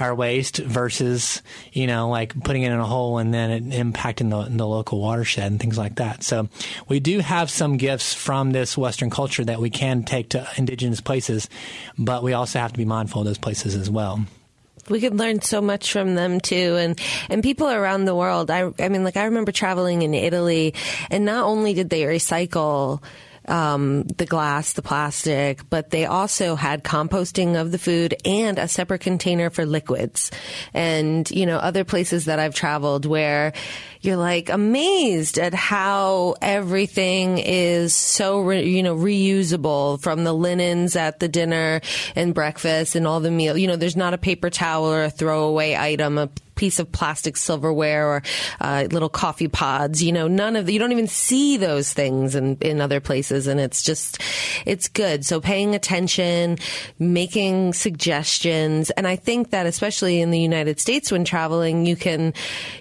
our 0.00 0.14
waste 0.14 0.58
versus 0.58 1.42
you 1.72 1.86
know 1.86 2.08
like 2.08 2.38
putting 2.42 2.62
it 2.62 2.72
in 2.72 2.78
a 2.78 2.86
hole 2.86 3.18
and 3.18 3.32
then 3.32 3.50
it 3.50 3.64
impacting 3.68 4.30
the, 4.30 4.56
the 4.56 4.66
local 4.66 5.00
watershed 5.00 5.50
and 5.50 5.60
things 5.60 5.78
like 5.78 5.96
that. 5.96 6.22
So 6.22 6.48
we 6.88 7.00
do 7.00 7.20
have 7.20 7.50
some 7.50 7.76
gifts 7.76 8.14
from 8.14 8.52
this 8.52 8.76
Western 8.76 9.10
culture 9.10 9.44
that 9.44 9.60
we 9.60 9.70
can 9.70 10.04
take 10.04 10.30
to 10.30 10.46
indigenous 10.56 11.00
places, 11.00 11.48
but 11.98 12.22
we 12.22 12.32
also 12.32 12.58
have 12.58 12.72
to 12.72 12.78
be 12.78 12.84
mindful 12.84 13.22
of 13.22 13.26
those 13.26 13.38
places 13.38 13.74
as 13.74 13.90
well 13.90 14.24
we 14.88 15.00
could 15.00 15.16
learn 15.16 15.40
so 15.40 15.60
much 15.60 15.92
from 15.92 16.14
them 16.14 16.40
too 16.40 16.76
and 16.76 17.00
and 17.28 17.42
people 17.42 17.68
around 17.68 18.04
the 18.04 18.14
world 18.14 18.50
i 18.50 18.68
i 18.80 18.88
mean 18.88 19.04
like 19.04 19.16
i 19.16 19.24
remember 19.24 19.52
traveling 19.52 20.02
in 20.02 20.14
italy 20.14 20.74
and 21.10 21.24
not 21.24 21.44
only 21.44 21.72
did 21.72 21.88
they 21.88 22.02
recycle 22.02 23.00
um, 23.48 24.04
the 24.04 24.26
glass, 24.26 24.74
the 24.74 24.82
plastic, 24.82 25.68
but 25.68 25.90
they 25.90 26.06
also 26.06 26.54
had 26.54 26.84
composting 26.84 27.60
of 27.60 27.72
the 27.72 27.78
food 27.78 28.14
and 28.24 28.58
a 28.58 28.68
separate 28.68 29.00
container 29.00 29.50
for 29.50 29.66
liquids. 29.66 30.30
And, 30.72 31.30
you 31.30 31.46
know, 31.46 31.56
other 31.56 31.84
places 31.84 32.26
that 32.26 32.38
I've 32.38 32.54
traveled 32.54 33.06
where 33.06 33.52
you're 34.00 34.16
like 34.16 34.48
amazed 34.48 35.38
at 35.38 35.54
how 35.54 36.34
everything 36.42 37.38
is 37.38 37.94
so, 37.94 38.40
re, 38.40 38.68
you 38.68 38.82
know, 38.82 38.96
reusable 38.96 40.00
from 40.00 40.24
the 40.24 40.32
linens 40.32 40.96
at 40.96 41.20
the 41.20 41.28
dinner 41.28 41.80
and 42.16 42.34
breakfast 42.34 42.96
and 42.96 43.06
all 43.06 43.20
the 43.20 43.30
meal. 43.30 43.56
You 43.56 43.68
know, 43.68 43.76
there's 43.76 43.96
not 43.96 44.14
a 44.14 44.18
paper 44.18 44.50
towel 44.50 44.86
or 44.86 45.04
a 45.04 45.10
throwaway 45.10 45.76
item, 45.76 46.18
a 46.18 46.28
piece 46.62 46.78
of 46.78 46.92
plastic 46.92 47.36
silverware 47.36 48.06
or 48.06 48.22
uh, 48.60 48.86
little 48.92 49.08
coffee 49.08 49.48
pods. 49.48 50.00
You 50.00 50.12
know, 50.12 50.28
none 50.28 50.54
of 50.54 50.64
the, 50.64 50.72
you 50.72 50.78
don't 50.78 50.92
even 50.92 51.08
see 51.08 51.56
those 51.56 51.92
things 51.92 52.36
in, 52.36 52.56
in 52.60 52.80
other 52.80 53.00
places. 53.00 53.48
And 53.48 53.58
it's 53.58 53.82
just, 53.82 54.22
it's 54.64 54.86
good. 54.86 55.26
So 55.26 55.40
paying 55.40 55.74
attention, 55.74 56.58
making 57.00 57.72
suggestions. 57.72 58.90
And 58.90 59.08
I 59.08 59.16
think 59.16 59.50
that 59.50 59.66
especially 59.66 60.20
in 60.20 60.30
the 60.30 60.38
United 60.38 60.78
States 60.78 61.10
when 61.10 61.24
traveling, 61.24 61.84
you 61.84 61.96
can, 61.96 62.32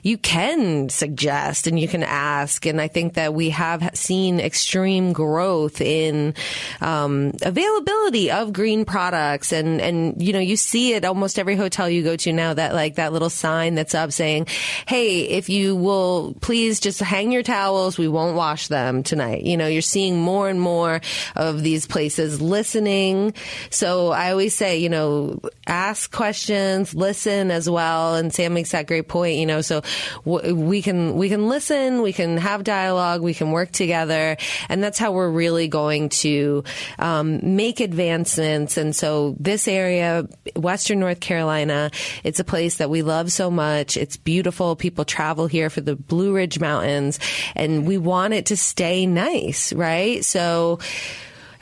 you 0.04 0.20
can 0.20 0.90
suggest 0.90 1.66
and 1.66 1.80
you 1.80 1.88
can 1.88 2.04
ask. 2.04 2.68
And 2.68 2.80
I 2.80 2.88
think 2.88 3.16
that 3.16 3.34
we 3.34 3.50
have 3.50 3.90
seen 3.96 4.40
extreme 4.40 5.12
growth 5.12 5.82
in 5.82 6.36
um, 6.82 7.32
availability 7.42 8.30
of 8.30 8.54
green 8.54 8.86
products. 8.86 9.52
And, 9.52 9.82
and, 9.82 10.22
you 10.22 10.34
know, 10.34 10.40
you 10.40 10.56
see 10.56 10.94
it 10.94 11.04
almost 11.04 11.40
every 11.40 11.56
hotel 11.56 11.90
you 11.90 12.04
go 12.04 12.16
to 12.18 12.32
now 12.32 12.54
that 12.54 12.76
like 12.76 12.98
that 12.98 13.12
little 13.12 13.32
sign 13.32 13.71
that's 13.76 13.96
up 13.96 14.12
saying, 14.12 14.48
Hey, 14.88 15.22
if 15.22 15.50
you 15.50 15.76
will 15.76 16.36
please 16.42 16.80
just 16.80 17.00
hang 17.00 17.32
your 17.32 17.44
towels, 17.44 17.98
we 17.98 18.08
won't 18.08 18.36
wash 18.36 18.68
them 18.68 19.04
tonight. 19.04 19.44
You 19.44 19.58
know, 19.58 19.68
you're 19.68 19.82
seeing 19.82 20.20
more 20.20 20.50
and 20.50 20.60
more 20.60 21.02
of 21.36 21.64
these 21.64 21.88
places 21.88 22.42
listening. 22.42 23.34
So 23.70 24.10
I 24.10 24.32
always 24.32 24.56
say, 24.56 24.78
you 24.78 24.90
know, 24.90 25.40
ask 25.68 26.12
questions, 26.12 26.94
listen 26.94 27.52
as 27.52 27.70
well. 27.70 28.16
And 28.16 28.34
Sam 28.34 28.54
makes 28.54 28.72
that 28.72 28.88
great 28.88 29.08
point, 29.08 29.38
you 29.38 29.46
know, 29.46 29.62
so 29.62 29.82
w- 30.26 30.56
we 30.56 30.82
can, 30.82 31.16
we 31.16 31.30
can 31.30 31.48
listen, 31.48 32.02
we 32.02 32.14
can 32.14 32.38
have 32.38 32.64
dialogue, 32.64 33.22
we 33.22 33.34
can 33.34 33.52
work 33.52 33.72
together. 33.72 34.38
And 34.70 34.84
that's 34.84 35.00
how 35.00 35.12
we're 35.12 35.30
really 35.30 35.68
going 35.68 36.10
to, 36.10 36.64
um, 37.00 37.56
make 37.56 37.80
advancements. 37.80 38.78
And 38.78 38.96
so 38.96 39.36
this 39.40 39.68
area, 39.68 40.28
Western 40.56 41.00
North 41.00 41.20
Carolina, 41.20 41.92
it's 42.24 42.40
a 42.40 42.44
place 42.44 42.78
that 42.78 42.90
we 42.90 43.02
love 43.02 43.32
so 43.32 43.50
much. 43.50 43.61
It's 43.97 44.18
beautiful. 44.18 44.76
People 44.76 45.05
travel 45.05 45.47
here 45.47 45.70
for 45.70 45.82
the 45.82 45.95
Blue 45.95 46.34
Ridge 46.34 46.59
Mountains 46.59 47.20
and 47.55 47.86
we 47.86 47.97
want 47.97 48.34
it 48.34 48.47
to 48.47 48.57
stay 48.57 49.05
nice, 49.05 49.74
right? 49.74 50.24
So, 50.26 50.80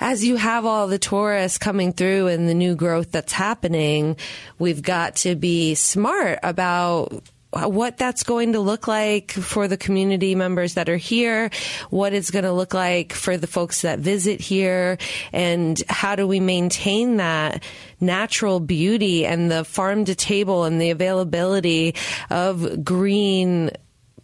as 0.01 0.23
you 0.23 0.37
have 0.37 0.65
all 0.65 0.87
the 0.87 0.97
tourists 0.97 1.57
coming 1.57 1.91
through 1.91 2.27
and 2.27 2.47
the 2.47 2.53
new 2.53 2.75
growth 2.75 3.11
that's 3.11 3.33
happening, 3.33 4.15
we've 4.57 4.81
got 4.81 5.17
to 5.17 5.35
be 5.35 5.75
smart 5.75 6.39
about 6.41 7.21
what 7.51 7.97
that's 7.97 8.23
going 8.23 8.53
to 8.53 8.59
look 8.59 8.87
like 8.87 9.31
for 9.31 9.67
the 9.67 9.77
community 9.77 10.35
members 10.35 10.75
that 10.75 10.87
are 10.87 10.97
here, 10.97 11.49
what 11.89 12.13
it's 12.13 12.29
going 12.29 12.45
to 12.45 12.53
look 12.53 12.73
like 12.73 13.13
for 13.13 13.37
the 13.37 13.47
folks 13.47 13.81
that 13.81 13.99
visit 13.99 14.39
here, 14.39 14.97
and 15.33 15.81
how 15.89 16.15
do 16.15 16.27
we 16.27 16.39
maintain 16.39 17.17
that 17.17 17.63
natural 17.99 18.59
beauty 18.59 19.25
and 19.25 19.51
the 19.51 19.63
farm 19.63 20.05
to 20.05 20.15
table 20.15 20.63
and 20.63 20.79
the 20.79 20.91
availability 20.91 21.95
of 22.29 22.83
green 22.83 23.71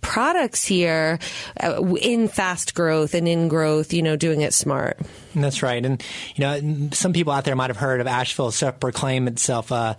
products 0.05 0.63
here 0.63 1.17
uh, 1.63 1.83
in 1.95 2.27
fast 2.27 2.75
growth 2.75 3.15
and 3.15 3.27
in 3.27 3.47
growth, 3.47 3.91
you 3.91 4.03
know, 4.03 4.15
doing 4.15 4.41
it 4.41 4.53
smart. 4.53 4.99
That's 5.33 5.63
right. 5.63 5.83
And, 5.83 6.03
you 6.35 6.41
know, 6.41 6.89
some 6.91 7.11
people 7.11 7.33
out 7.33 7.43
there 7.43 7.55
might 7.55 7.71
have 7.71 7.77
heard 7.77 7.99
of 8.01 8.07
Asheville 8.07 8.51
self 8.51 8.79
proclaim 8.79 9.27
itself 9.27 9.71
uh, 9.71 9.95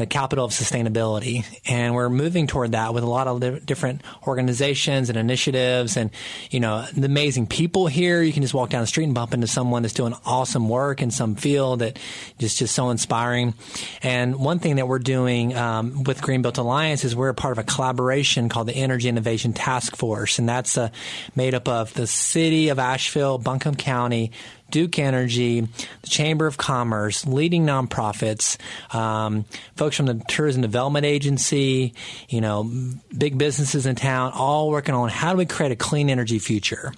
the 0.00 0.06
capital 0.06 0.44
of 0.44 0.50
sustainability. 0.52 1.44
And 1.66 1.94
we're 1.94 2.10
moving 2.10 2.46
toward 2.46 2.72
that 2.72 2.94
with 2.94 3.04
a 3.04 3.08
lot 3.08 3.26
of 3.26 3.66
different 3.66 4.02
organizations 4.26 5.08
and 5.08 5.18
initiatives 5.18 5.96
and, 5.96 6.10
you 6.50 6.60
know, 6.60 6.86
the 6.96 7.06
amazing 7.06 7.46
people 7.46 7.86
here. 7.86 8.22
You 8.22 8.32
can 8.32 8.42
just 8.42 8.54
walk 8.54 8.70
down 8.70 8.80
the 8.80 8.86
street 8.86 9.04
and 9.04 9.14
bump 9.14 9.34
into 9.34 9.46
someone 9.46 9.82
that's 9.82 9.94
doing 9.94 10.14
awesome 10.24 10.68
work 10.68 11.02
in 11.02 11.10
some 11.10 11.36
field 11.36 11.80
that 11.80 11.98
just, 12.38 12.58
just 12.58 12.74
so 12.74 12.90
inspiring. 12.90 13.54
And 14.02 14.36
one 14.36 14.58
thing 14.58 14.76
that 14.76 14.88
we're 14.88 14.98
doing 14.98 15.54
um, 15.56 16.04
with 16.04 16.22
Greenbuilt 16.22 16.58
Alliance 16.58 17.04
is 17.04 17.14
we're 17.14 17.32
part 17.32 17.52
of 17.52 17.58
a 17.58 17.64
collaboration 17.64 18.48
called 18.48 18.66
the 18.66 18.74
Energy 18.74 19.08
Innovation 19.08 19.52
Task 19.52 19.96
Force. 19.96 20.38
And 20.38 20.48
that's 20.48 20.76
uh, 20.76 20.90
made 21.36 21.54
up 21.54 21.68
of 21.68 21.94
the 21.94 22.06
city 22.06 22.68
of 22.68 22.78
Asheville, 22.78 23.38
Buncombe 23.38 23.74
County, 23.76 24.32
Duke 24.70 24.98
Energy, 24.98 25.60
the 25.60 26.08
Chamber 26.08 26.46
of 26.46 26.56
Commerce, 26.56 27.26
leading 27.26 27.66
nonprofits, 27.66 28.56
um, 28.94 29.44
folks 29.76 29.96
from 29.96 30.06
the 30.06 30.22
Tourism 30.28 30.62
Development 30.62 31.04
Agency, 31.04 31.94
you 32.28 32.40
know, 32.40 32.70
big 33.16 33.38
businesses 33.38 33.86
in 33.86 33.96
town, 33.96 34.32
all 34.34 34.70
working 34.70 34.94
on 34.94 35.08
how 35.08 35.32
do 35.32 35.38
we 35.38 35.46
create 35.46 35.72
a 35.72 35.76
clean 35.76 36.10
energy 36.10 36.38
future. 36.38 36.92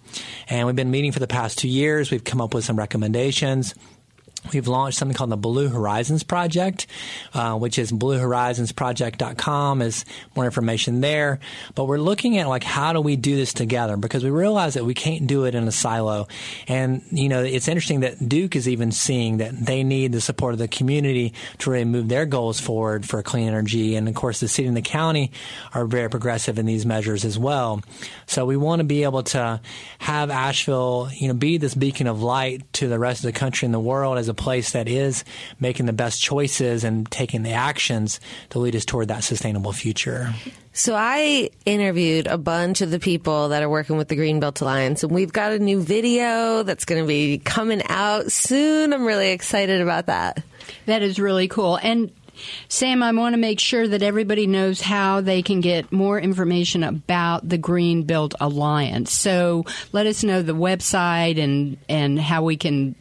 And 0.48 0.66
we've 0.66 0.76
been 0.76 0.90
meeting 0.90 1.12
for 1.12 1.20
the 1.20 1.26
past 1.26 1.58
two 1.58 1.68
years. 1.68 2.10
We've 2.10 2.24
come 2.24 2.40
up 2.40 2.54
with 2.54 2.64
some 2.64 2.76
recommendations. 2.76 3.74
We've 4.52 4.66
launched 4.66 4.98
something 4.98 5.16
called 5.16 5.30
the 5.30 5.36
Blue 5.36 5.68
Horizons 5.68 6.24
Project, 6.24 6.88
uh, 7.32 7.56
which 7.56 7.78
is 7.78 7.92
bluehorizonsproject.com 7.92 9.82
is 9.82 10.04
more 10.34 10.44
information 10.44 11.00
there. 11.00 11.38
But 11.76 11.84
we're 11.84 11.98
looking 11.98 12.38
at 12.38 12.48
like 12.48 12.64
how 12.64 12.92
do 12.92 13.00
we 13.00 13.14
do 13.14 13.36
this 13.36 13.52
together 13.52 13.96
because 13.96 14.24
we 14.24 14.30
realize 14.30 14.74
that 14.74 14.84
we 14.84 14.94
can't 14.94 15.28
do 15.28 15.44
it 15.44 15.54
in 15.54 15.68
a 15.68 15.72
silo. 15.72 16.26
And 16.66 17.02
you 17.12 17.28
know, 17.28 17.42
it's 17.42 17.68
interesting 17.68 18.00
that 18.00 18.28
Duke 18.28 18.56
is 18.56 18.68
even 18.68 18.90
seeing 18.90 19.36
that 19.38 19.54
they 19.56 19.84
need 19.84 20.10
the 20.10 20.20
support 20.20 20.54
of 20.54 20.58
the 20.58 20.68
community 20.68 21.34
to 21.58 21.70
really 21.70 21.84
move 21.84 22.08
their 22.08 22.26
goals 22.26 22.60
forward 22.60 23.06
for 23.06 23.22
clean 23.22 23.46
energy. 23.46 23.94
And 23.94 24.08
of 24.08 24.14
course, 24.14 24.40
the 24.40 24.48
city 24.48 24.66
and 24.66 24.76
the 24.76 24.82
county 24.82 25.30
are 25.72 25.86
very 25.86 26.10
progressive 26.10 26.58
in 26.58 26.66
these 26.66 26.84
measures 26.84 27.24
as 27.24 27.38
well. 27.38 27.80
So 28.26 28.44
we 28.44 28.56
want 28.56 28.80
to 28.80 28.84
be 28.84 29.04
able 29.04 29.22
to 29.22 29.60
have 30.00 30.30
Asheville, 30.30 31.10
you 31.14 31.28
know, 31.28 31.34
be 31.34 31.58
this 31.58 31.76
beacon 31.76 32.08
of 32.08 32.22
light 32.22 32.70
to 32.74 32.88
the 32.88 32.98
rest 32.98 33.20
of 33.24 33.32
the 33.32 33.38
country 33.38 33.66
and 33.66 33.72
the 33.72 33.80
world 33.80 34.18
as 34.18 34.31
a 34.32 34.34
place 34.34 34.72
that 34.72 34.88
is 34.88 35.24
making 35.60 35.86
the 35.86 35.92
best 35.92 36.20
choices 36.20 36.82
and 36.82 37.08
taking 37.10 37.42
the 37.42 37.52
actions 37.52 38.18
to 38.50 38.58
lead 38.58 38.74
us 38.74 38.84
toward 38.84 39.08
that 39.08 39.22
sustainable 39.22 39.72
future. 39.72 40.34
So 40.72 40.94
I 40.96 41.50
interviewed 41.66 42.26
a 42.26 42.38
bunch 42.38 42.80
of 42.80 42.90
the 42.90 42.98
people 42.98 43.50
that 43.50 43.62
are 43.62 43.68
working 43.68 43.98
with 43.98 44.08
the 44.08 44.16
Green 44.16 44.40
Built 44.40 44.60
Alliance, 44.62 45.02
and 45.02 45.12
we've 45.12 45.32
got 45.32 45.52
a 45.52 45.58
new 45.58 45.80
video 45.80 46.62
that's 46.62 46.86
going 46.86 47.02
to 47.02 47.06
be 47.06 47.38
coming 47.38 47.82
out 47.88 48.32
soon. 48.32 48.92
I'm 48.92 49.04
really 49.04 49.30
excited 49.30 49.82
about 49.82 50.06
that. 50.06 50.42
That 50.86 51.02
is 51.02 51.18
really 51.20 51.46
cool. 51.46 51.76
And 51.76 52.10
Sam, 52.68 53.02
I 53.02 53.12
want 53.12 53.34
to 53.34 53.38
make 53.38 53.60
sure 53.60 53.86
that 53.86 54.02
everybody 54.02 54.46
knows 54.46 54.80
how 54.80 55.20
they 55.20 55.42
can 55.42 55.60
get 55.60 55.92
more 55.92 56.18
information 56.18 56.82
about 56.82 57.46
the 57.46 57.58
Greenbuilt 57.58 58.34
Alliance. 58.40 59.12
So 59.12 59.64
let 59.92 60.06
us 60.06 60.24
know 60.24 60.42
the 60.42 60.54
website 60.54 61.38
and, 61.38 61.76
and 61.88 62.18
how 62.18 62.42
we 62.42 62.56
can 62.56 62.94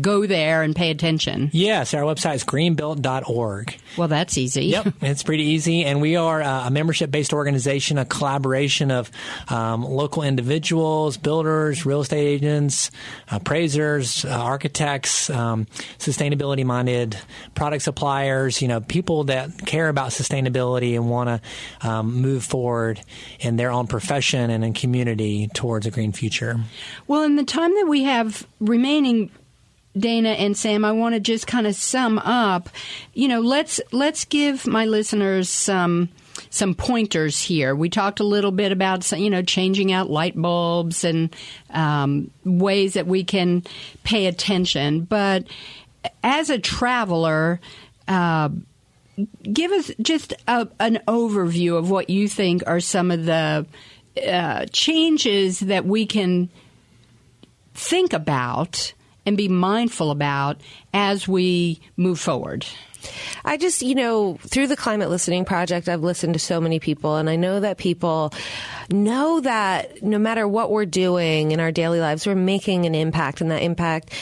go 0.00 0.26
there 0.26 0.62
and 0.62 0.74
pay 0.74 0.90
attention. 0.90 1.50
Yes, 1.52 1.94
our 1.94 2.02
website 2.02 2.36
is 2.36 2.44
greenbuilt.org. 2.44 3.76
Well, 3.96 4.08
that's 4.08 4.38
easy. 4.38 4.66
Yep, 4.66 4.94
it's 5.02 5.22
pretty 5.22 5.44
easy. 5.44 5.84
And 5.84 6.00
we 6.00 6.16
are 6.16 6.40
a 6.40 6.70
membership 6.70 7.10
based 7.10 7.32
organization, 7.32 7.98
a 7.98 8.04
collaboration 8.04 8.90
of 8.90 9.10
um, 9.48 9.84
local 9.84 10.22
individuals, 10.22 11.16
builders, 11.16 11.84
real 11.84 12.00
estate 12.00 12.26
agents, 12.26 12.90
appraisers, 13.30 14.24
uh, 14.24 14.28
architects, 14.30 15.28
um, 15.30 15.66
sustainability 15.98 16.64
minded 16.64 17.18
product 17.54 17.82
suppliers, 17.82 18.62
you 18.62 18.68
know, 18.68 18.80
people 18.80 19.24
that 19.24 19.66
care 19.66 19.88
about 19.88 20.10
sustainability 20.10 20.94
and 20.94 21.10
want 21.10 21.28
to 21.28 21.88
um, 21.88 22.20
move 22.20 22.44
forward 22.44 23.00
in 23.40 23.56
their 23.56 23.70
own 23.70 23.86
profession 23.86 24.50
and 24.50 24.64
in 24.64 24.72
community 24.72 25.48
towards 25.48 25.86
a 25.86 25.90
green 25.90 26.12
future. 26.12 26.60
Well, 27.06 27.22
in 27.22 27.36
the 27.36 27.44
time 27.44 27.74
that 27.74 27.86
we 27.86 28.04
have 28.04 28.46
remaining, 28.60 29.30
Dana 29.96 30.30
and 30.30 30.56
Sam, 30.56 30.84
I 30.84 30.92
want 30.92 31.14
to 31.14 31.20
just 31.20 31.46
kind 31.46 31.66
of 31.66 31.74
sum 31.74 32.18
up. 32.18 32.68
You 33.12 33.28
know, 33.28 33.40
let's 33.40 33.80
let's 33.92 34.24
give 34.24 34.66
my 34.66 34.86
listeners 34.86 35.48
some 35.48 36.08
some 36.50 36.74
pointers 36.74 37.40
here. 37.40 37.74
We 37.74 37.88
talked 37.88 38.20
a 38.20 38.24
little 38.24 38.50
bit 38.50 38.72
about 38.72 39.10
you 39.12 39.30
know 39.30 39.42
changing 39.42 39.92
out 39.92 40.10
light 40.10 40.40
bulbs 40.40 41.04
and 41.04 41.34
um, 41.70 42.30
ways 42.44 42.94
that 42.94 43.06
we 43.06 43.24
can 43.24 43.62
pay 44.02 44.26
attention. 44.26 45.02
But 45.02 45.46
as 46.22 46.50
a 46.50 46.58
traveler, 46.58 47.60
uh, 48.08 48.48
give 49.42 49.70
us 49.70 49.90
just 50.00 50.34
a, 50.48 50.68
an 50.80 51.00
overview 51.06 51.78
of 51.78 51.90
what 51.90 52.10
you 52.10 52.28
think 52.28 52.62
are 52.66 52.80
some 52.80 53.10
of 53.10 53.24
the 53.24 53.66
uh, 54.26 54.66
changes 54.72 55.60
that 55.60 55.84
we 55.84 56.06
can 56.06 56.50
think 57.74 58.12
about 58.12 58.92
and 59.26 59.36
be 59.36 59.48
mindful 59.48 60.10
about 60.10 60.60
as 60.92 61.26
we 61.28 61.80
move 61.96 62.20
forward? 62.20 62.66
I 63.44 63.56
just, 63.56 63.82
you 63.82 63.94
know, 63.94 64.38
through 64.40 64.68
the 64.68 64.76
Climate 64.76 65.10
Listening 65.10 65.44
Project, 65.44 65.88
I've 65.88 66.02
listened 66.02 66.34
to 66.34 66.38
so 66.38 66.60
many 66.60 66.80
people, 66.80 67.16
and 67.16 67.28
I 67.28 67.36
know 67.36 67.60
that 67.60 67.76
people 67.76 68.32
know 68.90 69.40
that 69.40 70.02
no 70.02 70.18
matter 70.18 70.48
what 70.48 70.70
we're 70.70 70.86
doing 70.86 71.52
in 71.52 71.60
our 71.60 71.72
daily 71.72 72.00
lives, 72.00 72.26
we're 72.26 72.34
making 72.34 72.86
an 72.86 72.94
impact, 72.94 73.40
and 73.40 73.50
that 73.50 73.62
impact, 73.62 74.12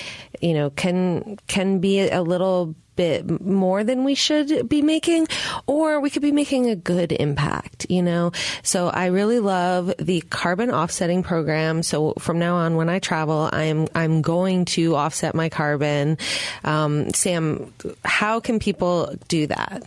you 0.41 0.55
know, 0.55 0.71
can 0.71 1.39
can 1.47 1.79
be 1.79 2.09
a 2.09 2.23
little 2.23 2.75
bit 2.97 3.41
more 3.41 3.85
than 3.85 4.05
we 4.05 4.15
should 4.15 4.69
be 4.69 4.83
making, 4.83 5.29
or 5.67 6.01
we 6.01 6.11
could 6.11 6.23
be 6.23 6.33
making 6.33 6.69
a 6.69 6.77
good 6.77 7.13
impact, 7.13 7.87
you 7.89 8.03
know? 8.03 8.33
So 8.63 8.89
I 8.89 9.07
really 9.07 9.41
love 9.41 9.93
the 9.99 10.21
carbon 10.23 10.71
offsetting 10.71 11.23
program. 11.23 11.83
So 11.83 12.15
from 12.19 12.39
now 12.39 12.57
on, 12.57 12.77
when 12.77 12.89
I 12.89 12.99
travel, 12.99 13.49
I'm, 13.53 13.89
I'm 13.95 14.23
going 14.23 14.65
to 14.67 14.97
offset 14.97 15.35
my 15.35 15.49
carbon. 15.49 16.19
Um, 16.65 17.13
Sam, 17.15 17.73
how 18.05 18.41
can 18.41 18.59
people 18.59 19.15
do 19.29 19.47
that? 19.49 19.83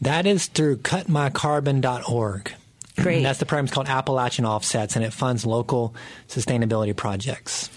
That 0.00 0.26
is 0.26 0.46
through 0.46 0.78
cutmycarbon.org. 0.78 2.52
Great. 2.96 3.22
That's 3.22 3.38
the 3.38 3.46
program. 3.46 3.66
It's 3.66 3.74
called 3.74 3.88
Appalachian 3.88 4.44
Offsets, 4.44 4.96
and 4.96 5.04
it 5.04 5.12
funds 5.12 5.46
local 5.46 5.94
sustainability 6.28 6.94
projects. 6.94 7.70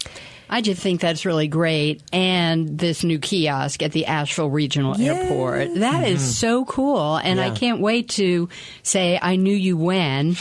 I 0.54 0.60
just 0.60 0.80
think 0.80 1.00
that's 1.00 1.24
really 1.26 1.48
great. 1.48 2.00
And 2.12 2.78
this 2.78 3.02
new 3.02 3.18
kiosk 3.18 3.82
at 3.82 3.90
the 3.90 4.06
Asheville 4.06 4.50
Regional 4.50 4.96
Airport. 5.00 5.74
that 5.80 6.06
is 6.06 6.20
Mm-hmm. 6.20 6.30
so 6.30 6.64
cool. 6.64 7.16
And 7.16 7.40
I 7.40 7.50
can't 7.50 7.80
wait 7.80 8.10
to 8.10 8.48
say, 8.84 9.18
I 9.20 9.34
knew 9.34 9.52
you 9.54 9.76
when. 9.76 10.36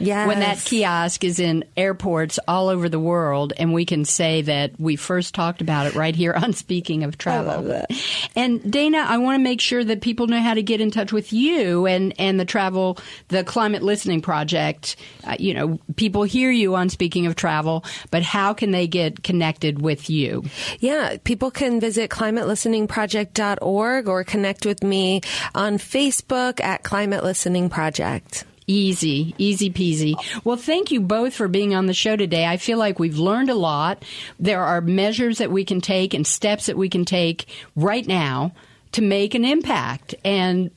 Yes. 0.00 0.26
When 0.26 0.40
that 0.40 0.58
kiosk 0.64 1.22
is 1.22 1.38
in 1.38 1.64
airports 1.76 2.40
all 2.48 2.68
over 2.70 2.88
the 2.88 2.98
world, 2.98 3.52
and 3.56 3.72
we 3.72 3.84
can 3.84 4.04
say 4.04 4.42
that 4.42 4.72
we 4.80 4.96
first 4.96 5.32
talked 5.32 5.60
about 5.60 5.86
it 5.86 5.94
right 5.94 6.16
here 6.16 6.32
on 6.32 6.52
Speaking 6.52 7.04
of 7.04 7.16
Travel. 7.16 7.52
love 7.54 7.64
that. 7.66 7.90
And 8.34 8.68
Dana, 8.72 8.98
I 9.08 9.18
want 9.18 9.38
to 9.38 9.44
make 9.44 9.60
sure 9.60 9.84
that 9.84 10.00
people 10.00 10.26
know 10.26 10.40
how 10.40 10.54
to 10.54 10.62
get 10.62 10.80
in 10.80 10.90
touch 10.90 11.12
with 11.12 11.32
you 11.32 11.86
and, 11.86 12.12
and 12.18 12.40
the 12.40 12.44
travel, 12.44 12.98
the 13.28 13.44
Climate 13.44 13.84
Listening 13.84 14.22
Project. 14.22 14.96
Uh, 15.22 15.36
you 15.38 15.54
know, 15.54 15.78
people 15.94 16.24
hear 16.24 16.50
you 16.50 16.74
on 16.74 16.88
Speaking 16.88 17.26
of 17.26 17.36
Travel, 17.36 17.84
but 18.10 18.24
how 18.24 18.52
can 18.52 18.72
they 18.72 18.88
get 18.88 19.22
connected 19.22 19.35
with 19.80 20.10
you? 20.10 20.44
Yeah, 20.80 21.16
people 21.24 21.50
can 21.50 21.80
visit 21.80 22.10
climatelisteningproject.org 22.10 24.08
or 24.08 24.24
connect 24.24 24.66
with 24.66 24.82
me 24.82 25.20
on 25.54 25.78
Facebook 25.78 26.60
at 26.60 26.82
Climate 26.82 27.24
Listening 27.24 27.68
Project. 27.68 28.44
Easy, 28.68 29.32
easy 29.38 29.70
peasy. 29.70 30.14
Well, 30.42 30.56
thank 30.56 30.90
you 30.90 31.00
both 31.00 31.34
for 31.34 31.46
being 31.46 31.74
on 31.74 31.86
the 31.86 31.94
show 31.94 32.16
today. 32.16 32.46
I 32.46 32.56
feel 32.56 32.78
like 32.78 32.98
we've 32.98 33.18
learned 33.18 33.48
a 33.48 33.54
lot. 33.54 34.04
There 34.40 34.62
are 34.62 34.80
measures 34.80 35.38
that 35.38 35.52
we 35.52 35.64
can 35.64 35.80
take 35.80 36.14
and 36.14 36.26
steps 36.26 36.66
that 36.66 36.76
we 36.76 36.88
can 36.88 37.04
take 37.04 37.46
right 37.76 38.04
now 38.04 38.52
to 38.92 39.02
make 39.02 39.34
an 39.34 39.44
impact. 39.44 40.16
And 40.24 40.72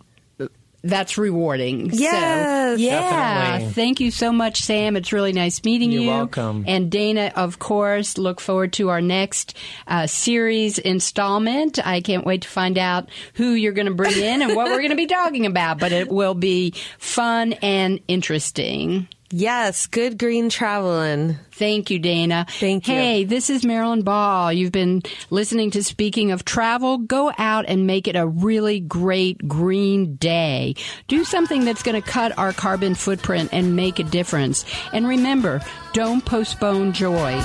that's 0.83 1.17
rewarding. 1.17 1.89
Yes. 1.91 2.77
So, 2.77 2.83
yeah. 2.83 2.99
Definitely. 3.01 3.73
Thank 3.73 3.99
you 3.99 4.11
so 4.11 4.31
much, 4.31 4.61
Sam. 4.61 4.95
It's 4.95 5.11
really 5.11 5.33
nice 5.33 5.63
meeting 5.63 5.91
You're 5.91 6.03
you. 6.03 6.09
welcome. 6.09 6.63
And 6.67 6.89
Dana, 6.89 7.31
of 7.35 7.59
course, 7.59 8.17
look 8.17 8.39
forward 8.39 8.73
to 8.73 8.89
our 8.89 9.01
next 9.01 9.57
uh, 9.87 10.07
series 10.07 10.77
installment. 10.77 11.85
I 11.85 12.01
can't 12.01 12.25
wait 12.25 12.43
to 12.43 12.47
find 12.47 12.77
out 12.77 13.09
who 13.33 13.53
you're 13.53 13.73
going 13.73 13.87
to 13.87 13.93
bring 13.93 14.17
in 14.17 14.41
and 14.41 14.55
what 14.55 14.67
we're 14.67 14.77
going 14.77 14.91
to 14.91 14.95
be 14.95 15.05
talking 15.07 15.45
about, 15.45 15.79
but 15.79 15.91
it 15.91 16.09
will 16.09 16.35
be 16.35 16.73
fun 16.97 17.53
and 17.53 17.99
interesting. 18.07 19.07
Yes, 19.31 19.85
good 19.85 20.17
green 20.17 20.49
traveling. 20.49 21.37
Thank 21.51 21.91
you, 21.91 21.99
Dana. 21.99 22.47
Thank 22.49 22.87
you. 22.87 22.95
Hey, 22.95 23.23
this 23.25 23.51
is 23.51 23.63
Marilyn 23.63 24.01
Ball. 24.01 24.51
You've 24.51 24.71
been 24.71 25.03
listening 25.29 25.69
to 25.71 25.83
Speaking 25.83 26.31
of 26.31 26.45
Travel. 26.45 26.97
Go 26.97 27.31
out 27.37 27.65
and 27.67 27.85
make 27.85 28.07
it 28.07 28.15
a 28.15 28.25
really 28.25 28.79
great 28.79 29.47
green 29.47 30.15
day. 30.15 30.75
Do 31.07 31.23
something 31.23 31.63
that's 31.63 31.83
going 31.83 32.01
to 32.01 32.07
cut 32.07 32.35
our 32.39 32.53
carbon 32.53 32.95
footprint 32.95 33.49
and 33.51 33.75
make 33.75 33.99
a 33.99 34.03
difference. 34.03 34.65
And 34.93 35.07
remember, 35.07 35.61
don't 35.93 36.25
postpone 36.25 36.93
joy. 36.93 37.39